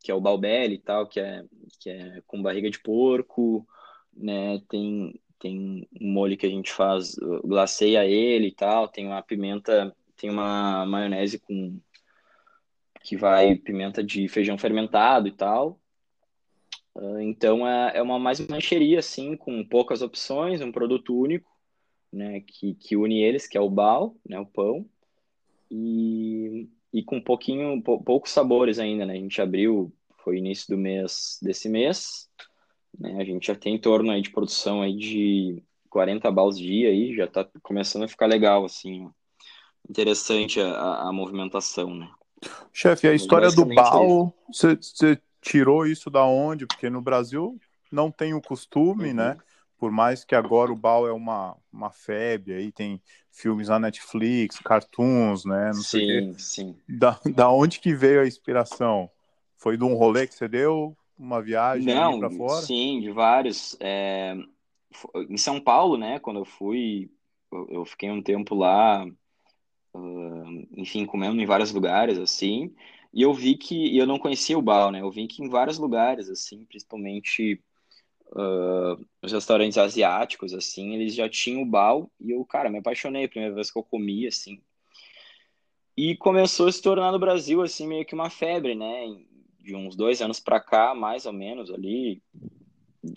Que 0.03 0.11
é 0.11 0.15
o 0.15 0.21
balbele 0.21 0.75
e 0.75 0.79
tal, 0.79 1.07
que 1.07 1.21
é, 1.21 1.45
que 1.81 1.91
é 1.91 2.23
com 2.27 2.43
barriga 2.43 2.71
de 2.71 2.79
porco, 2.81 3.67
né? 4.15 4.61
Tem, 4.69 5.19
tem 5.39 5.89
um 6.01 6.13
molho 6.13 6.37
que 6.37 6.47
a 6.47 6.51
gente 6.51 6.73
faz, 6.73 7.15
glaceia 7.45 8.05
ele 8.05 8.49
e 8.49 8.55
tal, 8.55 8.89
tem 8.89 9.07
uma 9.07 9.23
pimenta, 9.23 9.95
tem 10.17 10.31
uma 10.31 10.85
maionese 10.87 11.39
com 11.39 11.79
que 13.03 13.17
vai 13.17 13.55
pimenta 13.55 14.03
de 14.03 14.27
feijão 14.29 14.57
fermentado 14.57 15.29
e 15.29 15.33
tal. 15.33 15.79
Ah, 16.95 17.23
então 17.23 17.67
é, 17.69 17.99
é 17.99 18.03
uma 18.03 18.19
mais 18.19 18.41
uma 18.41 18.55
lancheria 18.55 18.99
assim, 18.99 19.37
com 19.37 19.65
poucas 19.65 20.01
opções, 20.01 20.61
um 20.61 20.73
produto 20.73 21.15
único, 21.19 21.51
né, 22.13 22.41
que, 22.41 22.75
que 22.75 22.97
une 22.97 23.23
eles, 23.23 23.47
que 23.47 23.59
é 23.59 23.61
o 23.61 23.69
bal, 23.69 24.17
né, 24.27 24.39
o 24.39 24.47
pão, 24.47 24.89
e, 25.71 26.69
e 26.93 27.03
com 27.03 27.21
pouquinho, 27.21 27.83
poucos 27.83 28.31
sabores 28.31 28.79
ainda, 28.79 29.07
né? 29.07 29.15
A 29.15 29.17
gente 29.17 29.41
abriu, 29.41 29.93
foi 30.23 30.39
início 30.39 30.75
do 30.75 30.79
mês 30.81 31.39
desse 31.43 31.69
mês, 31.69 32.29
né? 32.99 33.17
A 33.21 33.25
gente 33.25 33.47
já 33.47 33.55
tem 33.55 33.75
em 33.75 33.81
torno 33.81 34.11
aí 34.11 34.23
de 34.23 34.31
produção 34.31 34.83
aí 34.83 34.97
de 34.97 35.63
40 35.91 36.31
baus 36.31 36.59
dia 36.59 36.89
aí, 36.91 37.15
já 37.15 37.27
tá 37.27 37.49
começando 37.63 38.05
a 38.05 38.09
ficar 38.09 38.27
legal, 38.27 38.65
assim, 38.65 39.09
interessante 39.89 40.61
a, 40.61 41.09
a 41.09 41.13
movimentação, 41.13 41.95
né? 41.95 42.09
Chefe, 42.73 43.09
a 43.09 43.15
história 43.15 43.51
do 43.51 43.65
bal, 43.65 44.35
você 44.49 44.79
tirou 45.41 45.87
isso 45.87 46.11
da 46.11 46.25
onde? 46.25 46.67
Porque 46.67 46.91
no 46.91 47.01
Brasil 47.01 47.59
não 47.91 48.11
tem 48.11 48.35
o 48.35 48.41
costume, 48.41 49.11
uhum. 49.11 49.15
né? 49.15 49.39
Por 49.85 49.91
mais 49.91 50.25
que 50.25 50.35
agora 50.35 50.73
o 50.73 50.77
bal 50.77 51.07
é 51.07 51.13
uma, 51.13 51.59
uma 51.71 51.91
febre, 51.91 52.55
aí 52.55 52.73
tem 52.73 53.03
filmes 53.31 53.69
na 53.69 53.79
Netflix, 53.79 54.59
cartoons, 54.59 55.45
né? 55.45 55.67
Não 55.67 55.83
sim, 55.83 56.33
sim. 56.39 56.75
Da, 56.89 57.21
da 57.35 57.51
onde 57.51 57.81
que 57.81 57.95
veio 57.95 58.23
a 58.23 58.27
inspiração? 58.27 59.11
Foi 59.59 59.77
de 59.77 59.85
um 59.85 59.93
rolê 59.93 60.27
que 60.27 60.33
você 60.35 60.49
deu? 60.49 60.97
Uma 61.19 61.43
viagem 61.43 61.85
para 62.19 62.31
fora? 62.31 62.63
Sim, 62.63 63.03
de 63.03 63.11
vários. 63.11 63.77
É... 63.79 64.35
Em 65.29 65.37
São 65.37 65.61
Paulo, 65.61 65.99
né? 65.99 66.19
Quando 66.19 66.39
eu 66.39 66.47
fui, 66.47 67.11
eu 67.69 67.85
fiquei 67.85 68.11
um 68.11 68.23
tempo 68.23 68.55
lá 68.55 69.07
uh, 69.95 70.67
enfim, 70.79 71.05
comendo 71.05 71.39
em 71.43 71.45
vários 71.45 71.75
lugares, 71.75 72.17
assim, 72.17 72.75
e 73.13 73.21
eu 73.21 73.35
vi 73.35 73.55
que, 73.55 73.95
eu 73.95 74.07
não 74.07 74.19
conhecia 74.19 74.57
o 74.59 74.63
Bal, 74.63 74.91
né, 74.91 75.03
eu 75.03 75.11
vi 75.11 75.27
que 75.27 75.43
em 75.43 75.49
vários 75.51 75.77
lugares, 75.77 76.31
assim, 76.31 76.65
principalmente 76.65 77.63
uh, 78.33 79.05
os 79.23 79.33
restaurantes 79.33 79.79
asiáticos, 79.79 80.53
assim, 80.55 80.95
eles 80.95 81.15
já 81.15 81.29
tinham 81.29 81.63
o 81.63 81.67
Bal, 81.67 82.11
e 82.21 82.31
eu, 82.31 82.45
cara, 82.45 82.71
me 82.71 82.79
apaixonei, 82.79 83.25
a 83.25 83.29
primeira 83.29 83.55
vez 83.55 83.71
que 83.71 83.79
eu 83.79 83.83
comi, 83.83 84.27
assim, 84.27 84.61
e 85.97 86.17
começou 86.17 86.67
a 86.67 86.73
se 86.73 86.83
tornar 86.83 87.13
no 87.13 87.19
Brasil, 87.19 87.63
assim, 87.63 87.87
meio 87.87 88.05
que 88.05 88.15
uma 88.15 88.31
febre, 88.31 88.75
né, 88.75 89.07
de 89.61 89.75
uns 89.75 89.97
dois 89.97 90.21
anos 90.21 90.41
para 90.41 90.61
cá, 90.61 90.95
mais 90.95 91.27
ou 91.27 91.33
menos, 91.33 91.71
ali, 91.71 92.23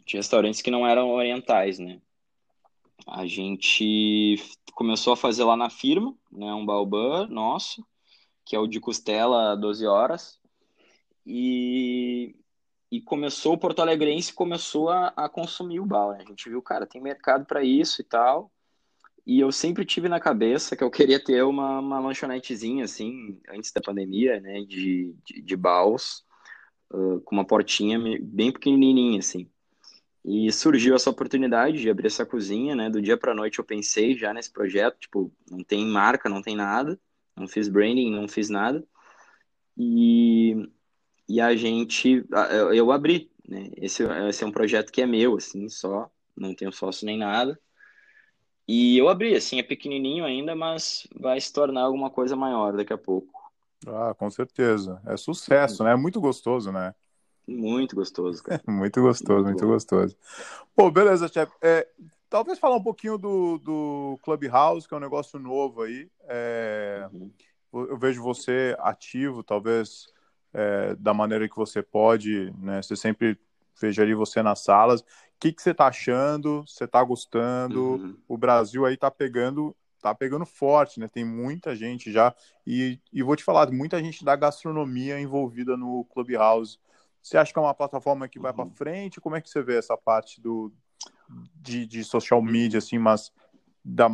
de 0.05 0.17
restaurantes 0.17 0.61
que 0.61 0.71
não 0.71 0.87
eram 0.87 1.09
orientais, 1.09 1.79
né, 1.79 2.01
a 3.05 3.25
gente 3.25 4.35
começou 4.73 5.13
a 5.13 5.17
fazer 5.17 5.43
lá 5.43 5.55
na 5.55 5.69
firma, 5.69 6.15
né, 6.31 6.53
um 6.53 6.65
baobã 6.65 7.25
nosso, 7.27 7.85
que 8.45 8.55
é 8.55 8.59
o 8.59 8.67
de 8.67 8.79
costela 8.79 9.55
12 9.55 9.85
horas, 9.85 10.39
e, 11.25 12.35
e 12.91 13.01
começou 13.01 13.53
o 13.53 13.57
Porto 13.57 13.81
Alegrense 13.81 14.33
começou 14.33 14.89
a, 14.89 15.07
a 15.15 15.29
consumir 15.29 15.79
o 15.79 15.85
bal, 15.85 16.11
né? 16.11 16.19
A 16.21 16.25
gente 16.25 16.49
viu, 16.49 16.61
cara, 16.61 16.85
tem 16.85 17.01
mercado 17.01 17.45
para 17.45 17.63
isso 17.63 18.01
e 18.01 18.03
tal. 18.03 18.51
E 19.25 19.41
eu 19.41 19.51
sempre 19.51 19.83
tive 19.85 20.07
na 20.07 20.21
cabeça 20.21 20.75
que 20.75 20.83
eu 20.83 20.89
queria 20.89 21.21
ter 21.21 21.43
uma, 21.43 21.79
uma 21.79 21.99
lanchonetezinha, 21.99 22.85
assim, 22.85 23.37
antes 23.49 23.73
da 23.73 23.81
pandemia, 23.81 24.39
né, 24.39 24.61
de, 24.61 25.13
de, 25.25 25.41
de 25.41 25.55
uh, 25.55 27.19
com 27.25 27.35
uma 27.35 27.45
portinha 27.45 27.99
bem 28.21 28.53
pequenininha, 28.53 29.19
assim. 29.19 29.49
E 30.23 30.51
surgiu 30.51 30.95
essa 30.95 31.09
oportunidade 31.09 31.79
de 31.79 31.89
abrir 31.89 32.07
essa 32.07 32.25
cozinha, 32.25 32.73
né? 32.75 32.89
Do 32.89 33.01
dia 33.01 33.17
para 33.17 33.33
noite 33.33 33.59
eu 33.59 33.65
pensei 33.65 34.17
já 34.17 34.33
nesse 34.33 34.51
projeto, 34.51 34.97
tipo, 34.97 35.31
não 35.49 35.63
tem 35.63 35.85
marca, 35.85 36.29
não 36.29 36.41
tem 36.41 36.55
nada, 36.55 36.99
não 37.35 37.47
fiz 37.47 37.67
branding, 37.67 38.11
não 38.11 38.27
fiz 38.27 38.49
nada. 38.49 38.81
E, 39.77 40.69
e 41.27 41.41
a 41.41 41.55
gente, 41.55 42.25
eu, 42.73 42.91
abri, 42.91 43.29
né? 43.47 43.69
Esse, 43.77 44.03
esse 44.03 44.43
é 44.43 44.47
um 44.47 44.51
projeto 44.51 44.91
que 44.91 45.01
é 45.01 45.05
meu, 45.05 45.35
assim, 45.35 45.67
só, 45.67 46.09
não 46.35 46.53
tenho 46.53 46.71
sócio 46.71 47.05
nem 47.05 47.17
nada. 47.17 47.59
E 48.67 48.97
eu 48.97 49.07
abri, 49.07 49.35
assim, 49.35 49.59
é 49.59 49.63
pequenininho 49.63 50.25
ainda, 50.25 50.55
mas 50.55 51.07
vai 51.15 51.39
se 51.39 51.51
tornar 51.51 51.83
alguma 51.83 52.09
coisa 52.09 52.35
maior 52.35 52.75
daqui 52.75 52.93
a 52.93 52.97
pouco. 52.97 53.37
Ah, 53.85 54.13
com 54.13 54.29
certeza. 54.29 55.01
É 55.05 55.15
sucesso, 55.15 55.83
né? 55.83 55.93
É 55.93 55.95
muito 55.95 56.19
gostoso, 56.19 56.71
né? 56.71 56.93
Muito 57.47 57.95
gostoso, 57.95 58.43
cara. 58.43 58.61
muito 58.67 59.01
gostoso, 59.01 59.43
muito, 59.43 59.63
muito 59.63 59.67
gostoso. 59.67 60.17
Pô, 60.75 60.91
beleza, 60.91 61.29
chefe. 61.29 61.53
É, 61.61 61.87
talvez 62.29 62.59
falar 62.59 62.75
um 62.75 62.83
pouquinho 62.83 63.17
do, 63.17 63.57
do 63.59 64.19
Clubhouse, 64.21 64.87
que 64.87 64.93
é 64.93 64.97
um 64.97 65.01
negócio 65.01 65.39
novo 65.39 65.83
aí. 65.83 66.09
É, 66.23 67.07
uhum. 67.11 67.31
Eu 67.73 67.97
vejo 67.97 68.21
você 68.21 68.75
ativo, 68.79 69.43
talvez 69.43 70.07
é, 70.57 70.95
da 70.95 71.13
maneira 71.13 71.47
que 71.47 71.55
você 71.55 71.83
pode, 71.83 72.51
né? 72.57 72.81
Você 72.81 72.95
sempre 72.95 73.39
vejo 73.79 74.01
ali 74.01 74.15
você 74.15 74.41
nas 74.41 74.63
salas. 74.63 75.01
O 75.01 75.05
que, 75.39 75.53
que 75.53 75.61
você 75.61 75.71
tá 75.71 75.85
achando? 75.85 76.63
Você 76.65 76.87
tá 76.87 77.03
gostando? 77.03 77.79
Uhum. 77.79 78.17
O 78.27 78.35
Brasil 78.35 78.83
aí 78.83 78.97
tá 78.97 79.11
pegando 79.11 79.75
tá 80.01 80.13
pegando 80.13 80.45
forte, 80.45 80.99
né? 80.99 81.07
Tem 81.07 81.23
muita 81.23 81.75
gente 81.75 82.11
já. 82.11 82.33
E, 82.65 82.99
e 83.11 83.21
vou 83.21 83.35
te 83.35 83.43
falar, 83.43 83.69
muita 83.71 84.01
gente 84.01 84.23
da 84.23 84.35
gastronomia 84.35 85.19
envolvida 85.19 85.75
no 85.75 86.05
Clubhouse. 86.05 86.79
Você 87.21 87.37
acha 87.37 87.51
que 87.51 87.59
é 87.59 87.61
uma 87.61 87.73
plataforma 87.73 88.27
que 88.27 88.39
vai 88.39 88.51
uhum. 88.51 88.57
para 88.57 88.75
frente? 88.75 89.21
Como 89.21 89.35
é 89.35 89.41
que 89.41 89.49
você 89.49 89.61
vê 89.61 89.77
essa 89.77 89.97
parte 89.97 90.41
do 90.41 90.71
de, 91.55 91.85
de 91.85 92.03
social 92.03 92.41
media, 92.41 92.77
assim, 92.79 92.97
mas 92.97 93.31
da, 93.83 94.09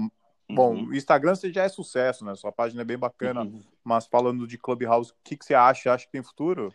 Bom, 0.53 0.75
uhum. 0.75 0.87
o 0.87 0.95
Instagram 0.95 1.35
você 1.35 1.51
já 1.51 1.63
é 1.63 1.69
sucesso, 1.69 2.23
né? 2.25 2.35
Sua 2.35 2.51
página 2.51 2.81
é 2.81 2.85
bem 2.85 2.97
bacana, 2.97 3.41
uhum. 3.41 3.61
mas 3.83 4.07
falando 4.07 4.47
de 4.47 4.57
Clubhouse, 4.57 5.11
o 5.11 5.15
que, 5.23 5.37
que 5.37 5.45
você 5.45 5.53
acha? 5.53 5.93
Acha 5.93 6.05
que 6.05 6.11
tem 6.11 6.23
futuro? 6.23 6.73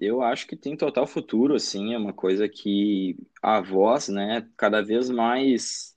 Eu 0.00 0.20
acho 0.20 0.46
que 0.46 0.56
tem 0.56 0.76
total 0.76 1.06
futuro, 1.06 1.54
assim, 1.54 1.94
é 1.94 1.98
uma 1.98 2.12
coisa 2.12 2.48
que 2.48 3.16
a 3.40 3.60
voz, 3.60 4.08
né, 4.08 4.48
cada 4.56 4.82
vez 4.82 5.08
mais 5.08 5.92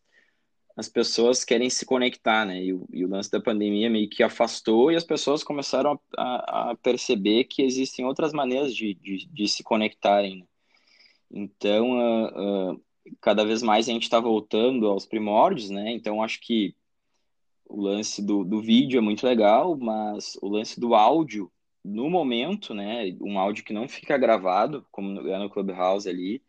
as 0.76 0.90
pessoas 0.90 1.46
querem 1.46 1.70
se 1.70 1.86
conectar, 1.86 2.46
né? 2.46 2.62
E 2.62 2.74
o, 2.74 2.86
e 2.92 3.06
o, 3.06 3.08
lance 3.08 3.32
da 3.32 3.40
pandemia 3.40 3.90
meio 3.90 4.10
que 4.10 4.22
afastou 4.22 4.92
e 4.92 4.96
as 4.96 5.06
pessoas 5.06 5.44
começaram 5.44 6.00
a, 6.18 6.72
a 6.72 6.76
perceber 6.76 7.46
que 7.46 7.62
existem 7.64 8.06
outras 8.06 8.34
maneiras 8.34 8.76
de, 8.76 8.94
de, 8.94 9.26
de 9.26 9.48
se 9.48 9.64
conectarem. 9.64 10.40
Né? 10.40 10.46
Então, 11.32 11.92
uh, 11.92 12.74
uh, 12.74 12.82
cada 13.22 13.46
vez 13.46 13.62
mais 13.64 13.88
a 13.88 13.94
gente 13.94 14.04
está 14.04 14.20
voltando 14.20 14.88
aos 14.88 15.06
primórdios, 15.06 15.70
né? 15.70 15.92
Então, 15.92 16.22
acho 16.22 16.42
que 16.42 16.76
o 17.66 17.82
lance 17.82 18.22
do, 18.22 18.44
do 18.44 18.62
vídeo 18.62 18.98
é 18.98 19.02
muito 19.02 19.26
legal, 19.26 19.78
mas 19.78 20.38
o 20.42 20.48
lance 20.48 20.80
do 20.80 20.96
áudio, 20.96 21.52
no 21.84 22.10
momento, 22.10 22.74
né? 22.74 23.16
Um 23.22 23.40
áudio 23.40 23.64
que 23.64 23.74
não 23.74 23.88
fica 23.88 24.18
gravado, 24.18 24.86
como 24.92 25.28
é 25.28 25.38
no 25.40 25.50
Clubhouse 25.50 26.10
ali, 26.10 26.42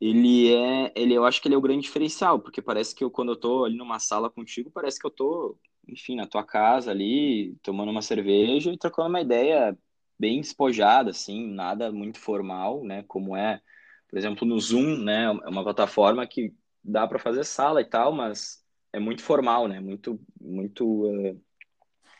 ele 0.00 0.52
é, 0.54 0.92
ele, 0.94 1.14
eu 1.14 1.24
acho 1.24 1.40
que 1.42 1.48
ele 1.48 1.54
é 1.54 1.58
o 1.58 1.60
grande 1.60 1.82
diferencial, 1.82 2.38
porque 2.40 2.62
parece 2.62 2.94
que 2.94 3.02
eu, 3.02 3.10
quando 3.10 3.32
eu 3.32 3.36
tô 3.36 3.64
ali 3.64 3.76
numa 3.76 3.98
sala 3.98 4.30
contigo, 4.30 4.70
parece 4.70 4.98
que 4.98 5.06
eu 5.06 5.10
tô, 5.10 5.58
enfim, 5.88 6.14
na 6.16 6.26
tua 6.26 6.44
casa 6.44 6.90
ali, 6.90 7.56
tomando 7.62 7.90
uma 7.90 8.02
cerveja 8.02 8.72
e 8.72 8.78
trocando 8.78 9.08
uma 9.08 9.20
ideia 9.20 9.76
bem 10.18 10.40
despojada, 10.40 11.10
assim, 11.10 11.48
nada 11.48 11.92
muito 11.92 12.18
formal, 12.18 12.84
né, 12.84 13.04
como 13.08 13.36
é, 13.36 13.60
por 14.08 14.18
exemplo, 14.18 14.46
no 14.46 14.58
Zoom, 14.60 14.98
né, 14.98 15.24
é 15.24 15.48
uma 15.48 15.64
plataforma 15.64 16.26
que 16.26 16.54
dá 16.82 17.06
para 17.06 17.18
fazer 17.18 17.44
sala 17.44 17.80
e 17.80 17.84
tal, 17.84 18.12
mas 18.12 18.64
é 18.92 18.98
muito 18.98 19.22
formal, 19.22 19.68
né, 19.68 19.80
muito, 19.80 20.20
muito 20.40 21.06
uh, 21.06 21.40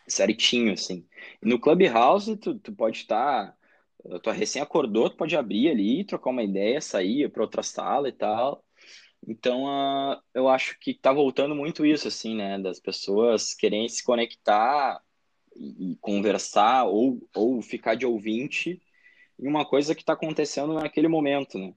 certinho, 0.07 0.73
assim. 0.73 1.07
No 1.43 1.59
Clubhouse, 1.59 2.37
tu, 2.37 2.59
tu 2.59 2.73
pode 2.73 2.99
estar 2.99 3.57
tu 4.23 4.31
recém 4.31 4.63
acordou, 4.63 5.11
tu 5.11 5.17
pode 5.17 5.37
abrir 5.37 5.69
ali, 5.69 6.05
trocar 6.05 6.31
uma 6.31 6.43
ideia, 6.43 6.81
sair 6.81 7.31
para 7.31 7.43
outra 7.43 7.63
sala 7.63 8.09
e 8.09 8.13
tal. 8.13 8.65
Então, 9.27 9.65
uh, 9.65 10.21
eu 10.33 10.49
acho 10.49 10.79
que 10.79 10.95
tá 10.95 11.13
voltando 11.13 11.55
muito 11.55 11.85
isso, 11.85 12.09
assim, 12.09 12.37
né? 12.37 12.59
Das 12.59 12.79
pessoas 12.81 13.53
querem 13.53 13.89
se 13.89 14.03
conectar 14.03 15.01
e, 15.57 15.93
e 15.93 15.97
conversar 15.97 16.85
ou, 16.85 17.21
ou 17.35 17.61
ficar 17.61 17.97
de 17.97 18.07
ouvinte 18.07 18.81
em 19.39 19.49
uma 19.49 19.65
coisa 19.65 19.95
que 19.95 20.03
está 20.03 20.13
acontecendo 20.13 20.75
naquele 20.75 21.09
momento, 21.09 21.59
né? 21.59 21.75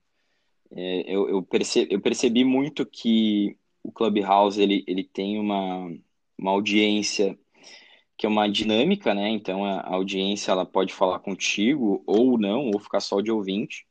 É, 0.74 1.14
eu, 1.14 1.28
eu, 1.28 1.44
percebi, 1.44 1.94
eu 1.94 2.00
percebi 2.00 2.46
muito 2.46 2.86
que 2.86 3.58
o 3.84 3.92
Clubhouse, 3.92 4.62
ele, 4.62 4.84
ele 4.88 5.04
tem 5.04 5.40
uma, 5.40 5.92
uma 6.38 6.52
audiência 6.52 7.38
que 8.18 8.26
é 8.26 8.30
uma 8.30 8.48
dinâmica, 8.48 9.14
né? 9.14 9.30
Então 9.30 9.66
a 9.66 9.88
audiência 9.96 10.52
ela 10.52 10.66
pode 10.66 10.94
falar 10.94 11.20
contigo 11.20 12.04
ou 12.06 12.38
não, 12.38 12.70
ou 12.70 12.80
ficar 12.80 13.00
só 13.00 13.20
de 13.20 13.32
ouvinte. 13.32 13.88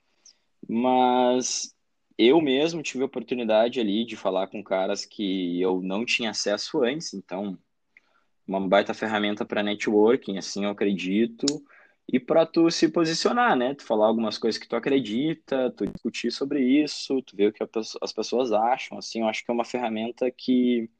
Mas 0.68 1.74
eu 2.16 2.40
mesmo 2.40 2.82
tive 2.82 3.02
a 3.02 3.06
oportunidade 3.06 3.80
ali 3.80 4.04
de 4.04 4.16
falar 4.16 4.46
com 4.46 4.62
caras 4.62 5.04
que 5.04 5.60
eu 5.60 5.80
não 5.82 6.04
tinha 6.04 6.30
acesso 6.30 6.84
antes, 6.84 7.14
então 7.14 7.58
uma 8.46 8.60
baita 8.60 8.92
ferramenta 8.92 9.44
para 9.44 9.62
networking, 9.62 10.38
assim 10.38 10.64
eu 10.64 10.70
acredito, 10.70 11.46
e 12.12 12.18
para 12.18 12.44
tu 12.44 12.68
se 12.70 12.88
posicionar, 12.88 13.56
né? 13.56 13.74
Tu 13.74 13.84
falar 13.84 14.06
algumas 14.06 14.36
coisas 14.36 14.60
que 14.60 14.68
tu 14.68 14.74
acredita, 14.74 15.70
tu 15.70 15.86
discutir 15.86 16.32
sobre 16.32 16.60
isso, 16.60 17.22
tu 17.22 17.36
ver 17.36 17.48
o 17.48 17.52
que 17.52 17.62
as 18.02 18.12
pessoas 18.12 18.52
acham, 18.52 18.98
assim, 18.98 19.20
eu 19.20 19.28
acho 19.28 19.44
que 19.44 19.50
é 19.50 19.54
uma 19.54 19.64
ferramenta 19.64 20.30
que 20.30 20.90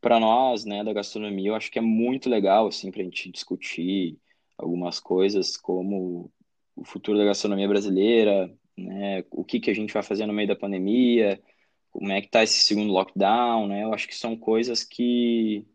para 0.00 0.18
nós, 0.18 0.64
né, 0.64 0.82
da 0.82 0.92
gastronomia, 0.92 1.50
eu 1.50 1.54
acho 1.54 1.70
que 1.70 1.78
é 1.78 1.82
muito 1.82 2.28
legal, 2.28 2.66
assim, 2.66 2.90
a 2.92 3.02
gente 3.02 3.30
discutir 3.30 4.18
algumas 4.56 4.98
coisas 5.00 5.56
como 5.56 6.32
o 6.74 6.84
futuro 6.84 7.18
da 7.18 7.24
gastronomia 7.24 7.68
brasileira, 7.68 8.52
né, 8.76 9.24
o 9.30 9.44
que 9.44 9.60
que 9.60 9.70
a 9.70 9.74
gente 9.74 9.92
vai 9.94 10.02
fazer 10.02 10.26
no 10.26 10.32
meio 10.32 10.48
da 10.48 10.56
pandemia, 10.56 11.40
como 11.90 12.12
é 12.12 12.20
que 12.20 12.28
tá 12.28 12.42
esse 12.42 12.62
segundo 12.62 12.92
lockdown, 12.92 13.66
né? 13.66 13.82
Eu 13.82 13.92
acho 13.94 14.06
que 14.06 14.14
são 14.14 14.36
coisas 14.36 14.84
que 14.84 15.66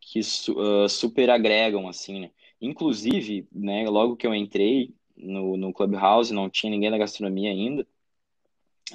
que 0.00 0.20
uh, 0.20 0.88
super 0.88 1.28
agregam, 1.30 1.88
assim, 1.88 2.20
né? 2.20 2.30
Inclusive, 2.60 3.46
né, 3.52 3.88
logo 3.88 4.16
que 4.16 4.26
eu 4.26 4.34
entrei 4.34 4.94
no, 5.16 5.56
no 5.56 5.72
Clubhouse, 5.72 6.32
não 6.32 6.48
tinha 6.48 6.70
ninguém 6.70 6.90
da 6.90 6.98
gastronomia 6.98 7.50
ainda, 7.50 7.86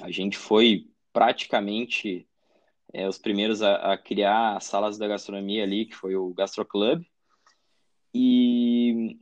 a 0.00 0.10
gente 0.10 0.36
foi 0.36 0.88
praticamente 1.12 2.26
é, 2.92 3.08
os 3.08 3.18
primeiros 3.18 3.62
a, 3.62 3.92
a, 3.92 3.98
criar 3.98 4.56
as 4.56 4.64
salas 4.64 4.98
da 4.98 5.08
gastronomia 5.08 5.62
ali, 5.62 5.86
que 5.86 5.94
foi 5.94 6.16
o 6.16 6.32
Gastro 6.32 6.64
Club. 6.64 7.02
E, 8.14 9.18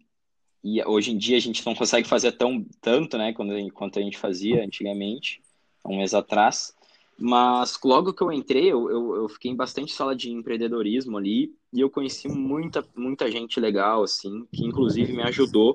e 0.62 0.84
hoje 0.84 1.12
em 1.12 1.18
dia 1.18 1.36
a 1.36 1.40
gente 1.40 1.64
não 1.64 1.74
consegue 1.74 2.08
fazer 2.08 2.32
tão, 2.32 2.64
tanto, 2.80 3.16
né, 3.18 3.32
quando, 3.32 3.72
quanto 3.72 3.98
a 3.98 4.02
gente 4.02 4.18
fazia 4.18 4.64
antigamente, 4.64 5.42
um 5.84 5.96
mês 5.96 6.14
atrás. 6.14 6.74
Mas 7.22 7.78
logo 7.84 8.14
que 8.14 8.22
eu 8.22 8.32
entrei, 8.32 8.72
eu, 8.72 8.90
eu, 8.90 9.16
eu, 9.16 9.28
fiquei 9.28 9.50
em 9.50 9.56
bastante 9.56 9.92
sala 9.92 10.16
de 10.16 10.30
empreendedorismo 10.30 11.18
ali 11.18 11.54
e 11.70 11.78
eu 11.78 11.90
conheci 11.90 12.28
muita, 12.28 12.82
muita 12.96 13.30
gente 13.30 13.60
legal, 13.60 14.02
assim, 14.02 14.46
que 14.50 14.64
inclusive 14.64 15.12
me 15.12 15.22
ajudou 15.24 15.74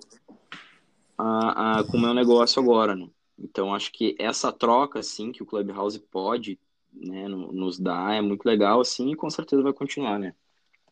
a, 1.16 1.80
a, 1.80 1.84
com 1.84 1.98
o 1.98 2.02
meu 2.02 2.16
negócio 2.16 2.60
agora, 2.60 2.96
né? 2.96 3.08
Então, 3.38 3.76
acho 3.76 3.92
que 3.92 4.16
essa 4.18 4.52
troca, 4.52 4.98
assim, 4.98 5.32
que 5.32 5.44
o 5.44 5.46
Clubhouse 5.46 6.00
pode 6.00 6.58
né, 6.92 7.28
nos 7.28 7.78
dar 7.78 8.16
é 8.16 8.22
muito 8.22 8.44
legal, 8.44 8.82
assim, 8.82 9.12
e 9.12 9.16
com 9.16 9.30
certeza 9.30 9.62
vai 9.62 9.74
continuar, 9.74 10.18
né? 10.18 10.34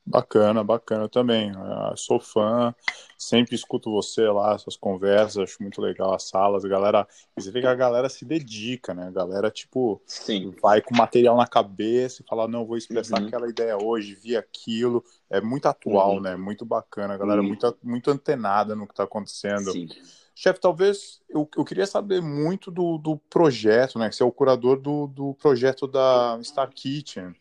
Bacana, 0.06 0.66
bacana 0.66 1.08
também. 1.08 1.54
Eu 1.90 1.96
sou 1.96 2.20
fã, 2.20 2.76
sempre 3.18 3.56
escuto 3.56 3.90
você 3.90 4.28
lá, 4.28 4.58
suas 4.58 4.76
conversas, 4.76 5.38
acho 5.38 5.62
muito 5.62 5.82
legal 5.82 6.14
as 6.14 6.24
salas, 6.24 6.66
a 6.66 6.68
galera. 6.68 7.08
Você 7.38 7.50
vê 7.50 7.62
que 7.62 7.68
a 7.68 7.74
galera 7.74 8.10
se 8.10 8.26
dedica, 8.26 8.94
né? 8.94 9.08
A 9.08 9.12
galera, 9.12 9.50
tipo, 9.50 10.02
Sim. 10.06 10.54
vai 10.62 10.82
com 10.82 10.94
material 10.94 11.38
na 11.38 11.48
cabeça 11.48 12.22
e 12.22 12.26
fala, 12.28 12.50
não, 12.50 12.66
vou 12.66 12.76
expressar 12.76 13.22
uhum. 13.22 13.28
aquela 13.28 13.50
ideia 13.50 13.78
hoje, 13.82 14.14
vi 14.14 14.36
aquilo. 14.36 15.04
É 15.30 15.40
muito 15.40 15.68
atual, 15.68 16.16
uhum. 16.16 16.22
né? 16.22 16.36
Muito 16.36 16.66
bacana, 16.66 17.14
a 17.14 17.18
galera 17.18 17.42
uhum. 17.42 17.48
muito, 17.48 17.78
muito 17.82 18.12
antenada 18.12 18.76
no 18.76 18.86
que 18.86 18.92
está 18.94 19.04
acontecendo. 19.04 19.72
Sim. 19.72 19.88
Chefe, 20.36 20.60
talvez 20.60 21.22
eu, 21.30 21.48
eu 21.56 21.64
queria 21.64 21.88
saber 21.88 22.22
muito 22.22 22.70
do, 22.70 22.98
do 22.98 23.18
projeto, 23.30 23.98
né? 23.98 24.10
Que 24.10 24.16
você 24.16 24.24
é 24.24 24.26
o 24.26 24.32
curador 24.32 24.78
do, 24.82 25.08
do 25.08 25.34
projeto 25.36 25.88
da 25.88 26.38
Star 26.44 26.70
Kitchen, 26.74 27.34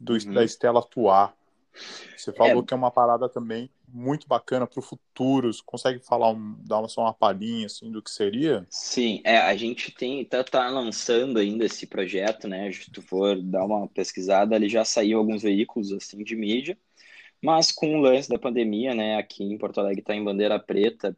do, 0.00 0.18
da 0.18 0.40
uhum. 0.40 0.42
Estela 0.42 0.80
Atuar. 0.80 1.32
Você 2.16 2.32
falou 2.32 2.62
é... 2.62 2.66
que 2.66 2.74
é 2.74 2.76
uma 2.76 2.90
parada 2.90 3.28
também 3.28 3.70
muito 3.88 4.26
bacana 4.26 4.66
para 4.66 4.78
o 4.78 4.82
futuro. 4.82 5.52
Você 5.52 5.62
consegue 5.64 5.98
falar, 6.00 6.30
um, 6.30 6.56
dar 6.64 6.78
uma, 6.78 6.88
só 6.88 7.02
uma 7.02 7.14
palhinha 7.14 7.66
assim, 7.66 7.90
do 7.90 8.02
que 8.02 8.10
seria? 8.10 8.66
Sim, 8.70 9.20
é, 9.24 9.38
a 9.38 9.54
gente 9.56 9.90
tem 9.92 10.24
tá, 10.24 10.42
tá 10.42 10.68
lançando 10.68 11.38
ainda 11.38 11.64
esse 11.64 11.86
projeto, 11.86 12.48
né? 12.48 12.70
Se 12.72 12.90
tu 12.90 13.02
for 13.02 13.40
dar 13.40 13.64
uma 13.64 13.86
pesquisada, 13.88 14.56
ele 14.56 14.68
já 14.68 14.84
saiu 14.84 15.18
alguns 15.18 15.42
veículos 15.42 15.92
assim 15.92 16.22
de 16.22 16.34
mídia, 16.34 16.78
mas 17.42 17.70
com 17.72 17.96
o 17.96 18.00
lance 18.00 18.28
da 18.28 18.38
pandemia, 18.38 18.94
né? 18.94 19.16
Aqui 19.16 19.44
em 19.44 19.58
Porto 19.58 19.80
Alegre 19.80 20.00
está 20.00 20.14
em 20.14 20.24
bandeira 20.24 20.58
preta, 20.58 21.16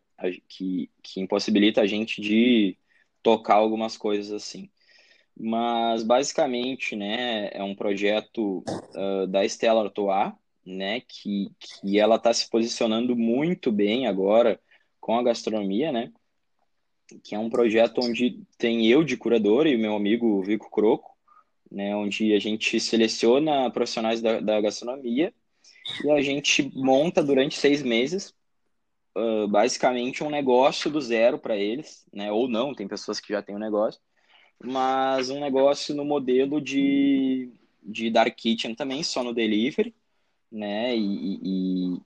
que, 0.49 0.91
que 1.03 1.21
impossibilita 1.21 1.81
a 1.83 1.87
gente 1.87 2.21
de 2.21 2.77
tocar 3.23 3.55
algumas 3.55 3.97
coisas 3.97 4.33
assim. 4.33 4.71
Mas 5.37 6.05
basicamente, 6.05 6.95
né, 6.95 7.49
é 7.53 7.63
um 7.63 7.75
projeto 7.75 8.63
uh, 8.95 9.27
da 9.27 9.45
Estela 9.45 9.83
Artois, 9.83 10.33
né, 10.67 11.01
que, 11.01 11.51
que 11.59 11.99
ela 11.99 12.17
está 12.17 12.33
se 12.33 12.49
posicionando 12.49 13.15
muito 13.15 13.71
bem 13.71 14.07
agora 14.07 14.61
com 15.01 15.19
a 15.19 15.23
gastronomia, 15.23 15.93
né, 15.93 16.13
que 17.23 17.35
é 17.35 17.39
um 17.39 17.51
projeto 17.51 18.01
onde 18.03 18.41
tem 18.57 18.87
eu 18.87 19.05
de 19.05 19.17
curador 19.17 19.67
e 19.67 19.77
meu 19.77 19.95
amigo 19.95 20.43
Vico 20.43 20.71
Croco, 20.71 21.15
né, 21.71 21.95
onde 21.95 22.33
a 22.35 22.39
gente 22.39 22.81
seleciona 22.81 23.71
profissionais 23.71 24.23
da, 24.23 24.41
da 24.41 24.61
gastronomia 24.61 25.33
e 26.05 26.11
a 26.11 26.23
gente 26.23 26.71
monta 26.75 27.23
durante 27.23 27.59
seis 27.59 27.83
meses 27.83 28.35
uh, 29.17 29.47
basicamente 29.49 30.25
um 30.25 30.31
negócio 30.31 30.91
do 30.91 31.01
zero 31.01 31.39
para 31.39 31.57
eles, 31.57 32.07
né, 32.13 32.33
ou 32.33 32.49
não, 32.49 32.75
tem 32.75 32.89
pessoas 32.89 33.21
que 33.21 33.33
já 33.33 33.43
têm 33.43 33.55
um 33.55 33.61
negócio, 33.61 34.01
mas 34.63 35.31
um 35.31 35.41
negócio 35.41 35.95
no 35.95 36.05
modelo 36.05 36.61
de, 36.61 37.51
de 37.83 38.11
dark 38.11 38.35
kitchen 38.35 38.75
também, 38.75 39.03
só 39.03 39.23
no 39.23 39.35
delivery, 39.35 39.95
né? 40.51 40.97
E, 40.97 41.41
e, 41.43 42.01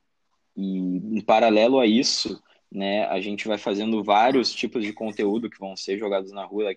e, 0.57 0.78
em 1.18 1.20
paralelo 1.20 1.78
a 1.78 1.86
isso, 1.86 2.43
né, 2.70 3.07
a 3.07 3.20
gente 3.20 3.49
vai 3.49 3.57
fazendo 3.57 4.05
vários 4.05 4.53
tipos 4.53 4.84
de 4.84 4.93
conteúdo 4.93 5.49
que 5.49 5.59
vão 5.59 5.74
ser 5.74 5.99
jogados 5.99 6.32
na 6.32 6.45
rua 6.45 6.76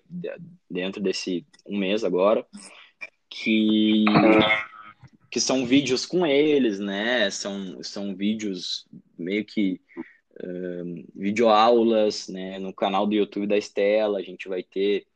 dentro 0.70 1.02
desse 1.02 1.46
um 1.66 1.76
mês 1.76 2.02
agora, 2.02 2.46
que 3.28 4.04
que 5.32 5.40
são 5.40 5.64
vídeos 5.64 6.04
com 6.04 6.26
eles, 6.26 6.78
né? 6.78 7.30
São, 7.30 7.82
são 7.82 8.14
vídeos 8.14 8.86
meio 9.18 9.46
que 9.46 9.80
uh, 10.44 11.04
videoaulas, 11.16 12.28
né? 12.28 12.58
No 12.58 12.70
canal 12.70 13.06
do 13.06 13.14
YouTube 13.14 13.46
da 13.46 13.56
Estela, 13.56 14.18
a 14.18 14.22
gente 14.22 14.46
vai 14.46 14.62
ter 14.62 15.06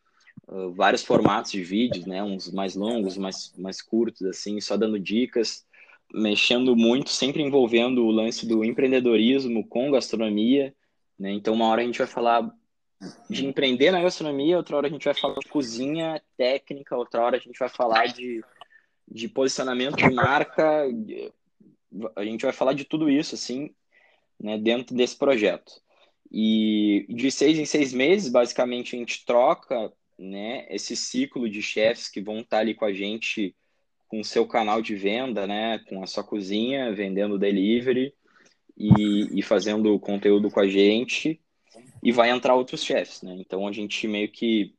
uh, 0.48 0.72
vários 0.72 1.04
formatos 1.04 1.52
de 1.52 1.62
vídeos, 1.62 2.06
né? 2.06 2.22
Uns 2.22 2.50
mais 2.50 2.74
longos, 2.74 3.18
mais, 3.18 3.52
mais 3.58 3.82
curtos, 3.82 4.22
assim, 4.22 4.58
só 4.58 4.74
dando 4.74 4.98
dicas 4.98 5.66
mexendo 6.12 6.76
muito, 6.76 7.10
sempre 7.10 7.42
envolvendo 7.42 8.04
o 8.04 8.10
lance 8.10 8.46
do 8.46 8.64
empreendedorismo 8.64 9.66
com 9.66 9.90
gastronomia, 9.90 10.74
né? 11.18 11.32
Então, 11.32 11.54
uma 11.54 11.66
hora 11.66 11.82
a 11.82 11.84
gente 11.84 11.98
vai 11.98 12.06
falar 12.06 12.50
de 13.28 13.46
empreender 13.46 13.90
na 13.90 14.02
gastronomia, 14.02 14.56
outra 14.56 14.76
hora 14.76 14.86
a 14.86 14.90
gente 14.90 15.04
vai 15.04 15.14
falar 15.14 15.38
de 15.38 15.48
cozinha 15.48 16.22
técnica, 16.36 16.96
outra 16.96 17.22
hora 17.22 17.36
a 17.36 17.40
gente 17.40 17.58
vai 17.58 17.68
falar 17.68 18.06
de, 18.06 18.42
de 19.06 19.28
posicionamento 19.28 19.96
de 19.96 20.10
marca, 20.10 20.84
a 22.14 22.24
gente 22.24 22.42
vai 22.42 22.52
falar 22.52 22.72
de 22.72 22.84
tudo 22.84 23.10
isso, 23.10 23.34
assim, 23.34 23.74
né, 24.40 24.58
dentro 24.58 24.94
desse 24.94 25.16
projeto. 25.16 25.72
E 26.30 27.06
de 27.08 27.30
seis 27.30 27.58
em 27.58 27.64
seis 27.64 27.92
meses, 27.92 28.30
basicamente, 28.30 28.96
a 28.96 28.98
gente 28.98 29.24
troca 29.24 29.92
né, 30.18 30.66
esse 30.70 30.96
ciclo 30.96 31.48
de 31.48 31.62
chefs 31.62 32.08
que 32.08 32.20
vão 32.20 32.40
estar 32.40 32.58
ali 32.58 32.74
com 32.74 32.84
a 32.84 32.92
gente 32.92 33.54
com 34.08 34.20
o 34.20 34.24
seu 34.24 34.46
canal 34.46 34.80
de 34.80 34.94
venda, 34.94 35.46
né, 35.46 35.78
com 35.88 36.02
a 36.02 36.06
sua 36.06 36.22
cozinha, 36.22 36.94
vendendo 36.94 37.38
delivery 37.38 38.14
e, 38.76 39.38
e 39.38 39.42
fazendo 39.42 39.98
conteúdo 39.98 40.50
com 40.50 40.60
a 40.60 40.68
gente, 40.68 41.40
e 42.02 42.12
vai 42.12 42.30
entrar 42.30 42.54
outros 42.54 42.84
chefs, 42.84 43.22
né? 43.22 43.34
Então 43.38 43.66
a 43.66 43.72
gente 43.72 44.06
meio 44.06 44.30
que 44.30 44.74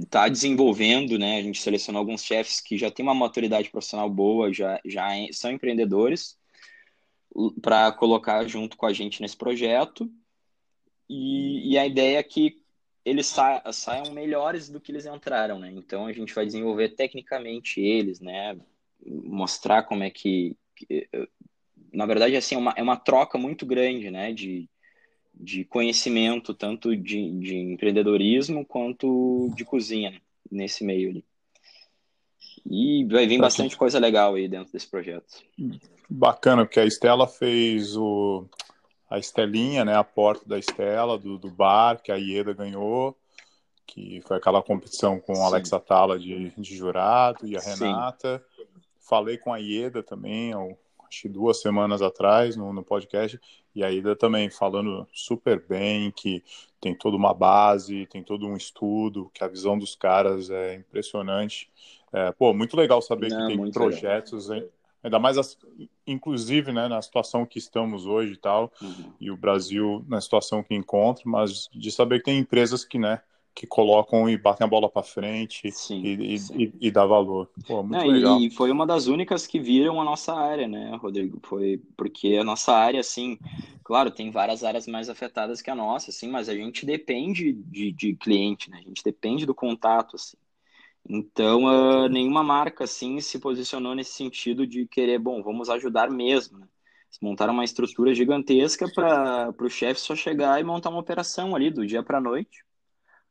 está 0.00 0.26
hum, 0.26 0.30
desenvolvendo, 0.30 1.18
né? 1.18 1.38
A 1.38 1.42
gente 1.42 1.60
selecionou 1.60 2.00
alguns 2.00 2.24
chefs 2.24 2.60
que 2.60 2.78
já 2.78 2.90
têm 2.90 3.04
uma 3.04 3.14
maturidade 3.14 3.70
profissional 3.70 4.08
boa, 4.08 4.52
já, 4.52 4.80
já 4.84 5.08
são 5.32 5.50
empreendedores, 5.50 6.38
para 7.60 7.92
colocar 7.92 8.46
junto 8.46 8.76
com 8.76 8.86
a 8.86 8.92
gente 8.92 9.20
nesse 9.20 9.36
projeto. 9.36 10.10
E, 11.08 11.72
e 11.72 11.78
a 11.78 11.86
ideia 11.86 12.18
é 12.18 12.22
que 12.22 12.60
eles 13.06 13.28
sa 13.28 13.62
saiam 13.72 14.12
melhores 14.12 14.68
do 14.68 14.80
que 14.80 14.90
eles 14.90 15.06
entraram, 15.06 15.60
né? 15.60 15.70
Então 15.72 16.06
a 16.06 16.12
gente 16.12 16.34
vai 16.34 16.44
desenvolver 16.44 16.88
tecnicamente 16.88 17.80
eles, 17.80 18.18
né? 18.18 18.58
Mostrar 19.06 19.84
como 19.84 20.02
é 20.02 20.10
que, 20.10 20.56
que 20.74 21.08
na 21.92 22.04
verdade 22.04 22.36
assim 22.36 22.56
é 22.56 22.58
uma, 22.58 22.74
é 22.76 22.82
uma 22.82 22.96
troca 22.96 23.38
muito 23.38 23.64
grande, 23.64 24.10
né? 24.10 24.32
De, 24.32 24.68
de 25.32 25.64
conhecimento 25.64 26.52
tanto 26.52 26.96
de, 26.96 27.30
de 27.38 27.56
empreendedorismo 27.56 28.66
quanto 28.66 29.52
de 29.54 29.64
cozinha 29.64 30.10
né? 30.10 30.20
nesse 30.50 30.82
meio 30.82 31.10
ali. 31.10 31.24
E 32.68 33.04
vai 33.04 33.28
vir 33.28 33.38
bastante 33.38 33.76
coisa 33.76 34.00
legal 34.00 34.34
aí 34.34 34.48
dentro 34.48 34.72
desse 34.72 34.88
projeto. 34.88 35.44
Bacana, 36.10 36.64
porque 36.64 36.80
a 36.80 36.84
Estela 36.84 37.28
fez 37.28 37.96
o 37.96 38.48
a 39.08 39.18
Estelinha, 39.18 39.84
né, 39.84 39.96
a 39.96 40.04
porta 40.04 40.48
da 40.48 40.58
Estela, 40.58 41.18
do, 41.18 41.38
do 41.38 41.50
bar, 41.50 42.00
que 42.02 42.10
a 42.10 42.16
Ieda 42.16 42.52
ganhou, 42.52 43.16
que 43.86 44.20
foi 44.26 44.36
aquela 44.36 44.62
competição 44.62 45.20
com 45.20 45.42
a 45.42 45.46
Alexa 45.46 45.78
Tala 45.78 46.18
de, 46.18 46.50
de 46.50 46.76
jurado 46.76 47.46
e 47.46 47.56
a 47.56 47.60
Renata. 47.60 48.42
Sim. 48.56 48.64
Falei 48.98 49.38
com 49.38 49.52
a 49.52 49.58
Ieda 49.58 50.02
também, 50.02 50.52
acho 51.08 51.22
que 51.22 51.28
duas 51.28 51.60
semanas 51.60 52.02
atrás, 52.02 52.56
no, 52.56 52.72
no 52.72 52.82
podcast, 52.82 53.40
E 53.74 53.84
a 53.84 53.90
Ida 53.90 54.16
também 54.16 54.50
falando 54.50 55.06
super 55.12 55.64
bem, 55.66 56.10
que 56.10 56.42
tem 56.80 56.94
toda 56.94 57.16
uma 57.16 57.32
base, 57.32 58.06
tem 58.06 58.22
todo 58.22 58.46
um 58.46 58.56
estudo, 58.56 59.30
que 59.32 59.44
a 59.44 59.48
visão 59.48 59.78
dos 59.78 59.94
caras 59.94 60.50
é 60.50 60.74
impressionante. 60.74 61.70
É, 62.12 62.32
pô, 62.32 62.52
muito 62.52 62.76
legal 62.76 63.00
saber 63.00 63.30
Não, 63.30 63.48
que 63.48 63.56
tem 63.56 63.70
projetos, 63.70 64.48
legal. 64.48 64.68
Ainda 65.02 65.18
mais, 65.18 65.38
as, 65.38 65.56
inclusive, 66.06 66.72
né, 66.72 66.88
na 66.88 67.00
situação 67.00 67.46
que 67.46 67.58
estamos 67.58 68.06
hoje 68.06 68.32
e 68.32 68.36
tal, 68.36 68.72
uhum. 68.80 69.12
e 69.20 69.30
o 69.30 69.36
Brasil 69.36 70.04
na 70.08 70.20
situação 70.20 70.62
que 70.62 70.74
encontra, 70.74 71.22
mas 71.26 71.68
de 71.72 71.90
saber 71.90 72.18
que 72.18 72.26
tem 72.26 72.38
empresas 72.38 72.84
que, 72.84 72.98
né, 72.98 73.20
que 73.56 73.66
colocam 73.66 74.28
e 74.28 74.36
batem 74.36 74.66
a 74.66 74.68
bola 74.68 74.86
para 74.86 75.02
frente 75.02 75.72
sim, 75.72 76.02
e, 76.04 76.38
sim. 76.38 76.54
E, 76.58 76.72
e, 76.78 76.90
dá 76.90 77.06
valor. 77.06 77.48
Pô, 77.66 77.82
muito 77.82 78.04
é, 78.04 78.06
legal. 78.06 78.38
E 78.38 78.50
foi 78.50 78.70
uma 78.70 78.86
das 78.86 79.06
únicas 79.06 79.46
que 79.46 79.58
viram 79.58 79.98
a 79.98 80.04
nossa 80.04 80.34
área, 80.34 80.68
né, 80.68 80.94
Rodrigo? 81.00 81.40
Foi 81.42 81.80
porque 81.96 82.36
a 82.38 82.44
nossa 82.44 82.74
área, 82.74 83.00
assim, 83.00 83.38
claro, 83.82 84.10
tem 84.10 84.30
várias 84.30 84.62
áreas 84.62 84.86
mais 84.86 85.08
afetadas 85.08 85.62
que 85.62 85.70
a 85.70 85.74
nossa, 85.74 86.10
assim, 86.10 86.28
mas 86.28 86.50
a 86.50 86.54
gente 86.54 86.84
depende 86.84 87.54
de, 87.54 87.90
de 87.92 88.14
cliente, 88.14 88.70
né? 88.70 88.78
A 88.84 88.88
gente 88.88 89.02
depende 89.02 89.46
do 89.46 89.54
contato, 89.54 90.16
assim. 90.16 90.36
Então, 91.08 91.64
uh, 91.64 92.08
nenhuma 92.08 92.42
marca, 92.42 92.84
assim, 92.84 93.20
se 93.20 93.38
posicionou 93.38 93.94
nesse 93.94 94.12
sentido 94.12 94.66
de 94.66 94.86
querer, 94.86 95.18
bom, 95.18 95.42
vamos 95.42 95.70
ajudar 95.70 96.10
mesmo, 96.10 96.58
né? 96.58 96.66
montaram 97.22 97.54
uma 97.54 97.64
estrutura 97.64 98.14
gigantesca 98.14 98.86
para 98.92 99.54
o 99.58 99.70
chefe 99.70 99.98
só 100.00 100.14
chegar 100.14 100.60
e 100.60 100.64
montar 100.64 100.90
uma 100.90 101.00
operação 101.00 101.56
ali 101.56 101.70
do 101.70 101.86
dia 101.86 102.02
para 102.02 102.20
noite 102.20 102.66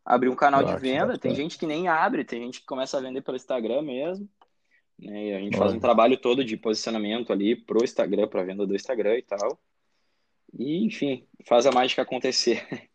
abrir 0.05 0.29
um 0.29 0.35
canal 0.35 0.63
de 0.63 0.77
venda. 0.77 1.17
Tem 1.17 1.33
gente 1.33 1.57
que 1.57 1.65
nem 1.65 1.87
abre, 1.87 2.23
tem 2.23 2.43
gente 2.43 2.59
que 2.59 2.65
começa 2.65 2.97
a 2.97 3.01
vender 3.01 3.21
pelo 3.21 3.35
Instagram 3.35 3.81
mesmo. 3.81 4.29
Né? 4.99 5.29
E 5.29 5.33
a 5.33 5.39
gente 5.39 5.57
faz 5.57 5.73
um 5.73 5.79
trabalho 5.79 6.17
todo 6.17 6.45
de 6.45 6.55
posicionamento 6.55 7.33
ali 7.33 7.55
pro 7.55 7.83
Instagram, 7.83 8.27
para 8.27 8.43
venda 8.43 8.67
do 8.67 8.75
Instagram 8.75 9.17
e 9.17 9.23
tal. 9.23 9.59
E, 10.53 10.85
enfim, 10.85 11.27
faz 11.45 11.65
a 11.65 11.71
mágica 11.71 12.03
acontecer. 12.03 12.65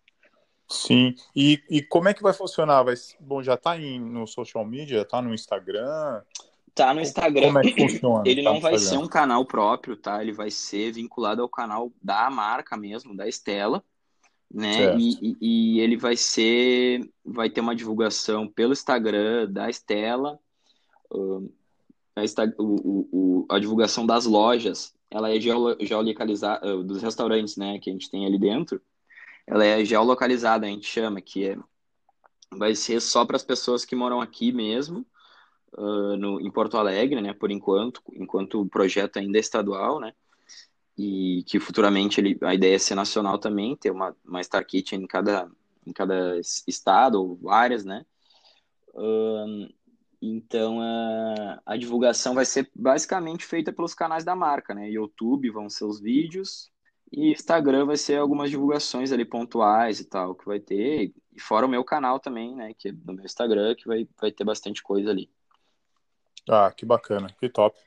Sim. 0.70 1.14
E, 1.34 1.62
e 1.68 1.82
como 1.82 2.08
é 2.08 2.14
que 2.14 2.22
vai 2.22 2.32
funcionar? 2.32 2.82
Vai, 2.82 2.94
bom, 3.18 3.42
já 3.42 3.54
está 3.54 3.76
no 3.76 4.26
social 4.26 4.64
media, 4.64 5.02
está 5.02 5.20
no 5.20 5.34
Instagram? 5.34 6.22
Tá 6.74 6.94
no 6.94 7.00
Instagram. 7.00 7.48
Como 7.48 7.58
é 7.58 7.62
que 7.62 7.74
funciona? 7.74 8.22
Ele 8.28 8.42
tá 8.42 8.52
não 8.52 8.60
vai 8.60 8.78
ser 8.78 8.96
um 8.96 9.08
canal 9.08 9.44
próprio, 9.44 9.96
tá? 9.96 10.22
Ele 10.22 10.32
vai 10.32 10.50
ser 10.50 10.92
vinculado 10.92 11.42
ao 11.42 11.48
canal 11.48 11.90
da 12.02 12.30
marca 12.30 12.76
mesmo, 12.76 13.16
da 13.16 13.26
Estela 13.28 13.82
né? 14.52 14.96
E, 14.98 15.36
e, 15.40 15.80
ele 15.80 15.96
vai 15.96 16.16
ser, 16.16 17.08
vai 17.24 17.48
ter 17.48 17.60
uma 17.60 17.74
divulgação 17.74 18.48
pelo 18.48 18.72
Instagram 18.72 19.48
da 19.50 19.70
Estela, 19.70 20.38
uh, 21.12 21.52
a, 22.16 22.22
o, 22.58 23.08
o, 23.12 23.46
a 23.48 23.58
divulgação 23.60 24.04
das 24.04 24.26
lojas, 24.26 24.92
ela 25.08 25.30
é 25.30 25.38
geolocalizada, 25.40 26.66
uh, 26.66 26.82
dos 26.82 27.00
restaurantes, 27.00 27.56
né, 27.56 27.78
que 27.78 27.90
a 27.90 27.92
gente 27.92 28.10
tem 28.10 28.26
ali 28.26 28.38
dentro, 28.38 28.82
ela 29.46 29.64
é 29.64 29.84
geolocalizada, 29.84 30.66
a 30.66 30.68
gente 30.68 30.86
chama, 30.86 31.20
que 31.20 31.48
é, 31.48 31.58
vai 32.52 32.74
ser 32.74 33.00
só 33.00 33.24
para 33.24 33.36
as 33.36 33.44
pessoas 33.44 33.84
que 33.84 33.96
moram 33.96 34.20
aqui 34.20 34.52
mesmo, 34.52 35.06
uh, 35.74 36.16
no, 36.16 36.40
em 36.40 36.50
Porto 36.50 36.76
Alegre, 36.76 37.20
né, 37.20 37.32
por 37.32 37.50
enquanto, 37.50 38.02
enquanto 38.12 38.60
o 38.60 38.68
projeto 38.68 39.18
ainda 39.18 39.38
é 39.38 39.40
estadual, 39.40 40.00
né, 40.00 40.12
e 40.96 41.42
que 41.46 41.58
futuramente 41.58 42.20
ele, 42.20 42.38
a 42.42 42.54
ideia 42.54 42.74
é 42.74 42.78
ser 42.78 42.94
nacional 42.94 43.38
também, 43.38 43.76
ter 43.76 43.90
uma, 43.90 44.14
uma 44.24 44.42
Star 44.42 44.64
Kitchen 44.66 45.02
em 45.02 45.06
cada, 45.06 45.50
em 45.86 45.92
cada 45.92 46.38
estado, 46.66 47.22
ou 47.22 47.36
várias, 47.36 47.84
né? 47.84 48.04
Então, 50.20 50.78
a, 50.80 51.62
a 51.64 51.76
divulgação 51.76 52.34
vai 52.34 52.44
ser 52.44 52.70
basicamente 52.74 53.46
feita 53.46 53.72
pelos 53.72 53.94
canais 53.94 54.24
da 54.24 54.36
marca, 54.36 54.74
né? 54.74 54.90
YouTube 54.90 55.50
vão 55.50 55.70
ser 55.70 55.84
os 55.84 55.98
vídeos, 55.98 56.70
e 57.12 57.32
Instagram 57.32 57.86
vai 57.86 57.96
ser 57.96 58.18
algumas 58.18 58.50
divulgações 58.50 59.10
ali 59.10 59.24
pontuais 59.24 59.98
e 60.00 60.04
tal, 60.04 60.34
que 60.34 60.46
vai 60.46 60.60
ter, 60.60 61.12
e 61.32 61.40
fora 61.40 61.66
o 61.66 61.68
meu 61.68 61.84
canal 61.84 62.20
também, 62.20 62.54
né? 62.54 62.72
Que 62.78 62.88
é 62.88 62.92
no 62.92 63.12
meu 63.12 63.24
Instagram, 63.24 63.74
que 63.74 63.86
vai, 63.86 64.06
vai 64.20 64.30
ter 64.30 64.44
bastante 64.44 64.82
coisa 64.82 65.10
ali. 65.10 65.30
Ah, 66.48 66.72
que 66.74 66.86
bacana, 66.86 67.34
que 67.38 67.48
top. 67.48 67.78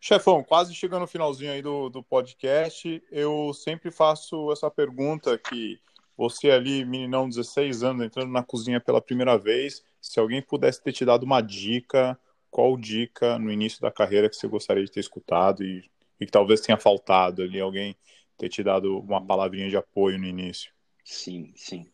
Chefão, 0.00 0.44
quase 0.44 0.74
chegando 0.74 1.00
no 1.00 1.06
finalzinho 1.06 1.50
aí 1.50 1.62
do, 1.62 1.88
do 1.88 2.02
podcast, 2.02 3.02
eu 3.10 3.52
sempre 3.52 3.90
faço 3.90 4.52
essa 4.52 4.70
pergunta 4.70 5.36
que 5.38 5.80
você 6.16 6.50
ali, 6.50 6.84
meninão, 6.84 7.28
16 7.28 7.82
anos, 7.82 8.06
entrando 8.06 8.30
na 8.30 8.42
cozinha 8.42 8.80
pela 8.80 9.02
primeira 9.02 9.36
vez, 9.36 9.82
se 10.00 10.18
alguém 10.20 10.40
pudesse 10.40 10.82
ter 10.82 10.92
te 10.92 11.04
dado 11.04 11.24
uma 11.24 11.40
dica, 11.40 12.18
qual 12.50 12.76
dica 12.76 13.38
no 13.38 13.50
início 13.50 13.80
da 13.80 13.90
carreira 13.90 14.28
que 14.28 14.36
você 14.36 14.46
gostaria 14.46 14.84
de 14.84 14.90
ter 14.90 15.00
escutado 15.00 15.62
e, 15.62 15.84
e 16.20 16.24
que 16.24 16.32
talvez 16.32 16.60
tenha 16.60 16.78
faltado 16.78 17.42
ali, 17.42 17.60
alguém 17.60 17.96
ter 18.36 18.48
te 18.48 18.62
dado 18.62 18.98
uma 19.00 19.24
palavrinha 19.24 19.68
de 19.68 19.76
apoio 19.76 20.18
no 20.18 20.26
início? 20.26 20.72
Sim, 21.04 21.52
sim. 21.54 21.86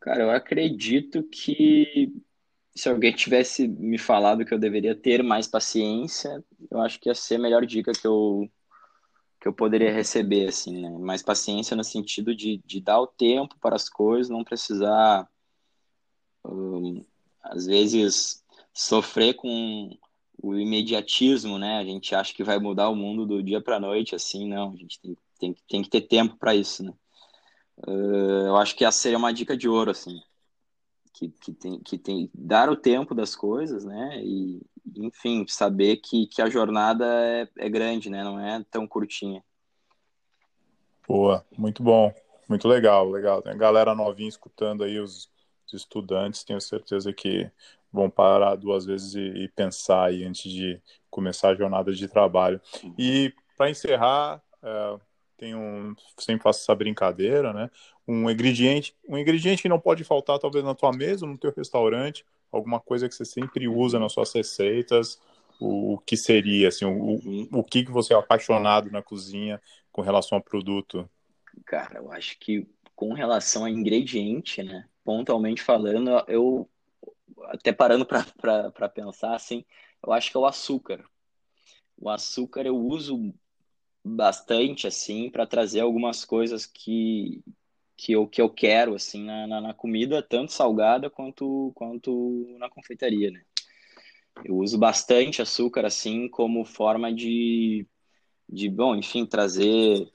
Cara, 0.00 0.22
eu 0.22 0.30
acredito 0.30 1.22
que 1.24 2.12
se 2.74 2.88
alguém 2.88 3.12
tivesse 3.12 3.66
me 3.66 3.98
falado 3.98 4.44
que 4.44 4.54
eu 4.54 4.58
deveria 4.58 4.94
ter 4.94 5.22
mais 5.22 5.46
paciência, 5.48 6.42
eu 6.70 6.80
acho 6.80 7.00
que 7.00 7.08
ia 7.08 7.14
ser 7.14 7.34
a 7.34 7.40
melhor 7.40 7.66
dica 7.66 7.92
que 7.92 8.06
eu, 8.06 8.48
que 9.40 9.48
eu 9.48 9.52
poderia 9.52 9.92
receber, 9.92 10.48
assim, 10.48 10.80
né? 10.80 10.90
Mais 10.98 11.22
paciência 11.22 11.76
no 11.76 11.82
sentido 11.82 12.34
de, 12.34 12.62
de 12.64 12.80
dar 12.80 13.00
o 13.00 13.06
tempo 13.06 13.56
para 13.60 13.74
as 13.74 13.88
coisas, 13.88 14.30
não 14.30 14.44
precisar, 14.44 15.28
um, 16.44 17.04
às 17.42 17.66
vezes, 17.66 18.44
sofrer 18.72 19.34
com 19.34 19.90
o 20.40 20.54
imediatismo, 20.54 21.58
né? 21.58 21.78
A 21.78 21.84
gente 21.84 22.14
acha 22.14 22.32
que 22.32 22.44
vai 22.44 22.58
mudar 22.58 22.88
o 22.88 22.96
mundo 22.96 23.26
do 23.26 23.42
dia 23.42 23.60
para 23.60 23.76
a 23.76 23.80
noite, 23.80 24.14
assim, 24.14 24.48
não. 24.48 24.72
A 24.72 24.76
gente 24.76 25.00
tem, 25.00 25.16
tem, 25.38 25.54
tem 25.68 25.82
que 25.82 25.90
ter 25.90 26.02
tempo 26.02 26.36
para 26.36 26.54
isso, 26.54 26.82
né? 26.82 26.92
Uh, 27.86 28.46
eu 28.46 28.56
acho 28.56 28.74
que 28.74 28.84
essa 28.84 28.98
seria 28.98 29.18
uma 29.18 29.32
dica 29.32 29.56
de 29.56 29.68
ouro, 29.68 29.90
assim 29.90 30.20
que, 31.18 31.28
que, 31.28 31.52
tem, 31.52 31.80
que 31.80 31.98
tem 31.98 32.30
dar 32.32 32.70
o 32.70 32.76
tempo 32.76 33.14
das 33.14 33.34
coisas, 33.34 33.84
né? 33.84 34.20
E, 34.22 34.60
enfim, 34.96 35.44
saber 35.48 35.96
que, 35.96 36.26
que 36.26 36.40
a 36.40 36.48
jornada 36.48 37.04
é, 37.04 37.48
é 37.58 37.68
grande, 37.68 38.08
né? 38.08 38.22
Não 38.22 38.38
é 38.38 38.64
tão 38.70 38.86
curtinha. 38.86 39.42
Boa, 41.06 41.44
muito 41.56 41.82
bom, 41.82 42.14
muito 42.48 42.68
legal, 42.68 43.10
legal. 43.10 43.42
Tem 43.42 43.52
a 43.52 43.56
galera 43.56 43.94
novinha 43.94 44.28
escutando 44.28 44.84
aí, 44.84 45.00
os, 45.00 45.28
os 45.66 45.74
estudantes, 45.74 46.44
tenho 46.44 46.60
certeza 46.60 47.12
que 47.12 47.50
vão 47.92 48.08
parar 48.08 48.54
duas 48.54 48.84
vezes 48.84 49.14
e, 49.14 49.44
e 49.44 49.48
pensar 49.48 50.04
aí 50.04 50.24
antes 50.24 50.52
de 50.52 50.80
começar 51.10 51.48
a 51.48 51.54
jornada 51.54 51.92
de 51.92 52.06
trabalho. 52.06 52.60
E 52.96 53.32
para 53.56 53.70
encerrar, 53.70 54.40
é, 54.62 54.98
tem 55.38 55.54
um, 55.54 55.94
sempre 56.18 56.42
faço 56.42 56.60
essa 56.60 56.74
brincadeira, 56.74 57.52
né? 57.52 57.70
Um 58.06 58.28
ingrediente, 58.28 58.94
um 59.08 59.16
ingrediente 59.16 59.62
que 59.62 59.68
não 59.68 59.78
pode 59.78 60.02
faltar 60.02 60.38
talvez 60.38 60.64
na 60.64 60.74
tua 60.74 60.92
mesa, 60.92 61.24
no 61.24 61.38
teu 61.38 61.52
restaurante, 61.56 62.26
alguma 62.50 62.80
coisa 62.80 63.08
que 63.08 63.14
você 63.14 63.24
sempre 63.24 63.68
usa 63.68 63.98
nas 63.98 64.12
suas 64.12 64.32
receitas, 64.32 65.20
o, 65.60 65.94
o 65.94 65.98
que 65.98 66.16
seria, 66.16 66.68
assim, 66.68 66.84
o, 66.84 66.90
o, 66.90 67.60
o 67.60 67.64
que 67.64 67.84
que 67.84 67.90
você 67.90 68.12
é 68.12 68.16
apaixonado 68.16 68.90
na 68.90 69.00
cozinha 69.00 69.60
com 69.92 70.02
relação 70.02 70.36
ao 70.36 70.42
produto? 70.42 71.08
Cara, 71.64 71.98
eu 71.98 72.10
acho 72.12 72.38
que 72.38 72.66
com 72.96 73.12
relação 73.12 73.64
a 73.64 73.70
ingrediente, 73.70 74.62
né? 74.62 74.86
Pontualmente 75.04 75.62
falando, 75.62 76.10
eu 76.26 76.68
até 77.44 77.72
parando 77.72 78.04
para 78.04 78.88
pensar 78.88 79.34
assim, 79.34 79.64
eu 80.04 80.12
acho 80.12 80.30
que 80.30 80.36
é 80.36 80.40
o 80.40 80.46
açúcar. 80.46 81.04
O 81.96 82.08
açúcar 82.08 82.66
eu 82.66 82.76
uso 82.76 83.32
bastante 84.08 84.86
assim 84.86 85.30
para 85.30 85.46
trazer 85.46 85.80
algumas 85.80 86.24
coisas 86.24 86.66
que 86.66 87.42
que 87.96 88.12
eu, 88.12 88.28
que 88.28 88.40
eu 88.40 88.48
quero 88.48 88.94
assim 88.94 89.24
na, 89.24 89.46
na, 89.46 89.60
na, 89.60 89.74
comida 89.74 90.22
tanto 90.22 90.52
salgada 90.52 91.10
quanto 91.10 91.72
quanto 91.74 92.46
na 92.58 92.68
confeitaria 92.70 93.30
né? 93.30 93.42
Eu 94.44 94.56
uso 94.56 94.78
bastante 94.78 95.42
açúcar 95.42 95.84
assim 95.84 96.28
como 96.28 96.64
forma 96.64 97.12
de 97.12 97.86
de 98.48 98.68
bom 98.68 98.94
enfim 98.96 99.26
trazer 99.26 100.10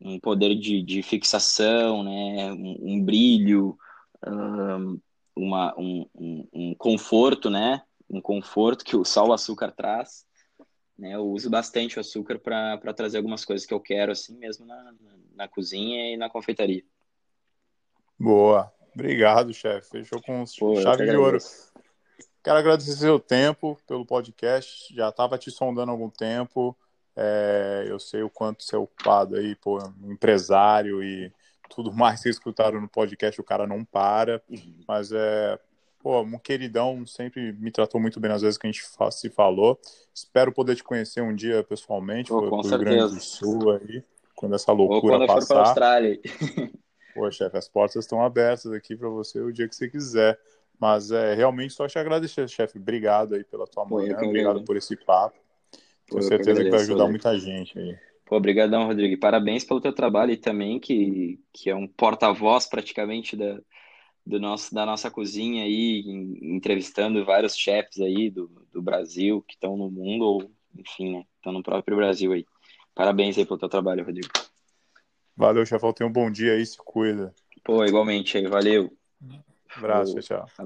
um 0.00 0.18
poder 0.18 0.54
de, 0.54 0.82
de 0.82 1.02
fixação 1.02 2.02
né? 2.02 2.52
Um, 2.52 2.94
um 2.94 3.04
brilho 3.04 3.78
um, 4.26 5.00
uma 5.36 5.74
um, 5.78 6.06
um, 6.14 6.48
um 6.52 6.74
conforto 6.74 7.50
né? 7.50 7.82
Um 8.08 8.20
conforto 8.20 8.84
que 8.84 8.96
o 8.96 9.04
sal 9.04 9.32
açúcar 9.32 9.72
traz 9.72 10.25
né? 10.98 11.14
Eu 11.14 11.26
uso 11.26 11.50
bastante 11.50 11.98
o 11.98 12.00
açúcar 12.00 12.38
para 12.38 12.94
trazer 12.94 13.18
algumas 13.18 13.44
coisas 13.44 13.66
que 13.66 13.74
eu 13.74 13.80
quero, 13.80 14.12
assim 14.12 14.36
mesmo 14.36 14.66
na, 14.66 14.94
na 15.34 15.48
cozinha 15.48 16.12
e 16.12 16.16
na 16.16 16.30
confeitaria. 16.30 16.84
Boa. 18.18 18.72
Obrigado, 18.94 19.52
chefe. 19.52 19.90
Fechou 19.90 20.22
com 20.22 20.44
Pô, 20.58 20.80
chave 20.80 21.04
de 21.04 21.16
ouro. 21.16 21.38
Quero 22.42 22.58
agradecer 22.58 22.92
seu 22.92 23.20
tempo 23.20 23.78
pelo 23.86 24.06
podcast. 24.06 24.94
Já 24.94 25.10
estava 25.10 25.36
te 25.36 25.50
sondando 25.50 25.90
há 25.90 25.94
algum 25.94 26.08
tempo. 26.08 26.74
É, 27.14 27.84
eu 27.88 27.98
sei 27.98 28.22
o 28.22 28.30
quanto 28.30 28.62
você 28.62 28.76
é 28.76 28.78
ocupado 28.78 29.36
aí, 29.36 29.54
pô, 29.56 29.78
empresário 30.04 31.02
e 31.02 31.32
tudo 31.68 31.92
mais 31.92 32.22
que 32.22 32.28
escutaram 32.28 32.80
no 32.80 32.88
podcast, 32.88 33.40
o 33.40 33.44
cara 33.44 33.66
não 33.66 33.84
para. 33.84 34.42
Uhum. 34.48 34.80
Mas 34.86 35.12
é, 35.12 35.58
pô, 36.06 36.20
um 36.20 36.38
queridão, 36.38 37.04
sempre 37.04 37.52
me 37.54 37.68
tratou 37.68 38.00
muito 38.00 38.20
bem 38.20 38.30
nas 38.30 38.40
vezes 38.40 38.56
que 38.56 38.64
a 38.64 38.70
gente 38.70 38.86
se 39.10 39.28
falou. 39.28 39.76
Espero 40.14 40.52
poder 40.52 40.76
te 40.76 40.84
conhecer 40.84 41.20
um 41.20 41.34
dia 41.34 41.64
pessoalmente, 41.64 42.28
pô, 42.28 42.48
com 42.48 42.60
Rio 42.60 42.78
Grande 42.78 43.14
do 43.16 43.20
Sul 43.20 43.72
aí. 43.72 44.04
quando 44.36 44.54
essa 44.54 44.70
loucura 44.70 45.18
Ou 45.18 45.26
quando 45.26 45.26
passar. 45.26 45.40
for 45.40 45.48
para 45.48 45.58
a 45.58 45.68
Austrália. 45.68 46.20
Pô, 47.12 47.28
chefe, 47.30 47.56
as 47.56 47.66
portas 47.66 48.04
estão 48.04 48.22
abertas 48.22 48.70
aqui 48.70 48.94
para 48.94 49.08
você 49.08 49.40
o 49.40 49.50
dia 49.50 49.66
que 49.66 49.74
você 49.74 49.88
quiser. 49.88 50.38
Mas 50.78 51.10
é 51.10 51.34
realmente 51.34 51.72
só 51.72 51.88
te 51.88 51.98
agradecer, 51.98 52.46
chefe. 52.46 52.78
Obrigado 52.78 53.34
aí 53.34 53.42
pela 53.42 53.66
tua 53.66 53.84
Pô, 53.86 54.00
eu 54.00 54.06
manhã, 54.06 54.18
obrigado 54.22 54.62
por 54.62 54.76
esse 54.76 54.94
papo. 54.94 55.38
Tenho 56.06 56.18
eu 56.18 56.22
certeza 56.22 56.62
que 56.62 56.70
vai 56.70 56.80
ajudar 56.80 57.04
Rodrigo. 57.04 57.10
muita 57.10 57.38
gente 57.38 57.76
aí. 57.78 57.96
Pô, 58.26 58.36
obrigadão, 58.36 58.86
Rodrigo. 58.86 59.18
Parabéns 59.18 59.64
pelo 59.64 59.80
teu 59.80 59.94
trabalho 59.94 60.30
e 60.30 60.36
também 60.36 60.78
que, 60.78 61.40
que 61.52 61.70
é 61.70 61.74
um 61.74 61.88
porta-voz 61.88 62.66
praticamente 62.66 63.34
da, 63.34 63.58
do 64.26 64.40
nosso, 64.40 64.74
da 64.74 64.84
nossa 64.86 65.10
cozinha 65.10 65.64
aí, 65.64 66.00
em- 66.06 66.56
entrevistando 66.56 67.24
vários 67.24 67.56
chefs 67.56 68.00
aí 68.00 68.30
do, 68.30 68.48
do 68.72 68.82
Brasil 68.82 69.42
que 69.42 69.54
estão 69.54 69.76
no 69.76 69.90
mundo 69.90 70.24
ou, 70.24 70.50
enfim, 70.74 71.12
né, 71.18 71.24
estão 71.36 71.52
no 71.52 71.62
próprio 71.62 71.96
Brasil 71.96 72.32
aí. 72.32 72.44
Parabéns 72.94 73.38
aí 73.38 73.46
pelo 73.46 73.58
teu 73.58 73.68
trabalho, 73.68 74.04
Rodrigo. 74.04 74.28
Valeu, 75.36 75.64
chefão. 75.64 75.92
Tenha 75.94 76.08
um 76.08 76.12
bom 76.12 76.30
dia 76.30 76.52
aí, 76.54 76.66
se 76.66 76.76
cuida. 76.78 77.34
Pô, 77.64 77.84
igualmente 77.84 78.36
aí, 78.38 78.46
valeu. 78.46 78.96
Abraço, 79.76 80.14
Falou. 80.14 80.20
tchau, 80.20 80.22
tchau. 80.22 80.56